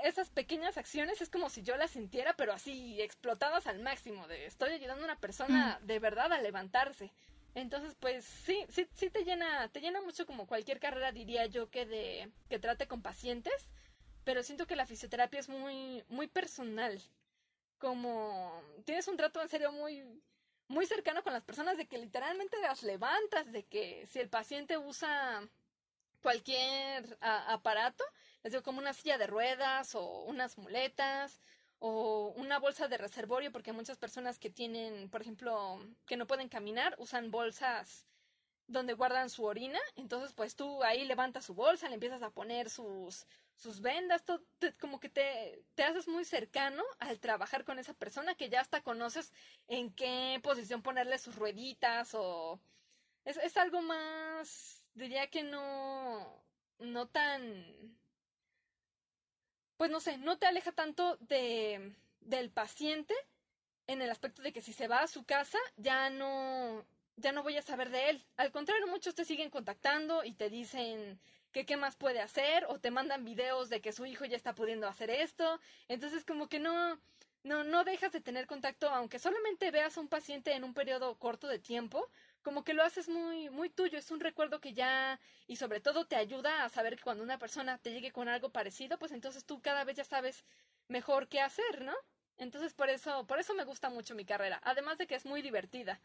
esas 0.04 0.30
pequeñas 0.30 0.78
acciones 0.78 1.22
es 1.22 1.30
como 1.30 1.50
si 1.50 1.62
yo 1.62 1.78
las 1.78 1.92
sintiera, 1.92 2.36
pero 2.36 2.54
así 2.54 3.02
explotadas 3.02 3.68
al 3.68 3.80
máximo, 3.80 4.28
de 4.28 4.46
estoy 4.46 4.72
ayudando 4.72 5.04
a 5.04 5.06
una 5.06 5.20
persona 5.20 5.80
mm. 5.82 5.86
de 5.86 6.00
verdad 6.00 6.34
a 6.34 6.42
levantarse. 6.42 7.12
Entonces, 7.56 7.96
pues 8.00 8.26
sí, 8.26 8.66
sí, 8.70 8.88
sí 8.94 9.10
te 9.10 9.24
llena, 9.24 9.68
te 9.70 9.82
llena 9.82 10.02
mucho 10.02 10.26
como 10.26 10.48
cualquier 10.48 10.80
carrera, 10.80 11.12
diría 11.12 11.46
yo, 11.48 11.70
que 11.70 11.86
de, 11.86 12.32
que 12.50 12.60
trate 12.60 12.88
con 12.88 13.02
pacientes 13.02 13.68
pero 14.28 14.44
siento 14.44 14.68
que 14.68 14.76
la 14.76 14.86
fisioterapia 14.86 15.40
es 15.40 15.48
muy, 15.48 16.04
muy 16.10 16.28
personal. 16.28 17.02
Como 17.78 18.62
tienes 18.84 19.08
un 19.08 19.16
trato 19.16 19.42
en 19.42 19.48
serio 19.48 19.72
muy, 19.72 20.04
muy 20.68 20.86
cercano 20.86 21.24
con 21.24 21.32
las 21.32 21.46
personas, 21.46 21.78
de 21.78 21.88
que 21.88 21.98
literalmente 21.98 22.60
las 22.60 22.84
levantas, 22.84 23.50
de 23.54 23.64
que 23.64 24.06
si 24.08 24.20
el 24.20 24.28
paciente 24.28 24.78
usa 24.78 25.48
cualquier 26.22 27.18
aparato, 27.22 28.04
les 28.44 28.52
digo 28.52 28.64
como 28.64 28.80
una 28.80 28.92
silla 28.92 29.18
de 29.18 29.28
ruedas 29.28 29.96
o 29.96 30.24
unas 30.24 30.58
muletas 30.58 31.40
o 31.80 32.34
una 32.36 32.60
bolsa 32.60 32.88
de 32.88 32.98
reservorio, 32.98 33.52
porque 33.52 33.74
muchas 33.74 33.98
personas 33.98 34.40
que 34.40 34.50
tienen, 34.50 35.10
por 35.10 35.22
ejemplo, 35.22 35.80
que 36.06 36.18
no 36.18 36.28
pueden 36.28 36.50
caminar, 36.50 36.96
usan 36.98 37.32
bolsas 37.32 38.06
donde 38.68 38.94
guardan 38.94 39.30
su 39.30 39.46
orina, 39.46 39.80
entonces 39.96 40.34
pues 40.34 40.56
tú 40.56 40.84
ahí 40.84 41.06
levantas 41.06 41.46
su 41.46 41.54
bolsa, 41.54 41.88
le 41.88 41.94
empiezas 41.96 42.22
a 42.22 42.32
poner 42.32 42.70
sus, 42.70 43.26
sus 43.56 43.80
vendas, 43.82 44.26
todo, 44.26 44.44
como 44.80 45.00
que 45.00 45.10
te, 45.10 45.64
te 45.74 45.84
haces 45.84 46.08
muy 46.08 46.26
cercano 46.26 46.84
al 47.00 47.20
trabajar 47.20 47.64
con 47.64 47.80
esa 47.80 47.94
persona 47.94 48.36
que 48.36 48.50
ya 48.50 48.60
hasta 48.60 48.84
conoces 48.84 49.32
en 49.68 49.94
qué 49.94 50.40
posición 50.44 50.82
ponerle 50.82 51.18
sus 51.18 51.36
rueditas 51.36 52.14
o 52.14 52.60
es, 53.24 53.38
es 53.38 53.56
algo 53.58 53.82
más, 53.82 54.84
diría 54.94 55.28
que 55.28 55.44
no, 55.44 56.44
no 56.80 57.08
tan, 57.08 57.98
pues 59.78 59.92
no 59.92 60.00
sé, 60.00 60.18
no 60.18 60.38
te 60.38 60.48
aleja 60.48 60.72
tanto 60.72 61.18
de, 61.18 61.94
del 62.22 62.50
paciente 62.50 63.14
en 63.88 64.02
el 64.02 64.10
aspecto 64.10 64.42
de 64.42 64.52
que 64.52 64.62
si 64.62 64.74
se 64.74 64.88
va 64.88 65.00
a 65.00 65.08
su 65.08 65.24
casa 65.24 65.60
ya 65.78 66.10
no, 66.10 66.86
ya 67.16 67.32
no 67.32 67.44
voy 67.44 67.58
a 67.58 67.62
saber 67.62 67.90
de 67.90 68.10
él. 68.10 68.26
Al 68.36 68.52
contrario, 68.52 68.88
muchos 68.88 69.16
te 69.16 69.26
siguen 69.26 69.50
contactando 69.50 70.24
y 70.24 70.34
te 70.34 70.50
dicen 70.50 71.20
que 71.52 71.66
qué 71.66 71.78
más 71.78 71.96
puede 71.96 72.20
hacer 72.20 72.66
o 72.66 72.80
te 72.80 72.92
mandan 72.92 73.24
videos 73.24 73.70
de 73.70 73.82
que 73.82 73.94
su 73.94 74.06
hijo 74.06 74.26
ya 74.26 74.36
está 74.36 74.54
pudiendo 74.54 74.88
hacer 74.88 75.10
esto. 75.10 75.60
Entonces 75.88 76.26
como 76.26 76.50
que 76.50 76.60
no 76.60 77.00
no 77.44 77.64
no 77.64 77.84
dejas 77.84 78.12
de 78.12 78.20
tener 78.20 78.46
contacto 78.46 78.90
aunque 78.90 79.20
solamente 79.20 79.72
veas 79.72 79.98
a 79.98 80.02
un 80.02 80.10
paciente 80.10 80.54
en 80.54 80.64
un 80.64 80.74
periodo 80.74 81.18
corto 81.18 81.48
de 81.48 81.60
tiempo, 81.60 82.10
como 82.48 82.64
que 82.64 82.74
lo 82.74 82.82
haces 82.82 83.10
muy 83.10 83.50
muy 83.50 83.70
tuyo, 83.70 84.00
es 84.00 84.10
un 84.10 84.22
recuerdo 84.22 84.62
que 84.62 84.72
ya 84.72 85.20
y 85.48 85.58
sobre 85.58 85.82
todo 85.82 86.06
te 86.06 86.16
ayuda 86.16 86.64
a 86.64 86.70
saber 86.70 86.96
que 86.96 87.04
cuando 87.04 87.22
una 87.22 87.38
persona 87.38 87.78
te 87.78 87.92
llegue 87.92 88.14
con 88.14 88.30
algo 88.30 88.54
parecido, 88.54 88.98
pues 88.98 89.12
entonces 89.12 89.44
tú 89.44 89.62
cada 89.62 89.84
vez 89.84 89.98
ya 89.98 90.06
sabes 90.06 90.46
mejor 90.88 91.28
qué 91.28 91.42
hacer, 91.42 91.82
¿no? 91.82 91.94
Entonces 92.38 92.74
por 92.74 92.90
eso 92.90 93.28
por 93.28 93.42
eso 93.42 93.54
me 93.54 93.66
gusta 93.66 93.90
mucho 93.90 94.16
mi 94.16 94.24
carrera, 94.24 94.62
además 94.64 94.98
de 94.98 95.08
que 95.08 95.16
es 95.16 95.26
muy 95.26 95.42
divertida, 95.42 96.00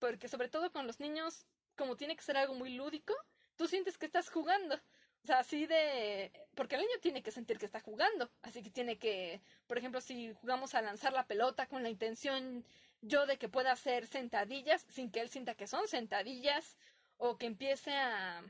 porque 0.00 0.26
sobre 0.26 0.48
todo 0.48 0.72
con 0.72 0.88
los 0.88 0.98
niños 0.98 1.46
como 1.76 1.94
tiene 1.94 2.16
que 2.16 2.24
ser 2.24 2.38
algo 2.38 2.54
muy 2.54 2.74
lúdico, 2.74 3.14
tú 3.54 3.68
sientes 3.68 3.96
que 3.96 4.06
estás 4.06 4.30
jugando. 4.30 4.74
O 5.22 5.26
sea, 5.26 5.38
así 5.38 5.66
de... 5.66 6.30
Porque 6.54 6.74
el 6.74 6.82
niño 6.82 6.98
tiene 7.00 7.22
que 7.22 7.30
sentir 7.30 7.58
que 7.58 7.64
está 7.64 7.80
jugando. 7.80 8.28
Así 8.42 8.62
que 8.62 8.68
tiene 8.68 8.98
que, 8.98 9.40
por 9.66 9.78
ejemplo, 9.78 10.02
si 10.02 10.34
jugamos 10.34 10.74
a 10.74 10.82
lanzar 10.82 11.14
la 11.14 11.26
pelota 11.26 11.66
con 11.66 11.82
la 11.82 11.88
intención 11.88 12.62
yo 13.06 13.26
de 13.26 13.38
que 13.38 13.48
pueda 13.48 13.72
hacer 13.72 14.06
sentadillas 14.06 14.84
sin 14.90 15.10
que 15.10 15.20
él 15.20 15.28
sienta 15.28 15.54
que 15.54 15.66
son 15.66 15.88
sentadillas, 15.88 16.76
o 17.16 17.38
que 17.38 17.46
empiece 17.46 17.92
a, 17.92 18.42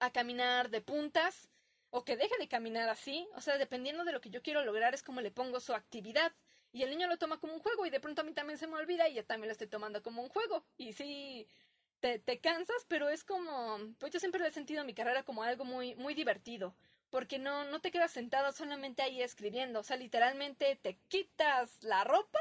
a 0.00 0.10
caminar 0.10 0.70
de 0.70 0.80
puntas, 0.80 1.48
o 1.90 2.04
que 2.04 2.16
deje 2.16 2.36
de 2.38 2.48
caminar 2.48 2.88
así. 2.88 3.28
O 3.34 3.40
sea, 3.40 3.58
dependiendo 3.58 4.04
de 4.04 4.12
lo 4.12 4.20
que 4.20 4.30
yo 4.30 4.42
quiero 4.42 4.64
lograr 4.64 4.94
es 4.94 5.02
como 5.02 5.20
le 5.20 5.30
pongo 5.30 5.60
su 5.60 5.74
actividad. 5.74 6.32
Y 6.72 6.82
el 6.82 6.90
niño 6.90 7.06
lo 7.06 7.18
toma 7.18 7.38
como 7.38 7.54
un 7.54 7.60
juego 7.60 7.86
y 7.86 7.90
de 7.90 8.00
pronto 8.00 8.22
a 8.22 8.24
mí 8.24 8.32
también 8.32 8.58
se 8.58 8.66
me 8.66 8.76
olvida 8.76 9.08
y 9.08 9.14
yo 9.14 9.24
también 9.24 9.48
lo 9.48 9.52
estoy 9.52 9.68
tomando 9.68 10.02
como 10.02 10.22
un 10.22 10.28
juego. 10.28 10.64
Y 10.76 10.92
sí, 10.92 11.46
te, 12.00 12.40
cansas, 12.40 12.84
pero 12.88 13.08
es 13.08 13.24
como, 13.24 13.78
pues 13.98 14.12
yo 14.12 14.20
siempre 14.20 14.46
he 14.46 14.50
sentido 14.50 14.84
mi 14.84 14.94
carrera 14.94 15.22
como 15.22 15.42
algo 15.42 15.64
muy, 15.64 15.94
muy 15.94 16.14
divertido, 16.14 16.74
porque 17.10 17.38
no, 17.38 17.64
no 17.64 17.80
te 17.80 17.90
quedas 17.90 18.10
sentado 18.10 18.52
solamente 18.52 19.02
ahí 19.02 19.22
escribiendo, 19.22 19.80
o 19.80 19.82
sea, 19.82 19.96
literalmente 19.96 20.76
te 20.76 20.98
quitas 21.08 21.82
la 21.82 22.04
ropa 22.04 22.38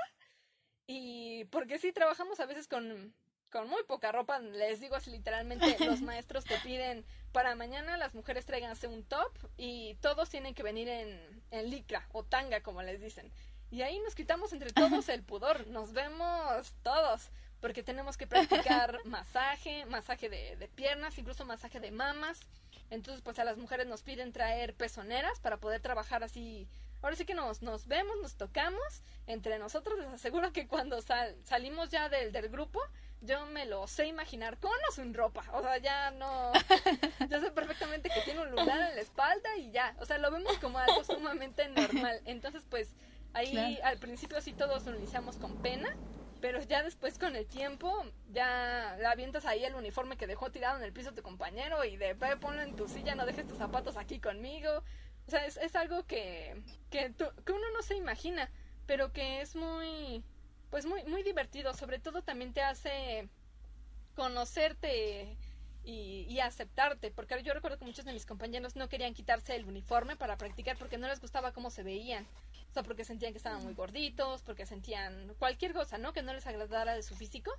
y 0.87 1.45
porque 1.45 1.79
sí 1.79 1.91
trabajamos 1.91 2.39
a 2.39 2.45
veces 2.45 2.67
con, 2.67 3.13
con 3.49 3.69
muy 3.69 3.83
poca 3.83 4.11
ropa, 4.11 4.39
les 4.39 4.79
digo 4.79 4.95
así 4.95 5.11
literalmente, 5.11 5.77
los 5.85 6.01
maestros 6.01 6.43
te 6.43 6.57
piden 6.59 7.05
para 7.31 7.55
mañana 7.55 7.97
las 7.97 8.13
mujeres 8.13 8.45
tráiganse 8.45 8.87
un 8.87 9.03
top 9.03 9.31
y 9.57 9.95
todos 10.01 10.29
tienen 10.29 10.53
que 10.53 10.63
venir 10.63 10.87
en, 10.87 11.43
en 11.51 11.69
licra 11.69 12.07
o 12.11 12.23
tanga, 12.23 12.61
como 12.61 12.81
les 12.81 12.99
dicen. 12.99 13.31
Y 13.71 13.81
ahí 13.81 13.99
nos 14.01 14.15
quitamos 14.15 14.53
entre 14.53 14.71
todos 14.73 15.09
el 15.09 15.23
pudor, 15.23 15.67
nos 15.67 15.93
vemos 15.93 16.73
todos 16.83 17.29
porque 17.59 17.81
tenemos 17.81 18.17
que 18.17 18.27
practicar 18.27 18.99
masaje, 19.05 19.85
masaje 19.85 20.29
de, 20.29 20.57
de, 20.57 20.67
piernas, 20.67 21.17
incluso 21.17 21.45
masaje 21.45 21.79
de 21.79 21.91
mamas. 21.91 22.41
Entonces, 22.89 23.23
pues 23.23 23.39
a 23.39 23.45
las 23.45 23.57
mujeres 23.57 23.87
nos 23.87 24.03
piden 24.03 24.33
traer 24.33 24.75
pezoneras 24.75 25.39
para 25.39 25.57
poder 25.57 25.81
trabajar 25.81 26.23
así. 26.23 26.67
Ahora 27.03 27.15
sí 27.15 27.25
que 27.25 27.35
nos, 27.35 27.61
nos 27.61 27.85
vemos, 27.87 28.15
nos 28.21 28.35
tocamos 28.35 29.03
entre 29.27 29.59
nosotros. 29.59 29.99
Les 29.99 30.07
aseguro 30.07 30.51
que 30.53 30.67
cuando 30.67 31.01
sal, 31.01 31.35
salimos 31.43 31.89
ya 31.89 32.09
del, 32.09 32.31
del 32.31 32.49
grupo, 32.49 32.79
yo 33.21 33.45
me 33.45 33.65
lo 33.65 33.85
sé 33.87 34.07
imaginar 34.07 34.57
con 34.57 34.71
o 34.89 34.91
sin 34.91 35.13
ropa. 35.13 35.43
O 35.53 35.61
sea, 35.61 35.77
ya 35.77 36.11
no. 36.11 36.51
Yo 37.29 37.39
sé 37.39 37.51
perfectamente 37.51 38.09
que 38.09 38.21
tiene 38.21 38.41
un 38.41 38.51
lunar 38.51 38.89
en 38.89 38.95
la 38.95 39.01
espalda 39.01 39.57
y 39.57 39.71
ya. 39.71 39.95
O 39.99 40.05
sea, 40.05 40.17
lo 40.17 40.31
vemos 40.31 40.57
como 40.59 40.79
algo 40.79 41.03
sumamente 41.03 41.67
normal. 41.69 42.21
Entonces, 42.25 42.65
pues 42.69 42.95
ahí 43.33 43.79
al 43.83 43.97
principio 43.99 44.41
sí 44.41 44.53
todos 44.53 44.85
lo 44.85 44.97
iniciamos 44.97 45.37
con 45.37 45.57
pena 45.61 45.95
pero 46.43 46.61
ya 46.61 46.83
después 46.83 47.17
con 47.17 47.37
el 47.37 47.47
tiempo 47.47 48.03
ya 48.33 48.97
la 48.99 49.11
avientas 49.11 49.45
ahí 49.45 49.63
el 49.63 49.75
uniforme 49.75 50.17
que 50.17 50.27
dejó 50.27 50.51
tirado 50.51 50.75
en 50.75 50.83
el 50.83 50.91
piso 50.91 51.13
tu 51.13 51.21
compañero 51.21 51.85
y 51.85 51.95
de 51.95 52.15
ponlo 52.15 52.61
en 52.61 52.75
tu 52.75 52.89
silla, 52.89 53.15
no 53.15 53.25
dejes 53.25 53.47
tus 53.47 53.57
zapatos 53.57 53.95
aquí 53.95 54.19
conmigo. 54.19 54.83
O 55.27 55.31
sea, 55.31 55.45
es, 55.45 55.75
algo 55.75 56.05
que, 56.05 56.61
que, 56.89 57.13
que 57.45 57.51
uno 57.51 57.71
no 57.73 57.81
se 57.81 57.95
imagina, 57.95 58.49
pero 58.85 59.13
que 59.13 59.41
es 59.41 59.55
muy, 59.55 60.23
pues 60.69 60.85
muy, 60.85 61.03
muy 61.05 61.23
divertido. 61.23 61.73
Sobre 61.73 61.99
todo 61.99 62.21
también 62.21 62.53
te 62.53 62.61
hace 62.61 63.29
conocerte 64.15 65.37
y, 65.83 66.25
y, 66.29 66.39
aceptarte, 66.39 67.11
porque 67.11 67.41
yo 67.43 67.53
recuerdo 67.53 67.77
que 67.77 67.85
muchos 67.85 68.05
de 68.05 68.13
mis 68.13 68.25
compañeros 68.25 68.75
no 68.75 68.89
querían 68.89 69.13
quitarse 69.13 69.55
el 69.55 69.65
uniforme 69.65 70.15
para 70.15 70.37
practicar 70.37 70.77
porque 70.77 70.97
no 70.97 71.07
les 71.07 71.19
gustaba 71.19 71.53
cómo 71.53 71.69
se 71.69 71.83
veían. 71.83 72.25
O 72.69 72.73
sea, 72.73 72.83
porque 72.83 73.05
sentían 73.05 73.33
que 73.33 73.37
estaban 73.37 73.63
muy 73.63 73.75
gorditos, 73.75 74.41
porque 74.41 74.65
sentían 74.65 75.35
cualquier 75.37 75.73
cosa, 75.73 75.97
¿no? 75.97 76.11
Que 76.11 76.23
no 76.23 76.33
les 76.33 76.47
agradara 76.47 76.95
de 76.95 77.03
su 77.03 77.15
físico. 77.15 77.51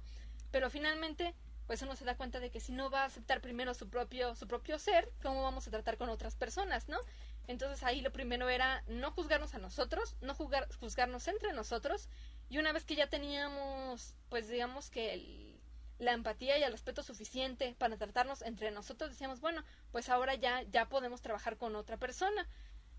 Pero 0.51 0.71
finalmente, 0.71 1.35
pues 1.67 1.83
uno 1.83 1.97
se 1.97 2.05
da 2.05 2.17
cuenta 2.17 2.41
de 2.41 2.51
que 2.51 2.61
si 2.61 2.73
no 2.73 2.91
va 2.91 3.03
a 3.03 3.07
aceptar 3.07 3.41
primero 3.41 3.75
su 3.75 3.89
propio, 3.89 4.35
su 4.35 4.47
propio 4.49 4.79
ser, 4.79 5.09
¿cómo 5.23 5.43
vamos 5.43 5.67
a 5.67 5.71
tratar 5.71 5.97
con 5.97 6.09
otras 6.09 6.35
personas, 6.35 6.89
no? 6.89 6.99
Entonces 7.47 7.83
ahí 7.83 8.01
lo 8.01 8.13
primero 8.13 8.49
era 8.49 8.83
no 8.87 9.11
juzgarnos 9.11 9.55
a 9.55 9.59
nosotros, 9.59 10.17
no 10.21 10.35
juzgarnos 10.35 11.29
entre 11.29 11.53
nosotros. 11.53 12.09
Y 12.49 12.59
una 12.59 12.73
vez 12.73 12.85
que 12.85 12.97
ya 12.97 13.09
teníamos, 13.09 14.15
pues 14.29 14.49
digamos 14.49 14.91
que 14.91 15.61
la 15.99 16.13
empatía 16.13 16.59
y 16.59 16.63
el 16.63 16.73
respeto 16.73 17.03
suficiente 17.03 17.75
para 17.79 17.97
tratarnos 17.97 18.43
entre 18.43 18.71
nosotros, 18.71 19.11
decíamos, 19.11 19.41
bueno, 19.41 19.65
pues 19.93 20.09
ahora 20.09 20.35
ya, 20.35 20.63
ya 20.63 20.89
podemos 20.89 21.23
trabajar 21.23 21.57
con 21.57 21.77
otra 21.77 21.97
persona 21.99 22.49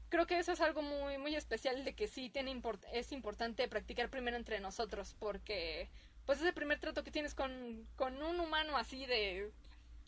creo 0.09 0.27
que 0.27 0.39
eso 0.39 0.51
es 0.51 0.61
algo 0.61 0.81
muy 0.81 1.17
muy 1.17 1.35
especial 1.35 1.83
de 1.83 1.95
que 1.95 2.07
sí 2.07 2.29
tiene 2.29 2.61
es 2.93 3.11
importante 3.11 3.67
practicar 3.67 4.09
primero 4.09 4.37
entre 4.37 4.59
nosotros 4.59 5.15
porque 5.19 5.89
pues 6.25 6.39
es 6.39 6.45
el 6.45 6.53
primer 6.53 6.79
trato 6.79 7.03
que 7.03 7.11
tienes 7.11 7.35
con, 7.35 7.87
con 7.95 8.21
un 8.21 8.39
humano 8.39 8.77
así 8.77 9.05
de 9.05 9.51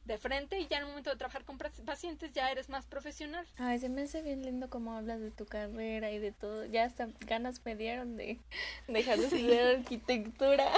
de 0.07 0.17
frente 0.17 0.59
y 0.59 0.67
ya 0.67 0.77
en 0.77 0.83
el 0.83 0.89
momento 0.89 1.09
de 1.09 1.17
trabajar 1.17 1.43
con 1.43 1.57
pacientes 1.57 2.31
ya 2.31 2.49
eres 2.51 2.69
más 2.69 2.85
profesional. 2.85 3.45
Ay, 3.57 3.79
se 3.79 3.89
me 3.89 4.03
hace 4.03 4.21
bien 4.21 4.43
lindo 4.43 4.69
cómo 4.69 4.93
hablas 4.93 5.19
de 5.19 5.31
tu 5.31 5.45
carrera 5.45 6.09
y 6.11 6.19
de 6.19 6.31
todo. 6.31 6.65
Ya 6.65 6.85
hasta 6.85 7.09
ganas 7.27 7.61
me 7.65 7.75
dieron 7.75 8.15
de 8.15 8.39
dejar 8.87 9.19
de 9.19 9.25
estudiar 9.25 9.75
arquitectura. 9.75 10.71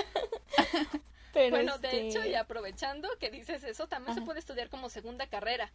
Pero 1.33 1.51
bueno, 1.51 1.77
de 1.77 1.87
este, 1.87 2.07
hecho, 2.07 2.25
y 2.27 2.33
aprovechando 2.33 3.07
que 3.19 3.29
dices 3.29 3.63
eso, 3.63 3.87
también 3.87 4.15
se 4.15 4.21
puede 4.23 4.39
estudiar 4.39 4.69
como 4.69 4.89
segunda 4.89 5.27
carrera. 5.27 5.71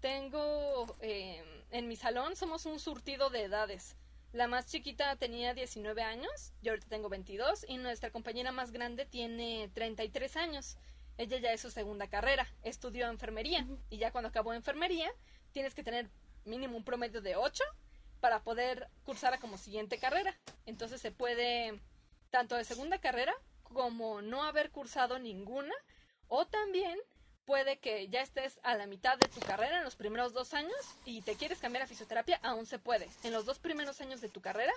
Tengo, 0.00 0.96
eh, 1.00 1.42
en 1.70 1.86
mi 1.86 1.94
salón 1.94 2.34
somos 2.34 2.66
un 2.66 2.80
surtido 2.80 3.30
de 3.30 3.44
edades. 3.44 3.96
La 4.32 4.48
más 4.48 4.66
chiquita 4.66 5.14
tenía 5.14 5.54
19 5.54 6.02
años, 6.02 6.52
yo 6.60 6.72
ahorita 6.72 6.88
tengo 6.88 7.08
22, 7.08 7.64
y 7.68 7.78
nuestra 7.78 8.10
compañera 8.10 8.50
más 8.50 8.72
grande 8.72 9.06
tiene 9.06 9.70
33 9.74 10.36
años. 10.36 10.76
Ella 11.18 11.38
ya 11.38 11.52
es 11.52 11.60
su 11.60 11.70
segunda 11.70 12.08
carrera, 12.08 12.46
estudió 12.62 13.08
enfermería, 13.08 13.66
y 13.90 13.98
ya 13.98 14.12
cuando 14.12 14.28
acabó 14.28 14.52
enfermería, 14.52 15.10
tienes 15.52 15.74
que 15.74 15.82
tener 15.82 16.10
mínimo 16.44 16.76
un 16.76 16.84
promedio 16.84 17.20
de 17.20 17.36
8 17.36 17.64
para 18.20 18.42
poder 18.42 18.88
cursar 19.04 19.38
como 19.40 19.58
siguiente 19.58 19.98
carrera. 19.98 20.38
Entonces 20.66 21.00
se 21.00 21.12
puede 21.12 21.80
tanto 22.30 22.56
de 22.56 22.64
segunda 22.64 22.98
carrera 22.98 23.34
como 23.62 24.22
no 24.22 24.44
haber 24.44 24.70
cursado 24.70 25.18
ninguna 25.18 25.74
o 26.28 26.46
también 26.46 26.98
puede 27.44 27.78
que 27.78 28.08
ya 28.08 28.20
estés 28.20 28.60
a 28.64 28.74
la 28.74 28.86
mitad 28.86 29.16
de 29.18 29.28
tu 29.28 29.40
carrera 29.40 29.78
en 29.78 29.84
los 29.84 29.96
primeros 29.96 30.32
dos 30.32 30.52
años 30.52 30.76
y 31.04 31.22
te 31.22 31.36
quieres 31.36 31.60
cambiar 31.60 31.84
a 31.84 31.86
fisioterapia, 31.86 32.40
aún 32.42 32.66
se 32.66 32.78
puede. 32.78 33.08
En 33.22 33.32
los 33.32 33.44
dos 33.46 33.58
primeros 33.58 34.00
años 34.00 34.20
de 34.20 34.28
tu 34.28 34.40
carrera, 34.40 34.72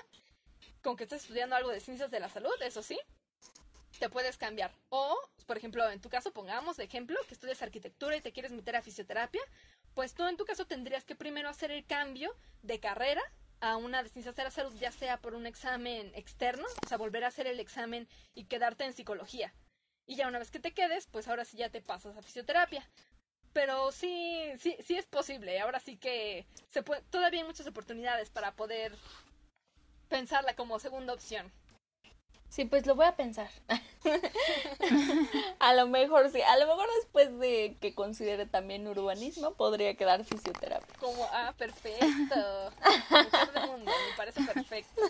con 0.84 0.96
que 0.96 1.04
estés 1.04 1.24
estudiando 1.24 1.56
algo 1.56 1.72
de 1.72 1.80
ciencias 1.80 2.12
de 2.12 2.20
la 2.20 2.30
salud, 2.30 2.54
eso 2.62 2.84
sí, 2.84 3.00
te 4.00 4.10
puedes 4.10 4.38
cambiar. 4.38 4.72
O, 4.90 5.18
por 5.46 5.58
ejemplo, 5.58 5.88
en 5.90 6.02
tu 6.02 6.10
caso, 6.10 6.32
pongamos 6.32 6.78
de 6.78 6.86
ejemplo 6.86 7.18
que 7.28 7.34
estudias 7.34 7.62
arquitectura 7.62 8.16
y 8.16 8.22
te 8.22 8.32
quieres 8.32 8.52
meter 8.52 8.76
a 8.76 8.82
fisioterapia, 8.82 9.42
pues 9.94 10.14
tú 10.14 10.26
en 10.26 10.38
tu 10.38 10.46
caso 10.46 10.66
tendrías 10.66 11.04
que 11.04 11.16
primero 11.16 11.50
hacer 11.50 11.72
el 11.72 11.86
cambio 11.86 12.36
de 12.64 12.80
carrera 12.80 13.22
a 13.60 13.76
una 13.76 14.02
de 14.02 14.10
ciencias 14.10 14.36
de 14.36 14.44
la 14.44 14.52
salud, 14.52 14.74
ya 14.80 14.92
sea 14.92 15.18
por 15.18 15.36
un 15.36 15.46
examen 15.46 16.12
externo, 16.16 16.66
o 16.84 16.88
sea, 16.88 16.98
volver 16.98 17.26
a 17.26 17.28
hacer 17.28 17.46
el 17.46 17.60
examen 17.60 18.08
y 18.34 18.46
quedarte 18.46 18.86
en 18.86 18.94
psicología. 18.94 19.54
Y 20.08 20.16
ya 20.16 20.28
una 20.28 20.40
vez 20.40 20.50
que 20.50 20.60
te 20.60 20.74
quedes, 20.74 21.08
pues 21.08 21.28
ahora 21.28 21.46
sí 21.46 21.58
ya 21.58 21.70
te 21.70 21.82
pasas 21.82 22.16
a 22.18 22.22
fisioterapia. 22.22 22.88
Pero 23.52 23.92
sí, 23.92 24.52
sí, 24.60 24.78
sí 24.84 24.96
es 24.98 25.06
posible. 25.08 25.60
Ahora 25.60 25.80
sí 25.80 25.98
que 25.98 26.46
se 26.70 26.84
puede, 26.84 27.02
todavía 27.10 27.42
hay 27.42 27.48
muchas 27.48 27.68
oportunidades 27.68 28.30
para 28.30 28.56
poder 28.56 28.96
pensarla 30.08 30.56
como 30.56 30.80
segunda 30.80 31.14
opción. 31.14 31.52
Sí, 32.50 32.66
pues 32.66 32.86
lo 32.88 32.96
voy 32.96 33.06
a 33.06 33.16
pensar. 33.16 33.50
a 35.60 35.74
lo 35.76 35.88
mejor 35.88 36.32
sí, 36.32 36.42
a 36.42 36.58
lo 36.58 36.66
mejor 36.66 36.88
después 36.98 37.40
de 37.40 37.78
que 37.80 37.94
considere 37.94 38.48
también 38.48 38.88
urbanismo 38.88 39.54
podría 39.54 39.94
quedar 39.96 40.26
fisioterapia. 40.26 40.96
Como, 41.00 41.24
ah, 41.32 41.54
perfecto. 41.58 42.06
Mundo, 43.68 43.92
me 43.92 44.18
parece 44.18 44.44
perfecto. 44.44 45.02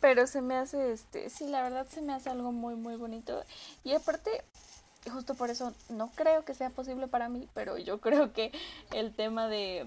Pero 0.00 0.26
se 0.26 0.42
me 0.42 0.56
hace, 0.56 0.92
este, 0.92 1.30
sí, 1.30 1.46
la 1.46 1.62
verdad 1.62 1.86
se 1.88 2.02
me 2.02 2.12
hace 2.12 2.28
algo 2.28 2.52
muy, 2.52 2.74
muy 2.74 2.96
bonito. 2.96 3.42
Y 3.84 3.94
aparte, 3.94 4.44
justo 5.10 5.34
por 5.34 5.48
eso 5.48 5.72
no 5.88 6.10
creo 6.10 6.44
que 6.44 6.52
sea 6.52 6.68
posible 6.68 7.08
para 7.08 7.30
mí, 7.30 7.48
pero 7.54 7.78
yo 7.78 8.00
creo 8.02 8.34
que 8.34 8.52
el 8.92 9.14
tema 9.14 9.48
de 9.48 9.86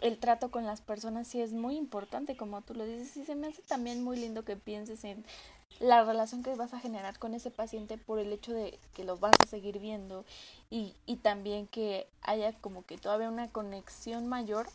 el 0.00 0.18
trato 0.18 0.50
con 0.50 0.66
las 0.66 0.80
personas 0.80 1.28
sí 1.28 1.40
es 1.40 1.52
muy 1.52 1.76
importante, 1.76 2.36
como 2.36 2.62
tú 2.62 2.74
lo 2.74 2.84
dices. 2.84 3.16
Y 3.16 3.24
se 3.24 3.34
me 3.34 3.48
hace 3.48 3.62
también 3.62 4.02
muy 4.02 4.18
lindo 4.18 4.44
que 4.44 4.56
pienses 4.56 5.04
en 5.04 5.24
la 5.80 6.04
relación 6.04 6.42
que 6.42 6.54
vas 6.54 6.74
a 6.74 6.80
generar 6.80 7.18
con 7.18 7.34
ese 7.34 7.50
paciente 7.50 7.98
por 7.98 8.18
el 8.18 8.32
hecho 8.32 8.52
de 8.52 8.78
que 8.94 9.04
lo 9.04 9.16
vas 9.16 9.36
a 9.44 9.48
seguir 9.48 9.78
viendo 9.78 10.24
y, 10.70 10.94
y 11.06 11.16
también 11.16 11.66
que 11.66 12.08
haya 12.22 12.52
como 12.54 12.84
que 12.84 12.98
todavía 12.98 13.28
una 13.28 13.48
conexión 13.50 14.26
mayor 14.26 14.68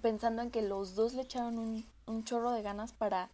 pensando 0.00 0.42
en 0.42 0.50
que 0.50 0.62
los 0.62 0.94
dos 0.94 1.14
le 1.14 1.22
echaron 1.22 1.58
un, 1.58 1.84
un 2.06 2.24
chorro 2.24 2.52
de 2.52 2.62
ganas 2.62 2.92
para 2.92 3.28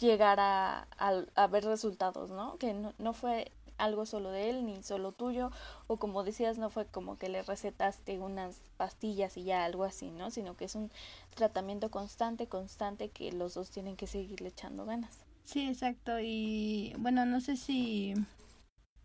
llegar 0.00 0.38
a, 0.40 0.86
a, 0.98 1.46
ver 1.46 1.64
resultados, 1.64 2.30
¿no? 2.30 2.56
Que 2.58 2.74
no, 2.74 2.92
no 2.98 3.12
fue 3.12 3.50
algo 3.78 4.06
solo 4.06 4.30
de 4.30 4.50
él 4.50 4.66
ni 4.66 4.82
solo 4.82 5.12
tuyo 5.12 5.50
o 5.86 5.96
como 5.96 6.24
decías 6.24 6.58
no 6.58 6.70
fue 6.70 6.86
como 6.86 7.16
que 7.16 7.28
le 7.28 7.42
recetaste 7.42 8.18
unas 8.18 8.60
pastillas 8.76 9.36
y 9.36 9.44
ya 9.44 9.64
algo 9.64 9.84
así, 9.84 10.10
¿no? 10.10 10.30
Sino 10.30 10.56
que 10.56 10.66
es 10.66 10.74
un 10.74 10.90
tratamiento 11.34 11.90
constante, 11.90 12.46
constante 12.46 13.08
que 13.08 13.32
los 13.32 13.54
dos 13.54 13.70
tienen 13.70 13.96
que 13.96 14.06
seguirle 14.06 14.48
echando 14.48 14.84
ganas. 14.84 15.24
Sí, 15.44 15.66
exacto. 15.66 16.20
Y 16.20 16.94
bueno, 16.98 17.24
no 17.24 17.40
sé 17.40 17.56
si, 17.56 18.14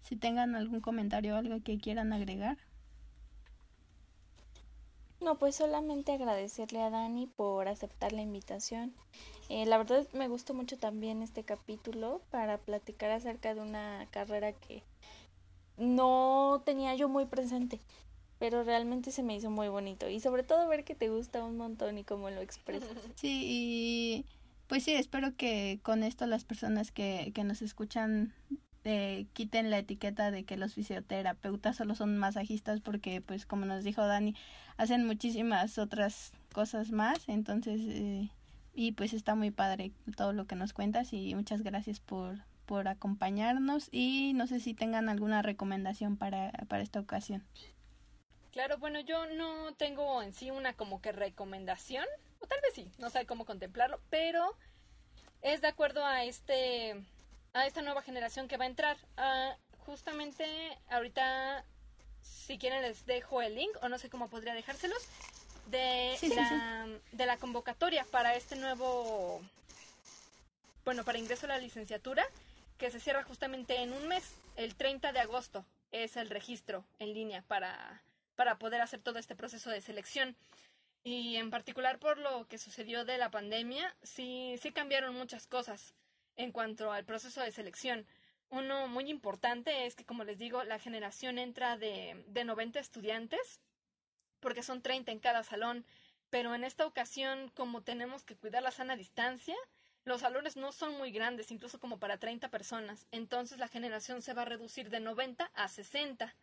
si 0.01 0.17
tengan 0.17 0.55
algún 0.55 0.81
comentario 0.81 1.35
o 1.35 1.37
algo 1.37 1.63
que 1.63 1.77
quieran 1.77 2.11
agregar. 2.11 2.57
No, 5.23 5.35
pues 5.35 5.55
solamente 5.55 6.11
agradecerle 6.11 6.81
a 6.81 6.89
Dani 6.89 7.27
por 7.27 7.69
aceptar 7.69 8.11
la 8.11 8.21
invitación. 8.21 8.93
Eh, 9.47 9.65
la 9.65 9.77
verdad 9.77 10.05
me 10.13 10.27
gustó 10.27 10.53
mucho 10.53 10.77
también 10.77 11.21
este 11.21 11.43
capítulo 11.43 12.21
para 12.29 12.57
platicar 12.57 13.09
acerca 13.11 13.53
de 13.53 13.61
una 13.61 14.05
carrera 14.11 14.51
que 14.51 14.83
no 15.77 16.61
tenía 16.65 16.95
yo 16.95 17.07
muy 17.07 17.25
presente, 17.25 17.79
pero 18.37 18.63
realmente 18.63 19.11
se 19.11 19.23
me 19.23 19.35
hizo 19.35 19.49
muy 19.49 19.69
bonito 19.69 20.09
y 20.09 20.19
sobre 20.19 20.43
todo 20.43 20.67
ver 20.67 20.83
que 20.83 20.95
te 20.95 21.09
gusta 21.09 21.43
un 21.43 21.57
montón 21.57 21.97
y 21.97 22.03
cómo 22.03 22.29
lo 22.29 22.41
expresas. 22.41 22.89
Sí, 23.15 23.43
y 23.45 24.25
pues 24.67 24.83
sí, 24.83 24.93
espero 24.93 25.35
que 25.37 25.79
con 25.83 26.03
esto 26.03 26.25
las 26.25 26.43
personas 26.43 26.91
que, 26.91 27.31
que 27.33 27.43
nos 27.45 27.61
escuchan 27.61 28.33
eh, 28.85 29.27
quiten 29.33 29.69
la 29.69 29.77
etiqueta 29.77 30.31
de 30.31 30.43
que 30.43 30.57
los 30.57 30.73
fisioterapeutas 30.73 31.77
solo 31.77 31.95
son 31.95 32.17
masajistas 32.17 32.81
porque 32.81 33.21
pues 33.21 33.45
como 33.45 33.65
nos 33.65 33.83
dijo 33.83 34.05
Dani, 34.05 34.35
hacen 34.77 35.05
muchísimas 35.05 35.77
otras 35.77 36.33
cosas 36.53 36.91
más, 36.91 37.29
entonces 37.29 37.81
eh, 37.81 38.29
y 38.73 38.91
pues 38.93 39.13
está 39.13 39.35
muy 39.35 39.51
padre 39.51 39.91
todo 40.17 40.33
lo 40.33 40.45
que 40.47 40.55
nos 40.55 40.73
cuentas 40.73 41.13
y 41.13 41.33
muchas 41.35 41.61
gracias 41.61 41.99
por, 41.99 42.39
por 42.65 42.87
acompañarnos 42.87 43.89
y 43.91 44.33
no 44.33 44.47
sé 44.47 44.59
si 44.59 44.73
tengan 44.73 45.09
alguna 45.09 45.41
recomendación 45.41 46.17
para, 46.17 46.51
para 46.67 46.83
esta 46.83 46.99
ocasión. 46.99 47.43
Claro, 48.51 48.77
bueno, 48.77 48.99
yo 48.99 49.25
no 49.27 49.73
tengo 49.75 50.21
en 50.21 50.33
sí 50.33 50.51
una 50.51 50.73
como 50.73 51.01
que 51.01 51.11
recomendación, 51.11 52.05
o 52.39 52.45
tal 52.45 52.59
vez 52.61 52.73
sí, 52.75 52.91
no 52.99 53.09
sé 53.09 53.25
cómo 53.25 53.45
contemplarlo, 53.45 53.99
pero 54.09 54.55
es 55.41 55.61
de 55.61 55.67
acuerdo 55.67 56.05
a 56.05 56.23
este 56.23 57.03
a 57.53 57.67
esta 57.67 57.81
nueva 57.81 58.01
generación 58.01 58.47
que 58.47 58.57
va 58.57 58.65
a 58.65 58.67
entrar. 58.67 58.97
Uh, 59.17 59.53
justamente 59.85 60.45
ahorita 60.89 61.63
si 62.21 62.57
quieren 62.57 62.81
les 62.81 63.05
dejo 63.05 63.41
el 63.41 63.55
link 63.55 63.71
o 63.81 63.89
no 63.89 63.97
sé 63.97 64.09
cómo 64.09 64.29
podría 64.29 64.53
dejárselos 64.53 65.07
de 65.67 66.15
Sí, 66.19 66.29
sí, 66.29 66.35
la 66.35 66.87
de 67.11 67.25
la 67.25 67.37
convocatoria 67.37 68.05
para 68.05 68.35
este 68.35 68.55
nuevo 68.55 69.41
bueno, 70.85 71.03
para 71.03 71.17
ingreso 71.17 71.45
a 71.45 71.49
la 71.49 71.57
licenciatura 71.57 72.25
que 72.77 72.91
se 72.91 72.99
cierra 72.99 73.23
justamente 73.23 73.81
en 73.81 73.93
un 73.93 74.07
mes, 74.07 74.33
el 74.57 74.75
30 74.75 75.13
de 75.13 75.19
agosto 75.19 75.65
es 75.91 76.17
el 76.17 76.29
registro 76.29 76.83
en 76.99 77.13
línea 77.13 77.43
para 77.47 78.01
para 78.35 78.57
poder 78.57 78.81
hacer 78.81 78.99
todo 78.99 79.19
este 79.19 79.35
proceso 79.35 79.69
de 79.69 79.81
selección. 79.81 80.35
Y 81.03 81.35
en 81.35 81.51
particular 81.51 81.99
por 81.99 82.17
lo 82.17 82.47
que 82.47 82.57
sucedió 82.57 83.03
de 83.03 83.17
la 83.17 83.29
pandemia, 83.29 83.93
sí, 84.01 84.55
sí 84.61 84.71
cambiaron 84.71 85.13
muchas 85.13 85.45
cosas 85.45 85.93
en 86.37 86.51
cuanto 86.51 86.91
al 86.91 87.05
proceso 87.05 87.41
de 87.41 87.51
selección. 87.51 88.05
Uno 88.49 88.87
muy 88.87 89.09
importante 89.09 89.85
es 89.85 89.95
que, 89.95 90.05
como 90.05 90.23
les 90.23 90.37
digo, 90.37 90.63
la 90.63 90.79
generación 90.79 91.39
entra 91.39 91.77
de, 91.77 92.23
de 92.27 92.43
90 92.43 92.79
estudiantes, 92.79 93.59
porque 94.39 94.63
son 94.63 94.81
30 94.81 95.11
en 95.11 95.19
cada 95.19 95.43
salón, 95.43 95.85
pero 96.29 96.53
en 96.53 96.63
esta 96.63 96.85
ocasión, 96.85 97.49
como 97.55 97.81
tenemos 97.81 98.23
que 98.23 98.35
cuidar 98.35 98.63
la 98.63 98.71
sana 98.71 98.95
distancia, 98.95 99.55
los 100.05 100.21
salones 100.21 100.57
no 100.57 100.71
son 100.71 100.97
muy 100.97 101.11
grandes, 101.11 101.49
incluso 101.51 101.79
como 101.79 101.97
para 101.97 102.17
30 102.17 102.49
personas, 102.49 103.07
entonces 103.11 103.57
la 103.57 103.69
generación 103.69 104.21
se 104.21 104.33
va 104.33 104.41
a 104.41 104.45
reducir 104.45 104.89
de 104.89 104.99
90 104.99 105.49
a 105.53 105.67
60. 105.69 106.35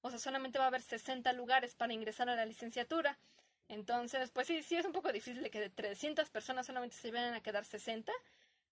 O 0.00 0.10
sea, 0.10 0.18
solamente 0.18 0.58
va 0.58 0.64
a 0.64 0.68
haber 0.68 0.82
60 0.82 1.32
lugares 1.32 1.74
para 1.74 1.92
ingresar 1.92 2.28
a 2.28 2.36
la 2.36 2.46
licenciatura. 2.46 3.18
Entonces, 3.68 4.30
pues 4.30 4.46
sí, 4.46 4.62
sí 4.62 4.76
es 4.76 4.86
un 4.86 4.92
poco 4.92 5.12
difícil 5.12 5.42
de 5.42 5.50
que 5.50 5.60
de 5.60 5.70
300 5.70 6.30
personas 6.30 6.66
solamente 6.66 6.96
se 6.96 7.10
vayan 7.10 7.34
a 7.34 7.42
quedar 7.42 7.64
60, 7.64 8.12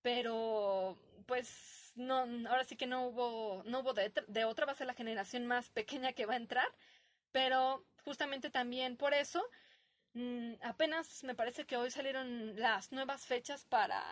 pero 0.05 0.99
pues 1.27 1.95
no, 1.97 2.27
ahora 2.51 2.65
sí 2.65 2.77
que 2.77 2.87
no 2.87 3.07
hubo, 3.07 3.63
no 3.65 3.81
hubo 3.81 3.95
de, 3.95 4.13
de 4.29 4.45
otra, 4.45 4.67
va 4.67 4.73
a 4.73 4.75
ser 4.75 4.87
la 4.87 4.93
generación 4.93 5.47
más 5.47 5.71
pequeña 5.71 6.13
que 6.13 6.27
va 6.27 6.35
a 6.35 6.37
entrar, 6.37 6.69
pero 7.33 7.83
justamente 8.05 8.51
también 8.51 8.99
por 8.99 9.15
eso, 9.15 9.43
mmm, 10.13 10.53
apenas 10.61 11.25
me 11.25 11.35
parece 11.35 11.65
que 11.65 11.79
hoy 11.79 11.91
salieron 11.91 12.61
las 12.61 12.93
nuevas 12.93 13.25
fechas 13.25 13.65
para, 13.65 14.05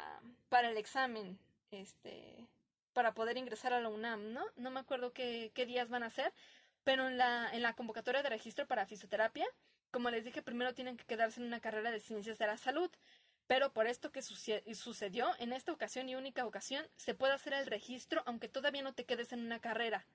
para 0.48 0.70
el 0.70 0.78
examen, 0.78 1.38
este, 1.70 2.48
para 2.94 3.12
poder 3.12 3.36
ingresar 3.36 3.74
a 3.74 3.80
la 3.82 3.90
UNAM, 3.90 4.32
¿no? 4.32 4.46
No 4.56 4.70
me 4.70 4.80
acuerdo 4.80 5.12
qué, 5.12 5.52
qué 5.54 5.66
días 5.66 5.90
van 5.90 6.04
a 6.04 6.10
ser, 6.10 6.32
pero 6.84 7.06
en 7.06 7.18
la, 7.18 7.50
en 7.52 7.60
la 7.60 7.74
convocatoria 7.74 8.22
de 8.22 8.30
registro 8.30 8.66
para 8.66 8.86
fisioterapia, 8.86 9.46
como 9.90 10.08
les 10.08 10.24
dije, 10.24 10.40
primero 10.40 10.72
tienen 10.72 10.96
que 10.96 11.04
quedarse 11.04 11.38
en 11.38 11.48
una 11.48 11.60
carrera 11.60 11.90
de 11.90 12.00
ciencias 12.00 12.38
de 12.38 12.46
la 12.46 12.56
salud. 12.56 12.90
Pero 13.52 13.70
por 13.70 13.86
esto 13.86 14.12
que 14.12 14.22
sucedió, 14.22 15.30
en 15.38 15.52
esta 15.52 15.72
ocasión 15.72 16.08
y 16.08 16.14
única 16.14 16.46
ocasión, 16.46 16.88
se 16.96 17.12
puede 17.12 17.34
hacer 17.34 17.52
el 17.52 17.66
registro 17.66 18.22
aunque 18.24 18.48
todavía 18.48 18.80
no 18.80 18.94
te 18.94 19.04
quedes 19.04 19.30
en 19.30 19.40
una 19.40 19.60
carrera. 19.60 20.06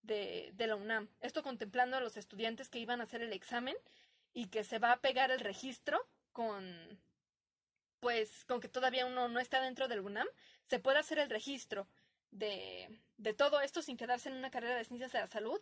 de, 0.00 0.54
la 0.56 0.76
UNAM. 0.76 1.10
Esto 1.20 1.42
contemplando 1.42 1.98
a 1.98 2.00
los 2.00 2.16
estudiantes 2.16 2.70
que 2.70 2.78
iban 2.78 3.02
a 3.02 3.04
hacer 3.04 3.20
el 3.20 3.34
examen 3.34 3.76
y 4.32 4.46
que 4.46 4.64
se 4.64 4.78
va 4.78 4.92
a 4.92 5.00
pegar 5.02 5.30
el 5.30 5.40
registro 5.40 6.00
con, 6.32 6.98
pues, 8.00 8.46
con 8.46 8.62
que 8.62 8.68
todavía 8.68 9.04
uno 9.04 9.28
no 9.28 9.40
está 9.40 9.60
dentro 9.60 9.86
del 9.86 10.00
UNAM, 10.00 10.28
se 10.64 10.78
puede 10.78 11.00
hacer 11.00 11.18
el 11.18 11.28
registro 11.28 11.86
de, 12.30 12.88
de 13.18 13.34
todo 13.34 13.60
esto 13.60 13.82
sin 13.82 13.98
quedarse 13.98 14.30
en 14.30 14.36
una 14.36 14.50
carrera 14.50 14.76
de 14.76 14.86
ciencias 14.86 15.12
de 15.12 15.18
la 15.18 15.26
salud 15.26 15.60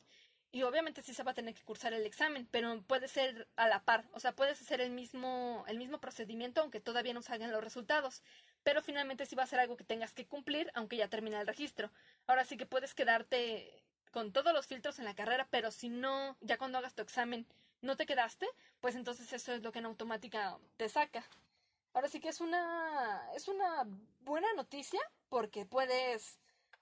y 0.50 0.62
obviamente 0.62 1.02
sí 1.02 1.12
se 1.12 1.22
va 1.22 1.32
a 1.32 1.34
tener 1.34 1.54
que 1.54 1.62
cursar 1.62 1.92
el 1.92 2.06
examen, 2.06 2.48
pero 2.50 2.80
puede 2.82 3.08
ser 3.08 3.48
a 3.56 3.68
la 3.68 3.84
par, 3.84 4.04
o 4.12 4.20
sea, 4.20 4.34
puedes 4.34 4.60
hacer 4.60 4.80
el 4.80 4.90
mismo, 4.90 5.64
el 5.68 5.78
mismo 5.78 5.98
procedimiento 5.98 6.60
aunque 6.60 6.80
todavía 6.80 7.12
no 7.12 7.22
salgan 7.22 7.52
los 7.52 7.62
resultados, 7.62 8.22
pero 8.62 8.82
finalmente 8.82 9.26
sí 9.26 9.36
va 9.36 9.42
a 9.42 9.46
ser 9.46 9.60
algo 9.60 9.76
que 9.76 9.84
tengas 9.84 10.14
que 10.14 10.26
cumplir 10.26 10.70
aunque 10.74 10.96
ya 10.96 11.08
termine 11.08 11.38
el 11.38 11.46
registro. 11.46 11.90
Ahora 12.26 12.44
sí 12.44 12.56
que 12.56 12.66
puedes 12.66 12.94
quedarte 12.94 13.82
con 14.10 14.32
todos 14.32 14.54
los 14.54 14.66
filtros 14.66 14.98
en 14.98 15.04
la 15.04 15.14
carrera, 15.14 15.46
pero 15.50 15.70
si 15.70 15.90
no, 15.90 16.36
ya 16.40 16.56
cuando 16.56 16.78
hagas 16.78 16.94
tu 16.94 17.02
examen 17.02 17.46
no 17.82 17.96
te 17.96 18.06
quedaste, 18.06 18.46
pues 18.80 18.94
entonces 18.94 19.32
eso 19.32 19.52
es 19.52 19.62
lo 19.62 19.70
que 19.70 19.80
en 19.80 19.86
automática 19.86 20.58
te 20.76 20.88
saca. 20.88 21.24
Ahora 21.92 22.08
sí 22.08 22.20
que 22.20 22.28
es 22.28 22.40
una, 22.40 23.22
es 23.34 23.48
una 23.48 23.86
buena 24.20 24.52
noticia 24.54 25.00
porque 25.28 25.66
puedes 25.66 26.38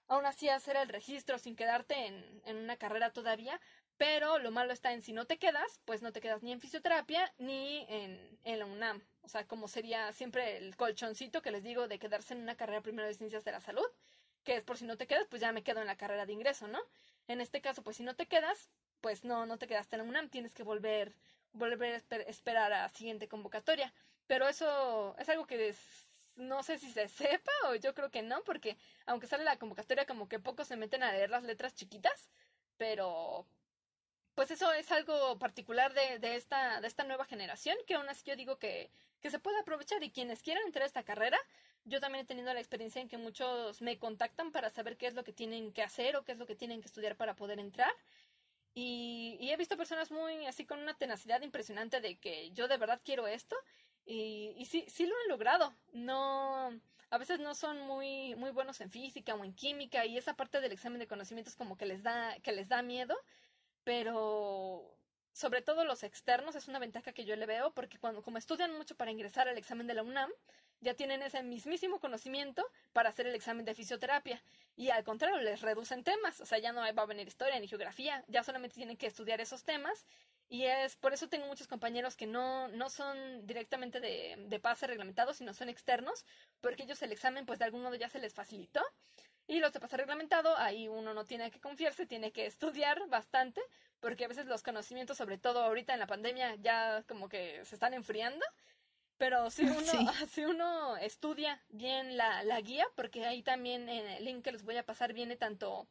aún 0.07 0.25
así 0.25 0.49
hacer 0.49 0.75
el 0.77 0.89
registro 0.89 1.37
sin 1.37 1.55
quedarte 1.55 2.07
en, 2.07 2.41
en 2.45 2.57
una 2.57 2.77
carrera 2.77 3.11
todavía, 3.11 3.59
pero 3.97 4.37
lo 4.37 4.51
malo 4.51 4.73
está 4.73 4.93
en 4.93 5.01
si 5.01 5.11
no 5.11 5.25
te 5.25 5.37
quedas, 5.37 5.79
pues 5.85 6.01
no 6.01 6.11
te 6.11 6.21
quedas 6.21 6.43
ni 6.43 6.51
en 6.51 6.61
fisioterapia 6.61 7.33
ni 7.39 7.85
en, 7.89 8.39
en 8.43 8.59
la 8.59 8.65
UNAM. 8.65 9.01
O 9.23 9.27
sea, 9.29 9.47
como 9.47 9.67
sería 9.67 10.11
siempre 10.13 10.57
el 10.57 10.75
colchoncito 10.75 11.41
que 11.41 11.51
les 11.51 11.63
digo 11.63 11.87
de 11.87 11.99
quedarse 11.99 12.33
en 12.33 12.41
una 12.41 12.55
carrera 12.55 12.81
primero 12.81 13.07
de 13.07 13.15
ciencias 13.15 13.43
de 13.43 13.51
la 13.51 13.59
salud, 13.59 13.85
que 14.43 14.55
es 14.55 14.63
por 14.63 14.77
si 14.77 14.85
no 14.85 14.97
te 14.97 15.07
quedas, 15.07 15.27
pues 15.29 15.41
ya 15.41 15.51
me 15.51 15.63
quedo 15.63 15.81
en 15.81 15.87
la 15.87 15.97
carrera 15.97 16.25
de 16.25 16.33
ingreso, 16.33 16.67
¿no? 16.67 16.79
En 17.27 17.41
este 17.41 17.59
caso, 17.59 17.81
pues 17.81 17.97
si 17.97 18.03
no 18.03 18.15
te 18.15 18.27
quedas, 18.27 18.69
pues 19.01 19.25
no, 19.25 19.45
no 19.45 19.57
te 19.57 19.67
quedaste 19.67 19.95
en 19.95 20.03
la 20.03 20.07
UNAM, 20.07 20.29
tienes 20.29 20.53
que 20.53 20.63
volver, 20.63 21.13
volver 21.53 21.95
a 22.09 22.15
esperar 22.29 22.71
a 22.71 22.83
la 22.83 22.89
siguiente 22.89 23.27
convocatoria. 23.27 23.93
Pero 24.27 24.47
eso 24.47 25.15
es 25.17 25.27
algo 25.29 25.47
que 25.47 25.57
no 26.37 26.63
sé 26.63 26.77
si 26.79 26.91
se 26.91 27.07
sepa 27.09 27.51
o 27.69 27.75
yo 27.75 27.93
creo 27.93 28.09
que 28.09 28.21
no, 28.21 28.43
porque 28.43 28.77
aunque 29.05 29.27
sale 29.27 29.43
la 29.43 29.57
convocatoria 29.57 30.05
como 30.05 30.29
que 30.29 30.39
pocos 30.39 30.67
se 30.67 30.77
meten 30.77 31.03
a 31.03 31.11
leer 31.11 31.29
las 31.29 31.43
letras 31.43 31.75
chiquitas, 31.75 32.29
pero 32.77 33.45
pues 34.35 34.51
eso 34.51 34.71
es 34.73 34.91
algo 34.91 35.39
particular 35.39 35.93
de, 35.93 36.19
de, 36.19 36.35
esta, 36.35 36.79
de 36.79 36.87
esta 36.87 37.03
nueva 37.03 37.25
generación, 37.25 37.75
que 37.87 37.95
aún 37.95 38.07
así 38.07 38.23
yo 38.23 38.35
digo 38.35 38.59
que, 38.59 38.91
que 39.19 39.31
se 39.31 39.39
puede 39.39 39.59
aprovechar 39.59 40.03
y 40.03 40.11
quienes 40.11 40.43
quieran 40.43 40.63
entrar 40.65 40.83
a 40.83 40.85
esta 40.85 41.03
carrera, 41.03 41.39
yo 41.85 41.99
también 41.99 42.23
he 42.23 42.27
tenido 42.27 42.53
la 42.53 42.59
experiencia 42.59 43.01
en 43.01 43.07
que 43.07 43.17
muchos 43.17 43.81
me 43.81 43.97
contactan 43.97 44.51
para 44.51 44.69
saber 44.69 44.95
qué 44.97 45.07
es 45.07 45.15
lo 45.15 45.23
que 45.23 45.33
tienen 45.33 45.73
que 45.73 45.81
hacer 45.81 46.15
o 46.15 46.23
qué 46.23 46.33
es 46.33 46.37
lo 46.37 46.45
que 46.45 46.55
tienen 46.55 46.81
que 46.81 46.87
estudiar 46.87 47.15
para 47.15 47.35
poder 47.35 47.59
entrar. 47.59 47.91
Y, 48.75 49.37
y 49.39 49.49
he 49.49 49.57
visto 49.57 49.75
personas 49.75 50.11
muy 50.11 50.45
así 50.45 50.65
con 50.65 50.79
una 50.79 50.93
tenacidad 50.95 51.41
impresionante 51.41 51.99
de 51.99 52.19
que 52.19 52.51
yo 52.51 52.67
de 52.67 52.77
verdad 52.77 53.01
quiero 53.03 53.25
esto 53.25 53.55
y, 54.07 54.55
y 54.57 54.65
sí, 54.65 54.85
sí 54.87 55.05
lo 55.05 55.13
han 55.23 55.29
logrado. 55.29 55.73
No, 55.93 56.71
a 57.09 57.17
veces 57.17 57.39
no 57.39 57.53
son 57.53 57.81
muy, 57.81 58.35
muy 58.35 58.51
buenos 58.51 58.81
en 58.81 58.89
física 58.89 59.35
o 59.35 59.43
en 59.43 59.53
química 59.53 60.05
y 60.05 60.17
esa 60.17 60.35
parte 60.35 60.61
del 60.61 60.71
examen 60.71 60.99
de 60.99 61.07
conocimientos 61.07 61.55
como 61.55 61.77
que 61.77 61.85
les 61.85 62.01
da, 62.01 62.35
que 62.41 62.51
les 62.51 62.69
da 62.69 62.81
miedo 62.81 63.15
pero 63.87 64.97
sobre 65.31 65.61
todo 65.61 65.85
los 65.85 66.03
externos 66.03 66.55
es 66.57 66.67
una 66.67 66.77
ventaja 66.77 67.13
que 67.13 67.23
yo 67.23 67.37
le 67.37 67.45
veo 67.45 67.71
porque 67.71 67.97
cuando 67.97 68.21
como 68.21 68.37
estudian 68.37 68.75
mucho 68.75 68.97
para 68.97 69.11
ingresar 69.11 69.47
al 69.47 69.57
examen 69.57 69.87
de 69.87 69.93
la 69.93 70.03
UNAM, 70.03 70.29
ya 70.81 70.93
tienen 70.93 71.21
ese 71.21 71.41
mismísimo 71.41 72.01
conocimiento 72.01 72.69
para 72.91 73.07
hacer 73.07 73.27
el 73.27 73.35
examen 73.35 73.63
de 73.63 73.73
fisioterapia 73.73 74.43
y 74.75 74.89
al 74.89 75.05
contrario 75.05 75.37
les 75.37 75.61
reducen 75.61 76.03
temas, 76.03 76.41
o 76.41 76.45
sea, 76.45 76.57
ya 76.57 76.73
no 76.73 76.81
va 76.81 77.03
a 77.03 77.05
venir 77.05 77.29
historia 77.29 77.57
ni 77.61 77.69
geografía, 77.69 78.25
ya 78.27 78.43
solamente 78.43 78.75
tienen 78.75 78.97
que 78.97 79.07
estudiar 79.07 79.39
esos 79.39 79.63
temas 79.63 80.05
y 80.49 80.63
es 80.63 80.95
por 80.95 81.13
eso 81.13 81.27
tengo 81.27 81.47
muchos 81.47 81.67
compañeros 81.67 82.15
que 82.15 82.27
no, 82.27 82.67
no 82.69 82.89
son 82.89 83.45
directamente 83.45 83.99
de, 83.99 84.35
de 84.47 84.59
pase 84.59 84.87
reglamentado, 84.87 85.33
sino 85.33 85.53
son 85.53 85.69
externos, 85.69 86.25
porque 86.61 86.83
ellos 86.83 87.01
el 87.01 87.11
examen 87.11 87.45
pues 87.45 87.59
de 87.59 87.65
algún 87.65 87.83
modo 87.83 87.95
ya 87.95 88.09
se 88.09 88.19
les 88.19 88.33
facilitó 88.33 88.81
y 89.47 89.59
los 89.59 89.71
de 89.71 89.79
pase 89.79 89.95
reglamentado, 89.95 90.57
ahí 90.57 90.89
uno 90.89 91.13
no 91.13 91.23
tiene 91.23 91.49
que 91.51 91.61
confiarse, 91.61 92.05
tiene 92.05 92.31
que 92.33 92.45
estudiar 92.45 93.07
bastante, 93.07 93.61
porque 94.01 94.25
a 94.25 94.27
veces 94.27 94.45
los 94.45 94.61
conocimientos, 94.61 95.17
sobre 95.17 95.37
todo 95.37 95.63
ahorita 95.63 95.93
en 95.93 95.99
la 95.99 96.07
pandemia, 96.07 96.55
ya 96.55 97.03
como 97.07 97.29
que 97.29 97.63
se 97.63 97.75
están 97.75 97.93
enfriando. 97.93 98.45
Pero 99.17 99.49
si 99.49 99.63
uno, 99.63 99.77
si 100.29 100.43
uno 100.43 100.97
estudia 100.97 101.63
bien 101.69 102.17
la, 102.17 102.43
la 102.43 102.59
guía, 102.59 102.85
porque 102.95 103.25
ahí 103.25 103.41
también 103.41 103.87
en 103.87 104.05
el 104.05 104.25
link 104.25 104.43
que 104.43 104.51
les 104.51 104.63
voy 104.63 104.75
a 104.75 104.85
pasar 104.85 105.13
viene 105.13 105.37
tanto 105.37 105.87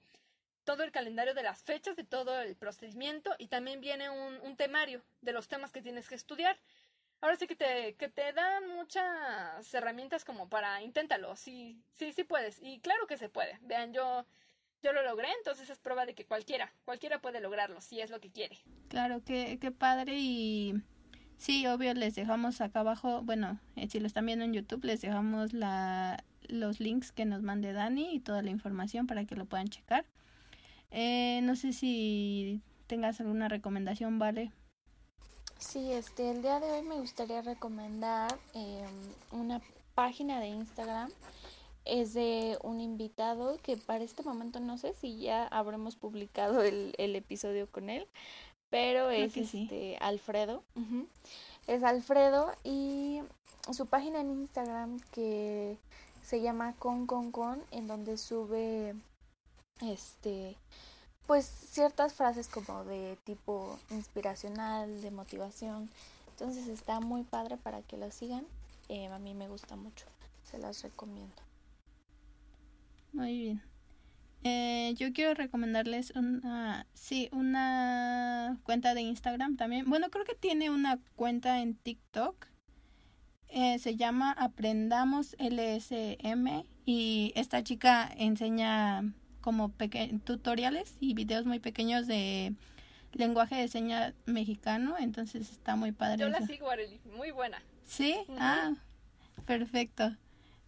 todo 0.66 0.82
el 0.82 0.92
calendario 0.92 1.32
de 1.32 1.42
las 1.42 1.62
fechas, 1.62 1.96
de 1.96 2.04
todo 2.04 2.42
el 2.42 2.56
procedimiento, 2.56 3.34
y 3.38 3.46
también 3.46 3.80
viene 3.80 4.10
un, 4.10 4.38
un 4.42 4.56
temario 4.56 5.02
de 5.22 5.32
los 5.32 5.48
temas 5.48 5.72
que 5.72 5.80
tienes 5.80 6.10
que 6.10 6.16
estudiar 6.16 6.58
ahora 7.20 7.36
sí 7.36 7.46
que 7.46 7.56
te, 7.56 7.94
que 7.94 8.08
te 8.08 8.32
dan 8.32 8.68
muchas 8.68 9.72
herramientas 9.74 10.24
como 10.24 10.48
para 10.48 10.82
inténtalo, 10.82 11.36
sí, 11.36 11.82
sí, 11.94 12.12
sí 12.12 12.24
puedes. 12.24 12.60
Y 12.62 12.80
claro 12.80 13.06
que 13.06 13.16
se 13.16 13.28
puede. 13.28 13.58
Vean, 13.62 13.92
yo, 13.92 14.26
yo 14.82 14.92
lo 14.92 15.02
logré, 15.02 15.28
entonces 15.38 15.70
es 15.70 15.78
prueba 15.78 16.06
de 16.06 16.14
que 16.14 16.24
cualquiera, 16.24 16.72
cualquiera 16.84 17.20
puede 17.20 17.40
lograrlo, 17.40 17.80
si 17.80 18.00
es 18.00 18.10
lo 18.10 18.20
que 18.20 18.30
quiere. 18.30 18.58
Claro, 18.88 19.22
qué, 19.24 19.58
qué 19.60 19.70
padre 19.70 20.14
y 20.18 20.74
sí, 21.36 21.66
obvio, 21.66 21.94
les 21.94 22.14
dejamos 22.14 22.60
acá 22.60 22.80
abajo, 22.80 23.22
bueno, 23.22 23.58
eh, 23.76 23.88
si 23.88 24.00
lo 24.00 24.06
están 24.06 24.26
viendo 24.26 24.44
en 24.44 24.52
YouTube, 24.52 24.84
les 24.84 25.00
dejamos 25.00 25.52
la, 25.52 26.22
los 26.48 26.80
links 26.80 27.12
que 27.12 27.24
nos 27.24 27.42
mande 27.42 27.72
Dani 27.72 28.14
y 28.14 28.20
toda 28.20 28.42
la 28.42 28.50
información 28.50 29.06
para 29.06 29.24
que 29.24 29.36
lo 29.36 29.46
puedan 29.46 29.68
checar. 29.68 30.04
Eh, 30.90 31.40
no 31.42 31.56
sé 31.56 31.72
si 31.72 32.60
tengas 32.86 33.20
alguna 33.20 33.48
recomendación, 33.48 34.18
¿vale? 34.18 34.52
Sí, 35.58 35.92
este, 35.92 36.30
el 36.30 36.42
día 36.42 36.60
de 36.60 36.70
hoy 36.70 36.82
me 36.82 37.00
gustaría 37.00 37.42
recomendar 37.42 38.38
eh, 38.54 38.84
una 39.32 39.60
página 39.94 40.40
de 40.40 40.48
Instagram. 40.48 41.10
Es 41.84 42.14
de 42.14 42.58
un 42.62 42.80
invitado 42.80 43.58
que 43.62 43.76
para 43.76 44.04
este 44.04 44.22
momento 44.22 44.58
no 44.60 44.76
sé 44.76 44.94
si 44.94 45.18
ya 45.18 45.46
habremos 45.46 45.96
publicado 45.96 46.62
el, 46.62 46.94
el 46.98 47.14
episodio 47.14 47.70
con 47.70 47.90
él, 47.90 48.08
pero 48.70 49.10
es 49.10 49.36
este 49.36 49.96
Alfredo. 50.00 50.64
Es 51.66 51.82
Alfredo 51.84 52.52
y 52.64 53.20
su 53.72 53.86
página 53.86 54.20
en 54.20 54.30
Instagram 54.30 55.00
que 55.12 55.78
se 56.22 56.40
llama 56.40 56.74
Con 56.78 57.06
Con 57.06 57.30
Con, 57.30 57.62
en 57.70 57.86
donde 57.86 58.18
sube 58.18 58.94
este 59.80 60.56
pues 61.26 61.44
ciertas 61.44 62.14
frases 62.14 62.48
como 62.48 62.84
de 62.84 63.18
tipo 63.24 63.78
inspiracional, 63.90 65.02
de 65.02 65.10
motivación. 65.10 65.90
Entonces 66.30 66.68
está 66.68 67.00
muy 67.00 67.24
padre 67.24 67.56
para 67.56 67.82
que 67.82 67.96
lo 67.96 68.10
sigan. 68.10 68.44
Eh, 68.88 69.06
a 69.06 69.18
mí 69.18 69.34
me 69.34 69.48
gusta 69.48 69.74
mucho, 69.74 70.06
se 70.44 70.58
las 70.58 70.82
recomiendo. 70.82 71.34
Muy 73.12 73.38
bien. 73.38 73.62
Eh, 74.44 74.94
yo 74.96 75.12
quiero 75.12 75.34
recomendarles 75.34 76.12
una, 76.14 76.86
sí, 76.94 77.28
una 77.32 78.60
cuenta 78.62 78.94
de 78.94 79.00
Instagram 79.00 79.56
también. 79.56 79.88
Bueno, 79.88 80.10
creo 80.10 80.24
que 80.24 80.36
tiene 80.36 80.70
una 80.70 81.00
cuenta 81.16 81.60
en 81.60 81.74
TikTok. 81.74 82.46
Eh, 83.48 83.78
se 83.78 83.96
llama 83.96 84.32
Aprendamos 84.32 85.34
LSM 85.38 86.64
y 86.84 87.32
esta 87.34 87.64
chica 87.64 88.08
enseña 88.16 89.14
como 89.46 89.72
tutoriales 90.24 90.96
y 90.98 91.14
videos 91.14 91.46
muy 91.46 91.60
pequeños 91.60 92.08
de 92.08 92.52
lenguaje 93.12 93.54
de 93.54 93.68
señas 93.68 94.12
mexicano, 94.24 94.96
entonces 94.98 95.52
está 95.52 95.76
muy 95.76 95.92
padre. 95.92 96.18
Yo 96.18 96.28
la 96.28 96.44
sigo, 96.44 96.68
Arely, 96.68 97.00
muy 97.16 97.30
buena. 97.30 97.62
Sí, 97.84 98.16
ah, 98.40 98.74
perfecto. 99.46 100.16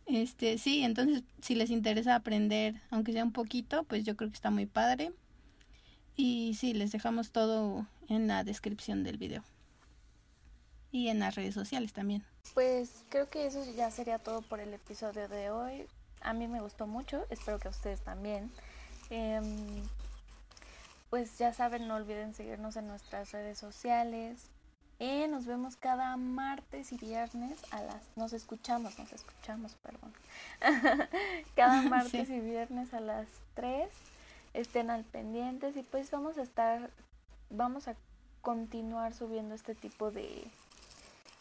Este, 0.07 0.59
sí, 0.59 0.85
entonces 0.85 1.25
si 1.43 1.57
les 1.57 1.71
interesa 1.71 2.15
aprender, 2.15 2.77
aunque 2.91 3.13
sea 3.13 3.25
un 3.25 3.33
poquito, 3.33 3.83
pues 3.83 4.05
yo 4.05 4.17
creo 4.17 4.31
que 4.31 4.37
está 4.37 4.51
muy 4.51 4.67
padre. 4.67 5.11
Y 6.15 6.55
sí, 6.55 6.73
les 6.73 6.93
dejamos 6.93 7.33
todo 7.33 7.85
en 8.09 8.29
la 8.29 8.45
descripción 8.45 9.03
del 9.03 9.19
video. 9.19 9.43
Y 10.93 11.09
en 11.09 11.19
las 11.19 11.35
redes 11.35 11.55
sociales 11.55 11.93
también. 11.93 12.25
Pues 12.55 13.05
creo 13.09 13.29
que 13.29 13.45
eso 13.45 13.61
ya 13.77 13.91
sería 13.91 14.21
todo 14.21 14.41
por 14.43 14.61
el 14.61 14.73
episodio 14.73 15.27
de 15.27 15.51
hoy. 15.51 15.89
A 16.21 16.33
mí 16.33 16.47
me 16.47 16.61
gustó 16.61 16.87
mucho, 16.87 17.27
espero 17.29 17.59
que 17.59 17.67
a 17.67 17.73
ustedes 17.73 18.03
también. 18.03 18.53
Em, 19.11 19.83
pues 21.11 21.39
ya 21.39 21.53
saben, 21.53 21.89
no 21.89 21.97
olviden 21.97 22.35
seguirnos 22.35 22.77
en 22.77 22.87
nuestras 22.87 23.33
redes 23.33 23.59
sociales. 23.59 24.51
Y 25.01 25.29
nos 25.29 25.47
vemos 25.47 25.77
cada 25.77 26.17
martes 26.17 26.93
y 26.93 26.97
viernes 26.97 27.59
a 27.71 27.83
las... 27.83 28.03
Nos 28.17 28.33
escuchamos, 28.33 28.99
nos 28.99 29.13
escuchamos, 29.13 29.77
perdón. 29.77 30.13
cada 31.55 31.83
martes 31.89 32.29
y 32.31 32.41
viernes 32.41 32.93
a 32.93 33.01
las 33.01 33.29
3. 33.55 33.89
Estén 34.55 34.91
al 34.91 35.05
pendientes 35.05 35.77
y 35.77 35.83
pues 35.83 36.11
vamos 36.11 36.37
a 36.37 36.43
estar... 36.43 36.91
Vamos 37.51 37.87
a 37.87 37.95
continuar 38.43 39.15
subiendo 39.15 39.55
este 39.55 39.75
tipo 39.75 40.11
de 40.11 40.51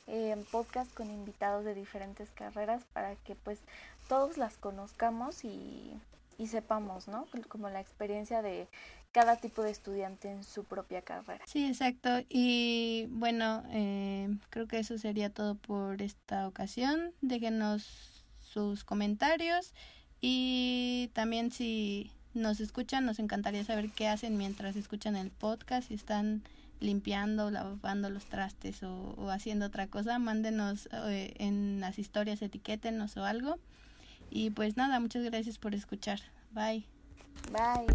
eh, 0.08 0.46
podcast 0.52 0.94
con 0.94 1.10
invitados 1.10 1.66
de 1.66 1.74
diferentes 1.74 2.30
carreras 2.32 2.84
para 2.94 3.16
que 3.16 3.36
pues 3.36 3.60
todos 4.08 4.38
las 4.38 4.56
conozcamos 4.58 5.44
y 5.44 6.00
y 6.38 6.48
sepamos, 6.48 7.08
¿no? 7.08 7.26
Como 7.48 7.70
la 7.70 7.82
experiencia 7.82 8.42
de 8.42 8.68
cada 9.12 9.38
tipo 9.38 9.64
de 9.64 9.72
estudiante 9.72 10.30
en 10.30 10.44
su 10.44 10.64
propia 10.64 11.02
carrera. 11.02 11.44
Sí, 11.48 11.66
exacto. 11.66 12.10
Y 12.30 13.08
bueno, 13.10 13.64
eh, 13.70 14.30
creo 14.50 14.68
que 14.68 14.80
eso 14.80 14.98
sería 14.98 15.30
todo 15.30 15.56
por 15.56 16.02
esta 16.02 16.48
ocasión. 16.48 17.14
Déjenos 17.22 17.84
sus 18.38 18.84
comentarios 18.84 19.74
y 20.22 21.10
también 21.14 21.52
si 21.52 22.12
nos 22.34 22.60
escuchan, 22.60 23.06
nos 23.06 23.20
encantaría 23.20 23.64
saber 23.64 23.90
qué 23.92 24.08
hacen 24.08 24.38
mientras 24.38 24.76
escuchan 24.76 25.16
el 25.16 25.32
podcast, 25.32 25.88
si 25.88 25.96
están 25.96 26.44
limpiando, 26.80 27.50
lavando 27.50 28.10
los 28.10 28.26
trastes 28.26 28.84
o, 28.84 29.30
haciendo 29.32 29.66
otra 29.66 29.88
cosa, 29.88 30.20
mándenos 30.20 30.88
eh, 30.92 31.34
en 31.40 31.80
las 31.80 31.98
historias, 31.98 32.42
etiquétenos 32.42 33.18
o 33.18 33.26
algo. 33.26 33.58
Y 34.30 34.50
pues 34.52 34.78
nada, 34.78 35.00
muchas 35.00 35.24
gracias 35.24 35.58
por 35.58 35.74
escuchar. 35.76 36.20
Bye. 36.52 36.86
Bye. 37.52 37.86